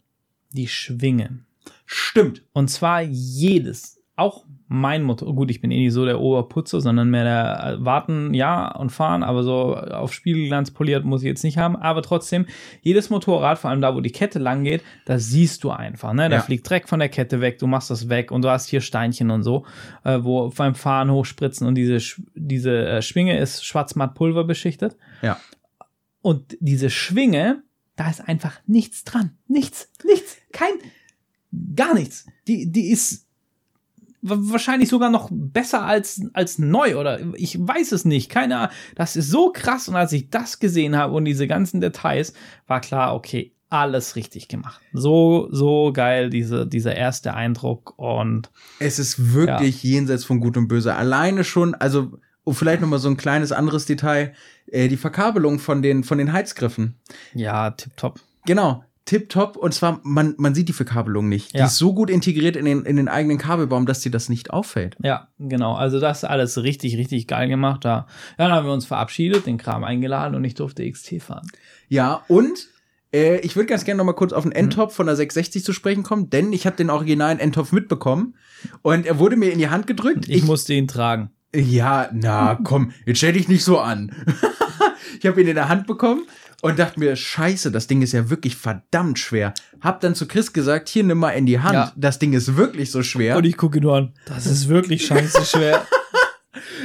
[0.52, 1.44] Die Schwingen.
[1.84, 2.40] Stimmt.
[2.54, 7.08] Und zwar jedes, auch mein Motor, gut, ich bin eh nicht so der Oberputzer, sondern
[7.10, 11.44] mehr der äh, Warten, ja, und Fahren, aber so auf Spiegelglanz poliert muss ich jetzt
[11.44, 11.76] nicht haben.
[11.76, 12.46] Aber trotzdem,
[12.82, 16.28] jedes Motorrad, vor allem da, wo die Kette lang geht, da siehst du einfach, ne?
[16.28, 16.42] Da Ja.
[16.42, 19.30] fliegt Dreck von der Kette weg, du machst das weg und du hast hier Steinchen
[19.30, 19.64] und so,
[20.04, 21.98] äh, wo beim Fahren hochspritzen und diese,
[22.34, 24.96] diese äh, Schwinge ist schwarzmatt-Pulver beschichtet.
[25.22, 25.38] Ja.
[26.22, 27.62] Und diese Schwinge,
[27.94, 29.30] da ist einfach nichts dran.
[29.46, 30.72] Nichts, nichts, kein,
[31.76, 32.26] gar nichts.
[32.48, 33.25] Die, die ist
[34.28, 38.30] wahrscheinlich sogar noch besser als, als neu oder ich weiß es nicht.
[38.30, 38.70] Keine Ahnung.
[38.94, 42.32] Das ist so krass und als ich das gesehen habe und diese ganzen Details,
[42.66, 44.80] war klar, okay, alles richtig gemacht.
[44.92, 50.68] So, so geil, diese, dieser erste Eindruck und Es ist wirklich jenseits von Gut und
[50.68, 50.94] Böse.
[50.94, 54.34] Alleine schon, also, vielleicht noch mal so ein kleines anderes Detail,
[54.68, 56.94] äh, die Verkabelung von den, von den Heizgriffen.
[57.34, 58.20] ja, tipptopp.
[58.46, 58.84] Genau.
[59.06, 59.56] Tipptopp.
[59.56, 61.54] Und zwar, man, man sieht die Verkabelung nicht.
[61.54, 61.66] Die Ja.
[61.66, 64.96] ist so gut integriert in den, in den eigenen Kabelbaum, dass dir das nicht auffällt.
[65.02, 65.74] Ja, genau.
[65.74, 67.84] Also das ist alles richtig, richtig geil gemacht.
[67.84, 68.06] Da,
[68.38, 71.46] ja, dann haben wir uns verabschiedet, den Kram eingeladen und ich durfte XT fahren.
[71.88, 72.68] Ja, und
[73.14, 75.72] äh, ich würde ganz gerne noch mal kurz auf den Endtopf von der 660 zu
[75.72, 78.34] sprechen kommen, denn ich habe den originalen Endtopf mitbekommen
[78.82, 80.28] und er wurde mir in die Hand gedrückt.
[80.28, 81.30] Ich, musste ihn tragen.
[81.54, 84.10] Ja, na komm, jetzt stell dich nicht so an.
[85.20, 86.22] ich habe ihn in der Hand bekommen
[86.62, 89.54] und dachte mir, scheiße, das Ding ist ja wirklich verdammt schwer.
[89.80, 91.92] Hab dann zu Chris gesagt, hier nimm mal in die Hand, Ja.
[91.96, 93.36] das Ding ist wirklich so schwer.
[93.36, 94.12] Und ich gucke nur an.
[94.26, 95.86] Das ist wirklich scheiße schwer.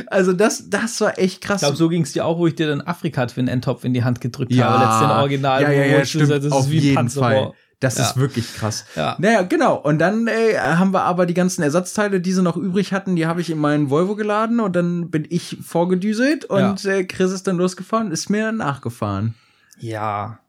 [0.07, 1.61] Also das, das war echt krass.
[1.61, 4.19] Ich glaube, so ging es dir auch, wo ich dir den Afrika-Twin-Endtopf in die Hand
[4.19, 4.83] gedrückt ja, habe.
[4.85, 5.61] Letzten Original.
[5.61, 6.27] Ja, ja, ja, stimmt.
[6.27, 7.09] sagst, das auf ist wie ein jeden.
[7.09, 7.53] Fall.
[7.79, 8.03] Das Ja.
[8.05, 8.85] ist wirklich krass.
[8.95, 9.15] Ja.
[9.19, 9.75] Naja, genau.
[9.75, 13.25] Und dann äh, haben wir aber die ganzen Ersatzteile, die sie noch übrig hatten, die
[13.25, 17.47] habe ich in meinen Volvo geladen und dann bin ich vorgedüselt und äh, Chris ist
[17.47, 19.33] dann losgefahren, ist mir nachgefahren.
[19.81, 20.39] Ja.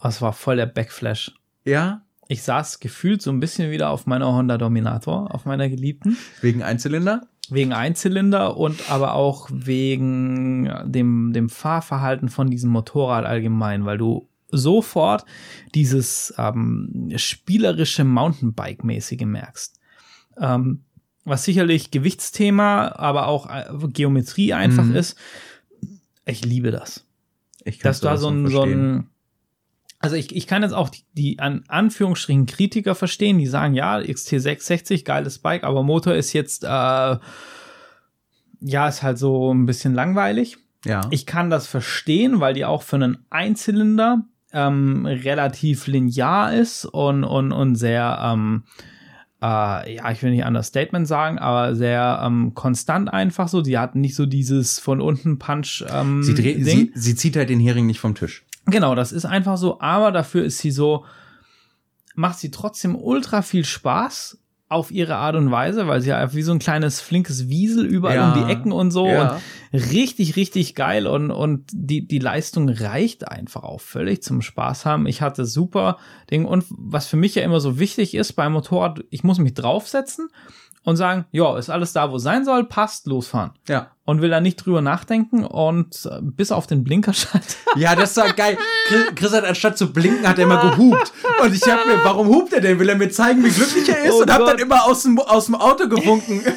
[0.00, 1.32] Das war voll der Backflash.
[1.64, 6.16] Ja, Ich saß gefühlt so ein bisschen wieder auf meiner Honda Dominator, auf meiner geliebten.
[6.40, 7.26] wegen Einzylinder.
[7.48, 14.28] Wegen Einzylinder und aber auch wegen dem, dem Fahrverhalten von diesem Motorrad allgemein, weil du
[14.50, 15.24] sofort
[15.74, 19.78] dieses ähm, spielerische Mountainbike-mäßige merkst.
[20.40, 20.82] Ähm,
[21.24, 24.96] was sicherlich Gewichtsthema, aber auch äh, Geometrie einfach Mhm.
[24.96, 25.16] ist.
[26.24, 27.05] Ich liebe das.
[27.66, 29.10] Ich Dass da so ein, so ein
[29.98, 33.96] also ich, ich kann jetzt auch die, die an Anführungsstrichen Kritiker verstehen, die sagen, ja,
[33.96, 37.18] XT660, geiles Bike, aber Motor ist jetzt, äh, ja,
[38.88, 40.58] ist halt so ein bisschen langweilig.
[40.84, 41.00] Ja.
[41.10, 47.24] Ich kann das verstehen, weil die auch für einen Einzylinder ähm, relativ linear ist und,
[47.24, 48.64] und, und sehr, ähm,
[49.42, 53.62] äh, ja, ich will nicht Understatement sagen, aber sehr ähm, konstant einfach so.
[53.62, 56.64] Die hatten nicht so dieses von unten Punch ähm, sie, dreht, Ding.
[56.64, 58.44] sie, sie zieht halt den Hering nicht vom Tisch.
[58.66, 61.04] Genau, das ist einfach so, aber dafür ist sie so,
[62.14, 64.38] macht sie trotzdem ultra viel Spaß
[64.68, 68.16] auf ihre Art und Weise, weil sie einfach wie so ein kleines flinkes Wiesel überall
[68.16, 68.32] Ja.
[68.32, 69.36] um die Ecken und so Ja.
[69.36, 69.42] und
[69.92, 75.06] richtig, richtig geil und, und die, die Leistung reicht einfach auch völlig zum Spaß haben.
[75.06, 75.98] Ich hatte super
[76.30, 79.54] Ding und was für mich ja immer so wichtig ist beim Motorrad, ich muss mich
[79.54, 80.28] draufsetzen
[80.86, 83.50] und sagen, ja, ist alles da, wo sein soll, passt, losfahren.
[83.68, 83.90] Ja.
[84.04, 88.32] Und will da nicht drüber nachdenken und äh, bis auf den Blinkerschalter Ja, das war
[88.32, 88.56] geil.
[88.86, 91.12] Chris, Chris hat anstatt zu blinken, hat er immer gehupt.
[91.42, 92.78] Und ich hab mir, warum hupt er denn?
[92.78, 94.12] Will er mir zeigen, wie glücklich er ist?
[94.12, 94.50] Oh und hab Gott.
[94.50, 96.42] dann immer aus dem, aus dem Auto gewunken.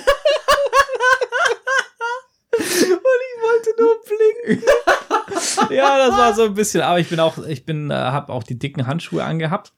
[3.41, 7.95] wollte nur ja, das war so ein bisschen, aber ich bin auch, ich bin, äh,
[7.95, 9.73] habe auch die dicken Handschuhe angehabt.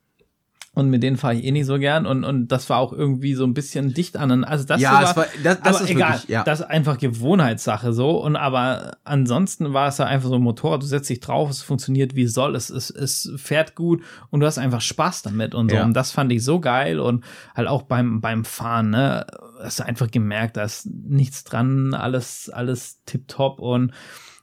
[0.73, 2.05] Und mit denen fahre ich eh nicht so gern.
[2.05, 4.45] Und, und das war auch irgendwie so ein bisschen dicht an.
[4.45, 6.13] Also das ja, war, es war, das, das ist egal.
[6.13, 6.43] wirklich, ja.
[6.43, 8.23] Das ist einfach Gewohnheitssache so.
[8.23, 10.81] Und aber ansonsten war es ja einfach so ein Motorrad.
[10.81, 14.45] Du setzt dich drauf, es funktioniert wie soll, es, es, es fährt gut und du
[14.45, 15.75] hast einfach Spaß damit und so.
[15.75, 15.83] Ja.
[15.83, 17.01] Und das fand ich so geil.
[17.01, 19.27] Und halt auch beim, beim Fahren, ne,
[19.61, 23.91] hast du einfach gemerkt, da ist nichts dran, alles, alles tipptopp und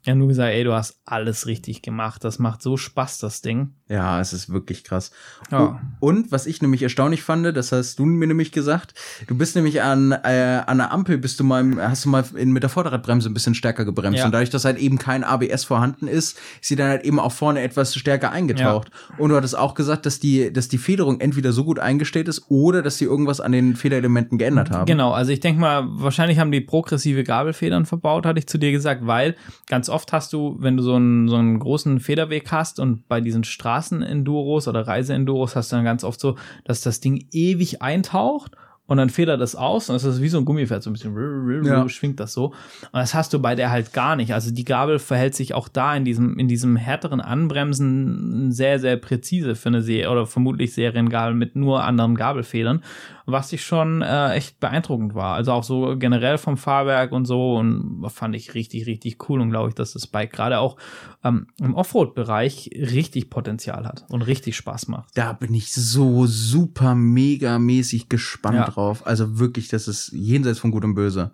[0.05, 2.23] ja, nur gesagt, ey, du hast alles richtig gemacht.
[2.23, 3.75] Das macht so Spaß, das Ding.
[3.89, 5.11] Ja, es ist wirklich krass.
[5.51, 5.81] Ja.
[5.99, 8.93] Und was ich nämlich erstaunlich fand, das hast du mir nämlich gesagt,
[9.27, 12.53] du bist nämlich an, äh, an der Ampel, bist du mal, hast du mal in,
[12.53, 14.19] mit der Vorderradbremse ein bisschen stärker gebremst.
[14.19, 14.27] Ja.
[14.27, 17.33] Und dadurch, dass halt eben kein ABS vorhanden ist, ist sie dann halt eben auch
[17.33, 18.91] vorne etwas stärker eingetaucht.
[19.17, 22.51] Und du hattest auch gesagt, dass die, dass die Federung entweder so gut eingestellt ist
[22.51, 24.85] oder dass sie irgendwas an den Federelementen geändert haben.
[24.85, 28.71] Genau, also ich denke mal, wahrscheinlich haben die progressive Gabelfedern verbaut, hatte ich zu dir
[28.71, 29.35] gesagt, weil
[29.67, 33.23] ganz oft hast du, wenn du so einen, so einen großen Federweg hast und bei
[33.23, 33.45] diesen
[33.79, 38.53] Straßen-Enduros oder Reise-Enduros hast du dann ganz oft so, dass das Ding ewig eintaucht
[38.87, 41.65] und dann federt es aus und es ist wie so ein Gummipferd, so ein bisschen
[41.65, 41.87] Ja.
[41.91, 42.47] schwingt das so.
[42.47, 42.55] Und
[42.95, 44.33] das hast du bei der halt gar nicht.
[44.33, 48.97] Also die Gabel verhält sich auch da in diesem, in diesem härteren Anbremsen sehr, sehr
[48.97, 52.83] präzise für eine Serie oder vermutlich Seriengabel mit nur anderen Gabelfedern,
[53.31, 55.35] was ich schon äh, echt beeindruckend war.
[55.35, 59.51] Also auch so generell vom Fahrwerk und so und fand ich richtig, richtig cool und
[59.51, 60.79] glaube ich, dass das Bike gerade auch
[61.23, 65.11] ähm, im Offroad-Bereich richtig Potenzial hat und richtig Spaß macht.
[65.15, 68.65] Da bin ich so super mega mäßig gespannt Ja.
[68.65, 69.07] drauf.
[69.07, 71.33] Also wirklich, das ist jenseits von Gut und Böse.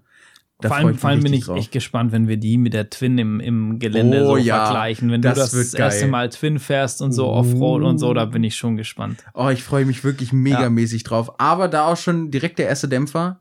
[0.60, 1.58] Da vor allem, vor allem bin ich drauf.
[1.58, 5.10] echt gespannt, wenn wir die mit der Twin im, im Gelände Oh so ja, vergleichen.
[5.10, 6.06] Wenn das du das, das erste.
[6.06, 9.24] Mal Twin fährst und so Offroad und so, da bin ich schon gespannt.
[9.34, 11.40] Oh, ich freue mich wirklich megamäßig drauf.
[11.40, 13.40] Aber da auch schon direkt der erste Dämpfer.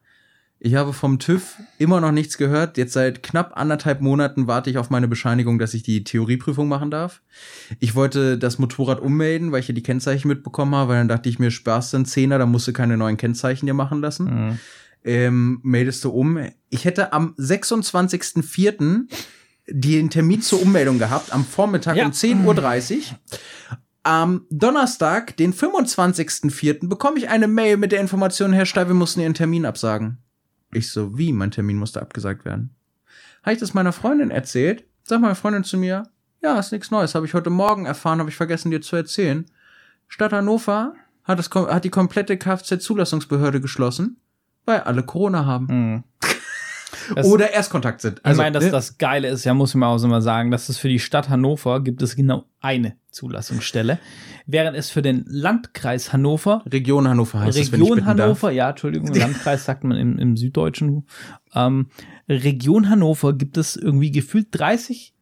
[0.66, 2.78] Ich habe vom TÜV immer noch nichts gehört.
[2.78, 6.90] Jetzt seit knapp anderthalb Monaten warte ich auf meine Bescheinigung, dass ich die Theorieprüfung machen
[6.90, 7.22] darf.
[7.82, 11.28] Ich wollte das Motorrad ummelden, weil ich ja die Kennzeichen mitbekommen habe, weil dann dachte
[11.28, 14.26] ich mir, Spaß sind Zehner, da musst du keine neuen Kennzeichen dir machen lassen.
[14.26, 14.60] Mhm.
[15.04, 16.40] Ähm, meldest du um.
[16.70, 19.08] Ich hätte am 26.04.
[19.68, 22.06] den Termin zur Ummeldung gehabt, am Vormittag Ja.
[22.06, 23.02] um 10.30 Uhr.
[24.04, 29.22] Am Donnerstag, den 25.04., bekomme ich eine Mail mit der Information, Herr Steil, wir mussten
[29.22, 30.18] Ihren Termin absagen.
[30.74, 31.32] Ich so, wie?
[31.32, 32.76] Mein Termin musste abgesagt werden.
[33.44, 34.86] Habe ich das meiner Freundin erzählt?
[35.04, 36.04] Sag meine Freundin zu mir,
[36.42, 37.16] ja, ist nichts Neues.
[37.16, 39.46] Habe ich heute Morgen erfahren, habe ich vergessen, dir zu erzählen.
[40.10, 40.94] Stadt Hannover
[41.24, 44.18] hat, das, hat die komplette Kfz-Zulassungsbehörde geschlossen,
[44.66, 45.66] weil alle Corona haben.
[45.68, 46.04] Mhm.
[47.16, 48.22] Das- Oder Erstkontakt sind.
[48.26, 48.72] ich meine, dass ne?
[48.72, 51.00] das Geile ist, ja, muss ich mal auch so mal sagen, dass es für die
[51.00, 54.00] Stadt Hannover gibt es genau eine Zulassungsstelle,
[54.46, 58.06] während es für den Landkreis Hannover Region Hannover heißt es, Region darf.
[58.06, 61.06] Hannover, ja, Entschuldigung, Landkreis sagt man im, im Süddeutschen.
[61.56, 61.88] Ähm,
[62.30, 65.14] Region Hannover gibt es irgendwie gefühlt 30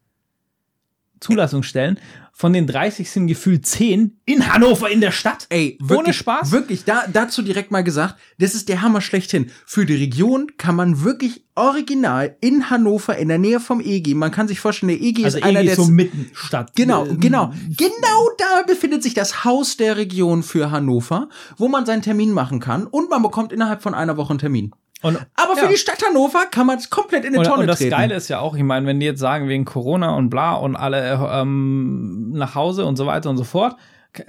[1.22, 1.98] Zulassungsstellen.
[2.34, 5.46] Von den 30 sind gefühlt 10 in Hannover in der Stadt.
[5.50, 6.50] Ey, Ohne wirklich, Spaß?
[6.50, 9.50] Wirklich, da, dazu direkt mal gesagt, das ist der Hammer schlechthin.
[9.66, 14.30] Für die Region kann man wirklich original in Hannover in der Nähe vom EG, man
[14.30, 16.74] kann sich vorstellen, der EG Also ist einer irgendwie der so mitten Stadt.
[16.74, 17.52] Genau, Äh, genau.
[17.76, 21.28] Genau da befindet sich das Haus der Region für Hannover,
[21.58, 24.72] wo man seinen Termin machen kann und man bekommt innerhalb von einer Woche einen Termin.
[25.02, 25.70] Und, Aber für Ja.
[25.70, 27.90] die Stadt Hannover kann man es komplett in die und, Tonne und das treten.
[27.90, 30.76] Geile ist ja auch, ich meine, wenn die jetzt sagen, wegen Corona und bla und
[30.76, 33.76] alle ähm, nach Hause und so weiter und so fort,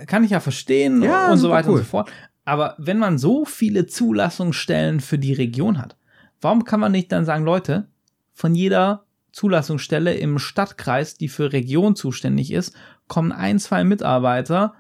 [0.08, 1.80] kann ich ja verstehen Ja, und so weiter und cool.
[1.82, 2.12] so fort.
[2.46, 5.96] Aber wenn man so viele Zulassungsstellen für die Region hat,
[6.42, 7.88] warum kann man nicht dann sagen, Leute,
[8.34, 12.76] von jeder Zulassungsstelle im Stadtkreis, die für Region zuständig ist,
[13.08, 14.74] kommen ein, zwei Mitarbeiter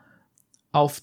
[0.71, 1.01] auf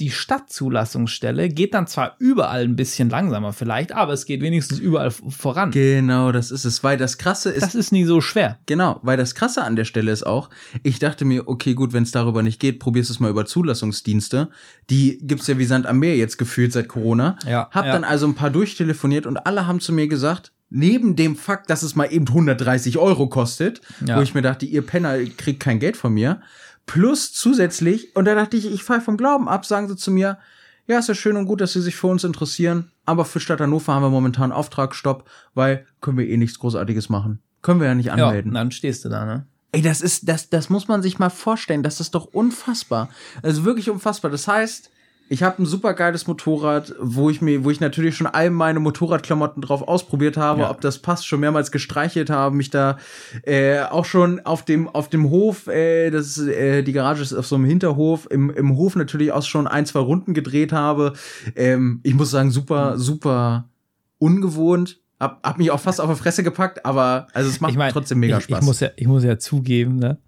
[0.00, 5.10] die Stadtzulassungsstelle, geht dann zwar überall ein bisschen langsamer vielleicht, aber es geht wenigstens überall
[5.10, 5.70] voran.
[5.70, 8.58] Genau, das ist es, weil das krasse ist, Das ist nie so schwer.
[8.66, 10.50] Genau, weil das Krasse an der Stelle ist auch,
[10.82, 13.44] ich dachte mir, okay, gut, wenn es darüber nicht geht, probierst du es mal über
[13.46, 14.48] Zulassungsdienste.
[14.90, 17.36] Die gibt's ja wie Sand am Meer jetzt gefühlt seit Corona.
[17.46, 17.92] Ja, Hab ja.
[17.92, 21.82] dann also ein paar durchtelefoniert und alle haben zu mir gesagt, neben dem Fakt, dass
[21.82, 24.16] es mal eben 130 Euro kostet, Ja.
[24.16, 26.40] wo ich mir dachte, ihr Penner kriegt kein Geld von mir,
[26.86, 30.38] plus zusätzlich, und da dachte ich, ich fall vom Glauben ab, sagen sie zu mir,
[30.86, 33.60] ja, ist ja schön und gut, dass sie sich für uns interessieren, aber für Stadt
[33.60, 37.40] Hannover haben wir momentan Auftragsstopp, weil können wir eh nichts Großartiges machen.
[37.62, 38.54] Können wir ja nicht Ja, anmelden.
[38.54, 39.46] dann stehst du da, ne?
[39.74, 41.82] Ey, das ist, das, das muss man sich mal vorstellen.
[41.82, 43.08] Das ist doch unfassbar.
[43.42, 44.30] Also wirklich unfassbar.
[44.30, 44.90] Das heißt,
[45.32, 48.80] ich habe ein super geiles Motorrad, wo ich mir, wo ich natürlich schon all meine
[48.80, 50.70] Motorradklamotten drauf ausprobiert habe, Ja.
[50.70, 52.98] ob das passt, schon mehrmals gestreichelt habe, mich da
[53.44, 57.32] äh, auch schon auf dem auf dem Hof, äh, das ist, äh, die Garage ist
[57.32, 61.14] auf so einem Hinterhof, im, im Hof natürlich auch schon ein zwei Runden gedreht habe.
[61.56, 63.70] Ähm, ich muss sagen, super super
[64.18, 65.00] ungewohnt.
[65.18, 67.92] Hab, hab mich auch fast auf die Fresse gepackt, aber also es macht ich meine,
[67.92, 68.58] trotzdem mega ich, Spaß.
[68.58, 70.18] Ich muss, ja, ich muss ja zugeben, ne?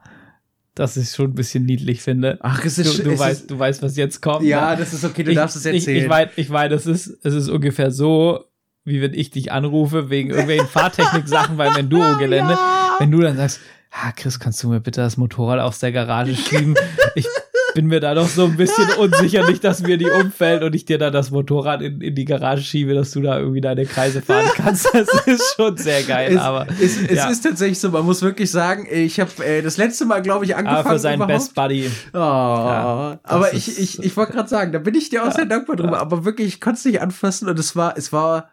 [0.74, 2.38] Dass ich es schon ein bisschen niedlich finde.
[2.40, 4.44] Ach, es ist du, du es weißt, ist, du weißt, was jetzt kommt.
[4.44, 4.78] Ja, ne?
[4.78, 5.96] das ist okay, du ich, darfst es erzählen.
[5.96, 8.44] Ich, ich weiß, ich weiß, es ist, es ist ungefähr so,
[8.84, 12.54] wie wenn ich dich anrufe wegen irgendwelchen Fahrtechnik-Sachen beim Enduro-Gelände.
[12.54, 12.96] Ja.
[12.98, 13.60] Wenn du dann sagst,
[13.92, 16.74] ah, Chris, kannst du mir bitte das Motorrad aus der Garage schieben?
[17.14, 17.26] Ich
[17.74, 20.84] bin mir da doch so ein bisschen unsicher, nicht, dass mir die umfällt und ich
[20.84, 24.22] dir dann das Motorrad in, in die Garage schiebe, dass du da irgendwie deine Kreise
[24.22, 24.88] fahren kannst.
[24.94, 26.66] Das ist schon sehr geil, es, aber.
[26.80, 27.28] es, es ja.
[27.28, 30.54] ist tatsächlich so, man muss wirklich sagen, ich habe äh, das letzte Mal, glaube ich,
[30.56, 30.78] angefangen.
[30.78, 31.90] aber für seinen überhaupt- Best Buddy.
[32.12, 33.18] Oh, aber
[33.52, 35.98] das ich, ich, ich wollte gerade sagen, da bin ich dir auch sehr dankbar drüber,
[36.00, 38.48] aber wirklich, ich konnte es nicht anfassen und es war, es war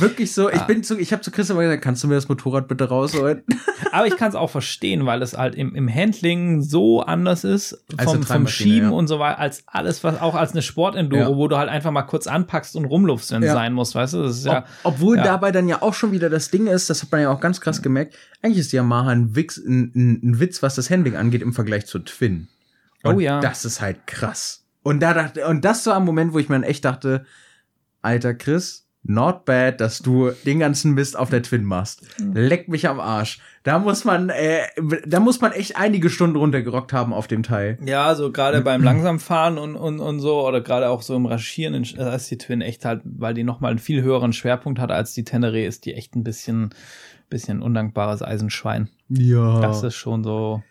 [0.00, 0.64] wirklich so, ich Ja.
[0.64, 3.42] bin zu, ich habe zu Christian mal gesagt, kannst du mir das Motorrad bitte rausholen?
[3.92, 7.84] Aber ich kann es auch verstehen, weil es halt im, im Handling so anders ist
[8.02, 8.96] vom, vom Schieben ja.
[8.96, 11.36] und so weiter, als alles, was auch als eine Sportenduro, Ja.
[11.36, 13.52] wo du halt einfach mal kurz anpackst und rumluftst, wenn es Ja.
[13.54, 14.22] sein muss, weißt du?
[14.22, 14.58] Das ist ja.
[14.82, 17.30] Ob, obwohl dabei dann ja auch schon wieder das Ding ist, das hat man ja
[17.30, 20.88] auch ganz krass gemerkt, eigentlich ist Yamaha ein, Wix, ein, ein, ein Witz, was das
[20.90, 22.48] Handling angeht im Vergleich zur Twin.
[23.02, 23.40] Und Oh ja.
[23.40, 24.64] Das ist halt krass.
[24.82, 27.24] Und da dachte, und das war ein Moment, wo ich mir echt dachte,
[28.00, 32.02] alter Chris, not bad, dass du den ganzen Mist auf der Twin machst.
[32.20, 32.32] Mhm.
[32.34, 33.40] Leck mich am Arsch.
[33.64, 34.62] Da muss man, äh,
[35.06, 37.78] da muss man echt einige Stunden runtergerockt haben auf dem Teil.
[37.84, 41.86] Ja, so gerade beim Langsamfahren und, und, und so, oder gerade auch so im Raschieren,
[41.96, 45.14] da ist die Twin echt halt, weil die nochmal einen viel höheren Schwerpunkt hat als
[45.14, 46.70] die Tenere, ist die echt ein bisschen,
[47.28, 48.88] bisschen undankbares Eisenschwein.
[49.08, 49.60] Ja.
[49.60, 50.62] Das ist schon so.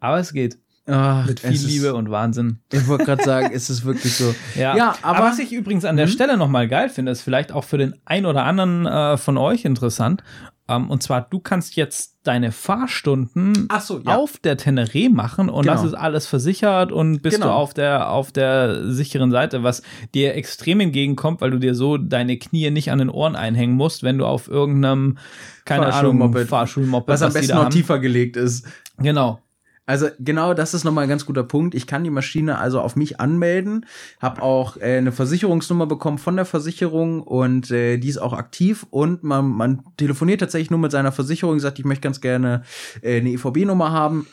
[0.00, 0.58] Aber es geht.
[0.90, 2.60] Ach, Mit viel es ist- Liebe und Wahnsinn.
[2.72, 4.34] Ich wollte gerade sagen, es ist wirklich so.
[4.56, 6.10] Ja, Ja, aber- was ich übrigens an der Mhm.
[6.10, 9.64] Stelle nochmal geil finde, ist vielleicht auch für den ein oder anderen äh, von euch
[9.64, 10.22] interessant.
[10.70, 14.16] Ähm, und zwar, du kannst jetzt deine Fahrstunden so, ja.
[14.16, 15.74] auf der Teneré machen und Genau.
[15.74, 17.48] das ist alles versichert und bist Genau.
[17.48, 19.82] du auf der, auf der sicheren Seite, was
[20.14, 24.02] dir extrem entgegenkommt, weil du dir so deine Knie nicht an den Ohren einhängen musst,
[24.02, 25.16] wenn du auf irgendeinem,
[25.64, 27.08] keine Ahnung, Fahrschulmoped.
[27.08, 27.70] Was am besten noch haben.
[27.70, 28.66] tiefer gelegt ist.
[28.98, 29.40] Genau.
[29.88, 31.74] Also genau, das ist nochmal ein ganz guter Punkt.
[31.74, 33.86] Ich kann die Maschine also auf mich anmelden,
[34.20, 38.86] habe auch äh, eine Versicherungsnummer bekommen von der Versicherung und äh, die ist auch aktiv
[38.90, 42.64] und man, man telefoniert tatsächlich nur mit seiner Versicherung, sagt, ich möchte ganz gerne
[43.00, 44.26] äh, eine EVB-Nummer haben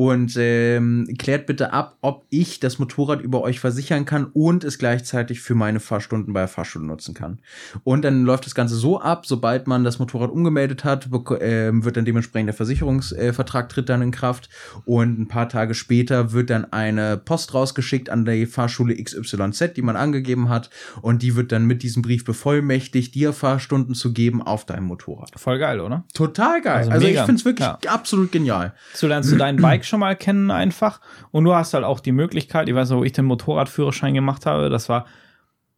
[0.00, 4.78] und ähm, klärt bitte ab, ob ich das Motorrad über euch versichern kann und es
[4.78, 7.40] gleichzeitig für meine Fahrstunden bei der Fahrschule nutzen kann.
[7.84, 11.10] Und dann läuft das Ganze so ab, sobald man das Motorrad umgemeldet hat,
[11.42, 14.48] ähm, wird dann dementsprechend der Versicherungsvertrag tritt dann in Kraft
[14.86, 19.82] und ein paar Tage später wird dann eine Post rausgeschickt an die Fahrschule XYZ, die
[19.82, 20.70] man angegeben hat
[21.02, 25.32] und die wird dann mit diesem Brief bevollmächtigt, dir Fahrstunden zu geben auf deinem Motorrad.
[25.36, 26.04] Voll geil, oder?
[26.14, 26.78] Total geil.
[26.78, 27.78] Also Also, ich finde es wirklich Ja.
[27.88, 28.72] absolut genial.
[28.94, 31.00] So lernst du dein Bike schon mal kennen einfach.
[31.30, 34.46] Und du hast halt auch die Möglichkeit, ich weiß noch, wo ich den Motorradführerschein gemacht
[34.46, 35.04] habe, das war,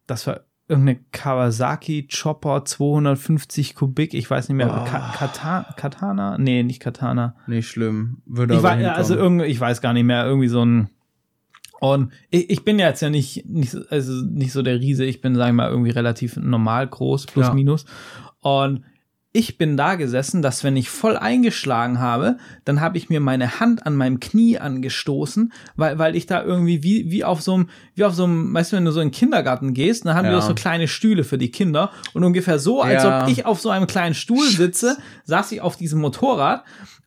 [0.07, 4.89] das war irgendeine Kawasaki Chopper 250 Kubik, ich weiß nicht mehr, Oh.
[4.89, 6.37] Ka Kata Katana?
[6.37, 7.35] Nee, nicht Katana.
[7.47, 8.21] Nicht schlimm.
[8.25, 8.95] Würde Ich war, hinkommen.
[8.95, 10.89] also irgendwie, ich weiß gar nicht mehr, irgendwie so ein
[11.81, 15.19] und ich, ich bin ja jetzt ja nicht, nicht, also nicht so der Riese, ich
[15.19, 17.53] bin, sag ich mal, irgendwie relativ normal groß, plus Ja.
[17.53, 17.83] minus.
[18.39, 18.85] Und
[19.35, 23.59] ich bin da gesessen, dass wenn ich voll eingeschlagen habe, dann habe ich mir meine
[23.59, 27.69] Hand an meinem Knie angestoßen, weil, weil ich da irgendwie wie, wie auf so einem,
[27.95, 30.25] wie auf so einem, weißt du, wenn du so in den Kindergarten gehst, dann haben
[30.25, 30.39] die Ja.
[30.39, 33.23] doch so kleine Stühle für die Kinder und ungefähr so, als Ja.
[33.23, 36.63] ob ich auf so einem kleinen Stuhl sitze, saß ich auf diesem Motorrad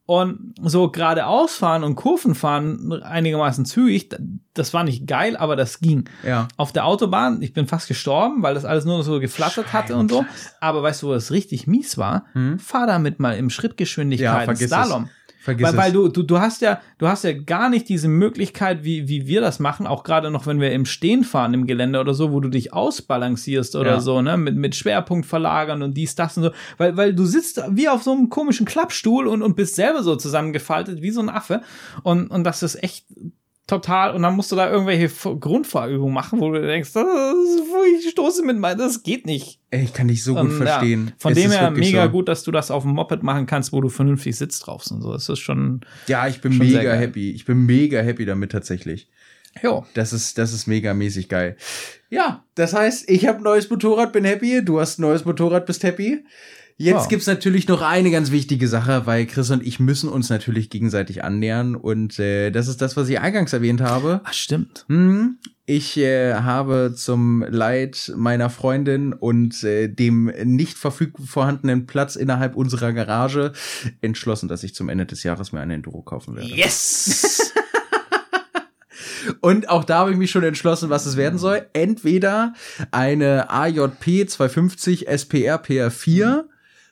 [0.06, 4.08] und so geradeaus fahren und Kurven fahren einigermaßen zügig,
[4.54, 6.08] das war nicht geil, aber das ging.
[6.24, 6.46] Ja.
[6.56, 10.10] Auf der Autobahn, ich bin fast gestorben, weil das alles nur so geflattert hatte und
[10.10, 10.24] so.
[10.60, 12.24] Aber weißt du, wo das richtig mies war?
[12.32, 12.58] Hm?
[12.60, 15.10] Fahr damit mal im Ja, Schrittgeschwindigkeit vergiss Slalom.
[15.46, 18.82] Vergiss Weil, weil du, du, du hast ja, du hast ja gar nicht diese Möglichkeit,
[18.82, 22.00] wie, wie wir das machen, auch gerade noch, wenn wir im Stehen fahren im Gelände
[22.00, 24.00] oder so, wo du dich ausbalancierst oder Ja.
[24.00, 26.50] so, ne, mit, mit Schwerpunkt verlagern und dies, das und so.
[26.78, 30.16] Weil, weil du sitzt wie auf so einem komischen Klappstuhl und, und bist selber so
[30.16, 31.60] zusammengefaltet wie so ein Affe.
[32.02, 33.06] Und, und das ist echt
[33.66, 37.04] total, und dann musst du da irgendwelche Grundfahrübungen machen, wo du denkst, das
[37.98, 39.58] ich stoße mit meinem, das geht nicht.
[39.70, 41.12] Ey, ich kann dich so gut Und, ja, verstehen.
[41.18, 42.10] von Es dem her mega so.
[42.10, 45.02] gut, dass du das auf dem Moped machen kannst, wo du vernünftig sitzt drauf und
[45.02, 45.12] so.
[45.12, 47.30] Das ist schon, Ja, ich bin mega happy.
[47.32, 49.08] Ich bin mega happy damit tatsächlich.
[49.62, 49.84] jo.
[49.94, 51.56] Das ist, das ist mega mäßig geil.
[52.10, 54.64] Ja, das heißt, ich habe ein neues Motorrad, bin happy.
[54.64, 56.24] Du hast ein neues Motorrad, bist happy.
[56.78, 57.06] Jetzt Ja.
[57.08, 61.24] gibt's natürlich noch eine ganz wichtige Sache, weil Chris und ich müssen uns natürlich gegenseitig
[61.24, 61.74] annähern.
[61.74, 64.20] Und äh, das ist das, was ich eingangs erwähnt habe.
[64.24, 64.84] Ach, stimmt.
[64.88, 72.14] Hm, ich äh, habe zum Leid meiner Freundin und äh, dem nicht verfüg vorhandenen Platz
[72.14, 73.52] innerhalb unserer Garage
[74.02, 76.48] entschlossen, dass ich zum Ende des Jahres mir eine Enduro kaufen werde.
[76.48, 77.52] Yes!
[79.40, 81.66] Und auch da habe ich mich schon entschlossen, was es werden soll.
[81.72, 82.52] Entweder
[82.92, 86.44] eine AJP 250 SPR PR4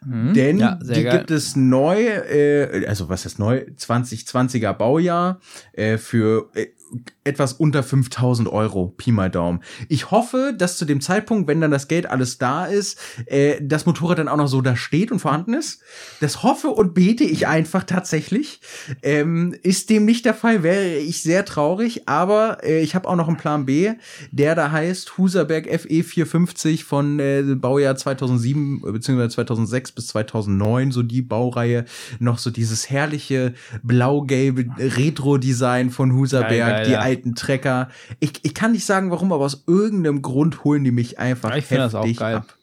[0.06, 1.18] Denn Ja, die geil.
[1.18, 3.64] gibt es neu, äh, also was ist neu?
[3.78, 5.40] 2020er Baujahr
[5.72, 6.66] äh, für äh,
[7.24, 9.60] etwas unter 5000 Euro, Pi mal Daumen.
[9.88, 13.86] Ich hoffe, dass zu dem Zeitpunkt, wenn dann das Geld alles da ist, äh, das
[13.86, 15.82] Motorrad dann auch noch so da steht und vorhanden ist.
[16.20, 18.60] Das hoffe und bete ich einfach tatsächlich.
[19.02, 23.16] Ähm, ist dem nicht der Fall, wäre ich sehr traurig, aber äh, ich habe auch
[23.16, 23.92] noch einen Plan B,
[24.30, 29.28] der da heißt Huserberg FE 450 von äh, Baujahr 2007 bzw.
[29.28, 31.84] 2006 bis 2009, so die Baureihe,
[32.18, 37.00] noch so dieses herrliche blau-gelbe Retro-Design von Huserberg, Geil, geil, die ja.
[37.00, 37.88] alten Trecker.
[38.20, 41.56] Ich, ich kann nicht sagen, warum, aber aus irgendeinem Grund holen die mich einfach Ja,
[41.56, 42.36] ich finde das auch heftig geil.
[42.36, 42.56] ab.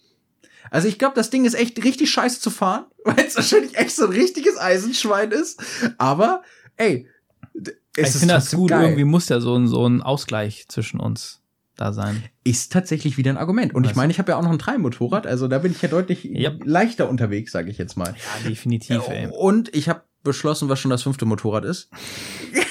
[0.70, 3.96] Also ich glaube, das Ding ist echt richtig scheiße zu fahren, weil es wahrscheinlich echt
[3.96, 5.62] so ein richtiges Eisenschwein ist.
[5.98, 6.44] Aber,
[6.78, 7.08] ey,
[7.54, 8.84] es ich ist finde das gut, geil.
[8.84, 11.42] irgendwie muss ja so ein, so ein Ausgleich zwischen uns
[11.76, 12.24] da sein.
[12.44, 13.74] Ist tatsächlich wieder ein Argument.
[13.74, 15.90] Und ich meine, ich habe ja auch noch ein Dreimotorrad, also da bin ich ja
[15.90, 16.62] deutlich Yep.
[16.66, 18.10] leichter unterwegs, sage ich jetzt mal.
[18.10, 19.28] Ja, definitiv, ey.
[19.32, 21.90] Und ich habe beschlossen, was schon das fünfte Motorrad ist.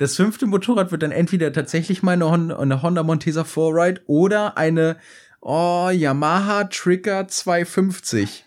[0.00, 4.56] das fünfte Motorrad wird dann entweder tatsächlich mal eine Honda, eine Honda Montesa 4Ride oder
[4.56, 4.96] eine
[5.42, 8.46] oh, Yamaha Trigger 250.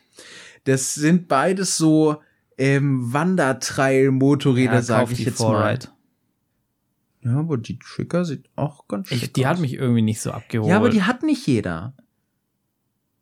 [0.63, 2.19] Das sind beides so
[2.57, 5.77] ähm, Wandertrail-Motorräder, Ja, sag ich jetzt mal.
[7.21, 9.51] Ja, aber die Trigger sieht auch ganz schick Ich, die aus.
[9.51, 10.67] hat mich irgendwie nicht so abgeholt.
[10.71, 11.93] Ja, aber die hat nicht jeder.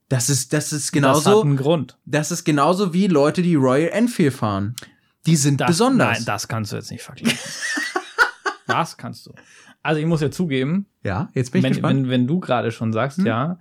[0.07, 1.97] Das ist, das ist das hat genauso, einen Grund.
[2.05, 4.73] das ist genauso wie Leute, die Royal Enfield fahren.
[5.25, 6.19] Die sind Das, besonders.
[6.19, 7.37] Nein, das kannst du jetzt nicht vergleichen.
[8.71, 9.33] das kannst du.
[9.83, 12.03] Also ich muss ja zugeben, ja, jetzt bin ich wenn, gespannt.
[12.03, 13.25] wenn, wenn du gerade schon sagst, Hm?
[13.25, 13.59] ja,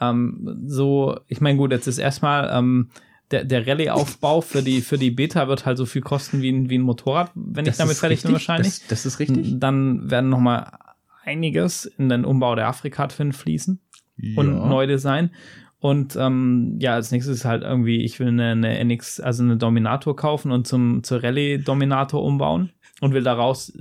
[0.00, 2.90] ähm, so, ich meine, gut, jetzt ist erstmal ähm,
[3.30, 6.68] der, der Rallye-Aufbau für die, für die Beta wird halt so viel kosten wie ein,
[6.68, 8.78] wie ein Motorrad, wenn ich Das damit ist fertig bin richtig, wahrscheinlich.
[8.80, 9.58] Das, das ist richtig.
[9.58, 10.78] Dann werden noch mal
[11.24, 13.80] einiges in den Umbau der Afrika-Twin fließen
[14.36, 14.66] und Ja.
[14.66, 15.30] Neudesign.
[15.78, 19.56] Und ähm, ja, als nächstes ist halt irgendwie, ich will eine, eine NX, also eine
[19.56, 22.70] Dominator kaufen und zum zur Rallye Dominator umbauen
[23.00, 23.72] und will daraus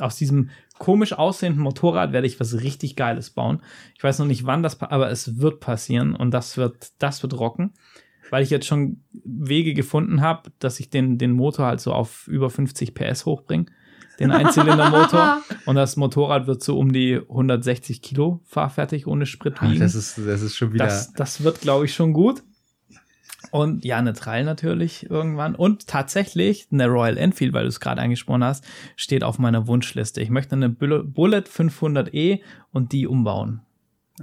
[0.00, 3.62] aus diesem komisch aussehenden Motorrad werde ich was richtig Geiles bauen.
[3.96, 7.38] Ich weiß noch nicht wann das, aber es wird passieren und das wird, das wird
[7.38, 7.72] rocken,
[8.30, 12.26] weil ich jetzt schon Wege gefunden habe, dass ich den, den Motor halt so auf
[12.28, 13.66] über 50 PS hochbringe,
[14.18, 19.68] den Einzylindermotor und das Motorrad wird so um die 160 Kilo fahrfertig ohne Sprit Ah,
[19.70, 19.80] wiegen.
[19.80, 20.84] das ist, das ist schon wieder.
[20.84, 22.42] Das, das wird, glaube ich, schon gut.
[23.50, 25.54] Und ja, eine Trail natürlich irgendwann.
[25.54, 28.64] Und tatsächlich eine Royal Enfield, weil du es gerade angesprochen hast,
[28.96, 30.20] steht auf meiner Wunschliste.
[30.20, 32.40] Ich möchte eine Bull- Bullet 500e
[32.72, 33.62] und die umbauen.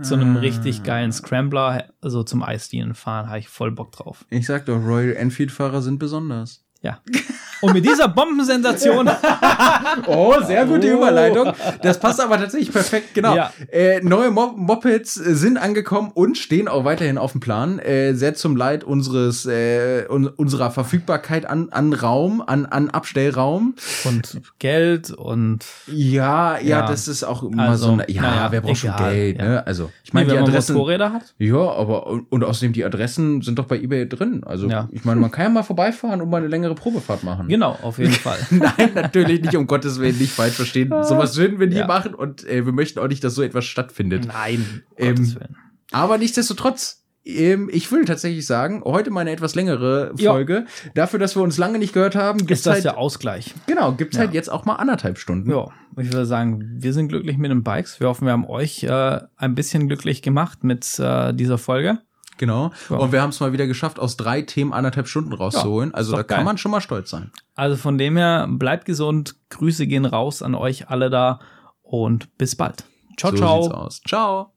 [0.03, 0.39] Zu einem Ah.
[0.41, 4.25] richtig geilen Scrambler, also zum Eisdienen fahren, habe ich voll Bock drauf.
[4.29, 6.63] ich sag doch, Royal Enfield-Fahrer sind besonders.
[6.83, 7.01] Ja.
[7.61, 9.09] Und mit dieser Bombensensation
[10.07, 10.97] Oh, sehr gute Oh.
[10.97, 11.51] Überleitung.
[11.81, 13.35] Das passt aber tatsächlich perfekt, genau.
[13.35, 13.51] Ja.
[13.71, 17.79] Äh, neue Mo Mopeds sind angekommen und stehen auch weiterhin auf dem Plan.
[17.79, 23.75] Äh, sehr zum Leid unseres äh, un unserer Verfügbarkeit an, an Raum, an, an Abstellraum.
[24.05, 26.87] und Geld und Ja, ja, Ja.
[26.87, 29.45] das ist auch immer Also, so eine, ja, naja, wer braucht schon egal, Geld, ja.
[29.47, 29.67] ne?
[29.67, 30.75] Also, ich meine, meine, die Adressen.
[30.75, 31.33] Motorräder hat.
[31.39, 34.43] Ja, aber und, und außerdem die Adressen sind doch bei eBay drin.
[34.45, 37.46] Also, ich meine, man kann ja mal vorbeifahren und mal eine längere Probefahrt machen.
[37.47, 38.39] Genau, auf jeden Fall.
[38.51, 40.89] Nein, natürlich nicht, um Gottes Willen, nicht falsch verstehen.
[41.03, 41.87] Sowas würden wir nie Ja.
[41.87, 44.27] machen und äh, wir möchten auch nicht, dass so etwas stattfindet.
[44.27, 45.55] Nein, um Ähm, Gottes Willen.
[45.91, 50.31] Aber nichtsdestotrotz, ähm, ich will tatsächlich sagen, heute mal eine etwas längere Ja.
[50.31, 50.65] Folge.
[50.95, 53.53] Dafür, dass wir uns lange nicht gehört haben, gibt's Ist das halt, der Ausgleich?
[53.67, 54.23] genau, gibt's Ja.
[54.23, 55.49] halt jetzt auch mal anderthalb Stunden.
[55.51, 55.67] Ja,
[55.97, 57.99] ich würde sagen, wir sind glücklich mit den Bikes.
[57.99, 61.99] Wir hoffen, wir haben euch äh, ein bisschen glücklich gemacht mit äh, dieser Folge.
[62.37, 62.71] Genau.
[62.89, 62.97] Ja.
[62.97, 65.93] Und wir haben es mal wieder geschafft, aus drei Themen anderthalb Stunden rauszuholen.
[65.93, 66.45] also ist da doch kann geil.
[66.45, 67.31] man schon mal stolz sein.
[67.55, 69.35] Also von dem her, bleibt gesund.
[69.49, 71.39] Grüße gehen raus an euch alle da
[71.81, 72.85] und bis bald.
[73.17, 73.89] Ciao, so ciao.
[74.07, 74.56] Ciao.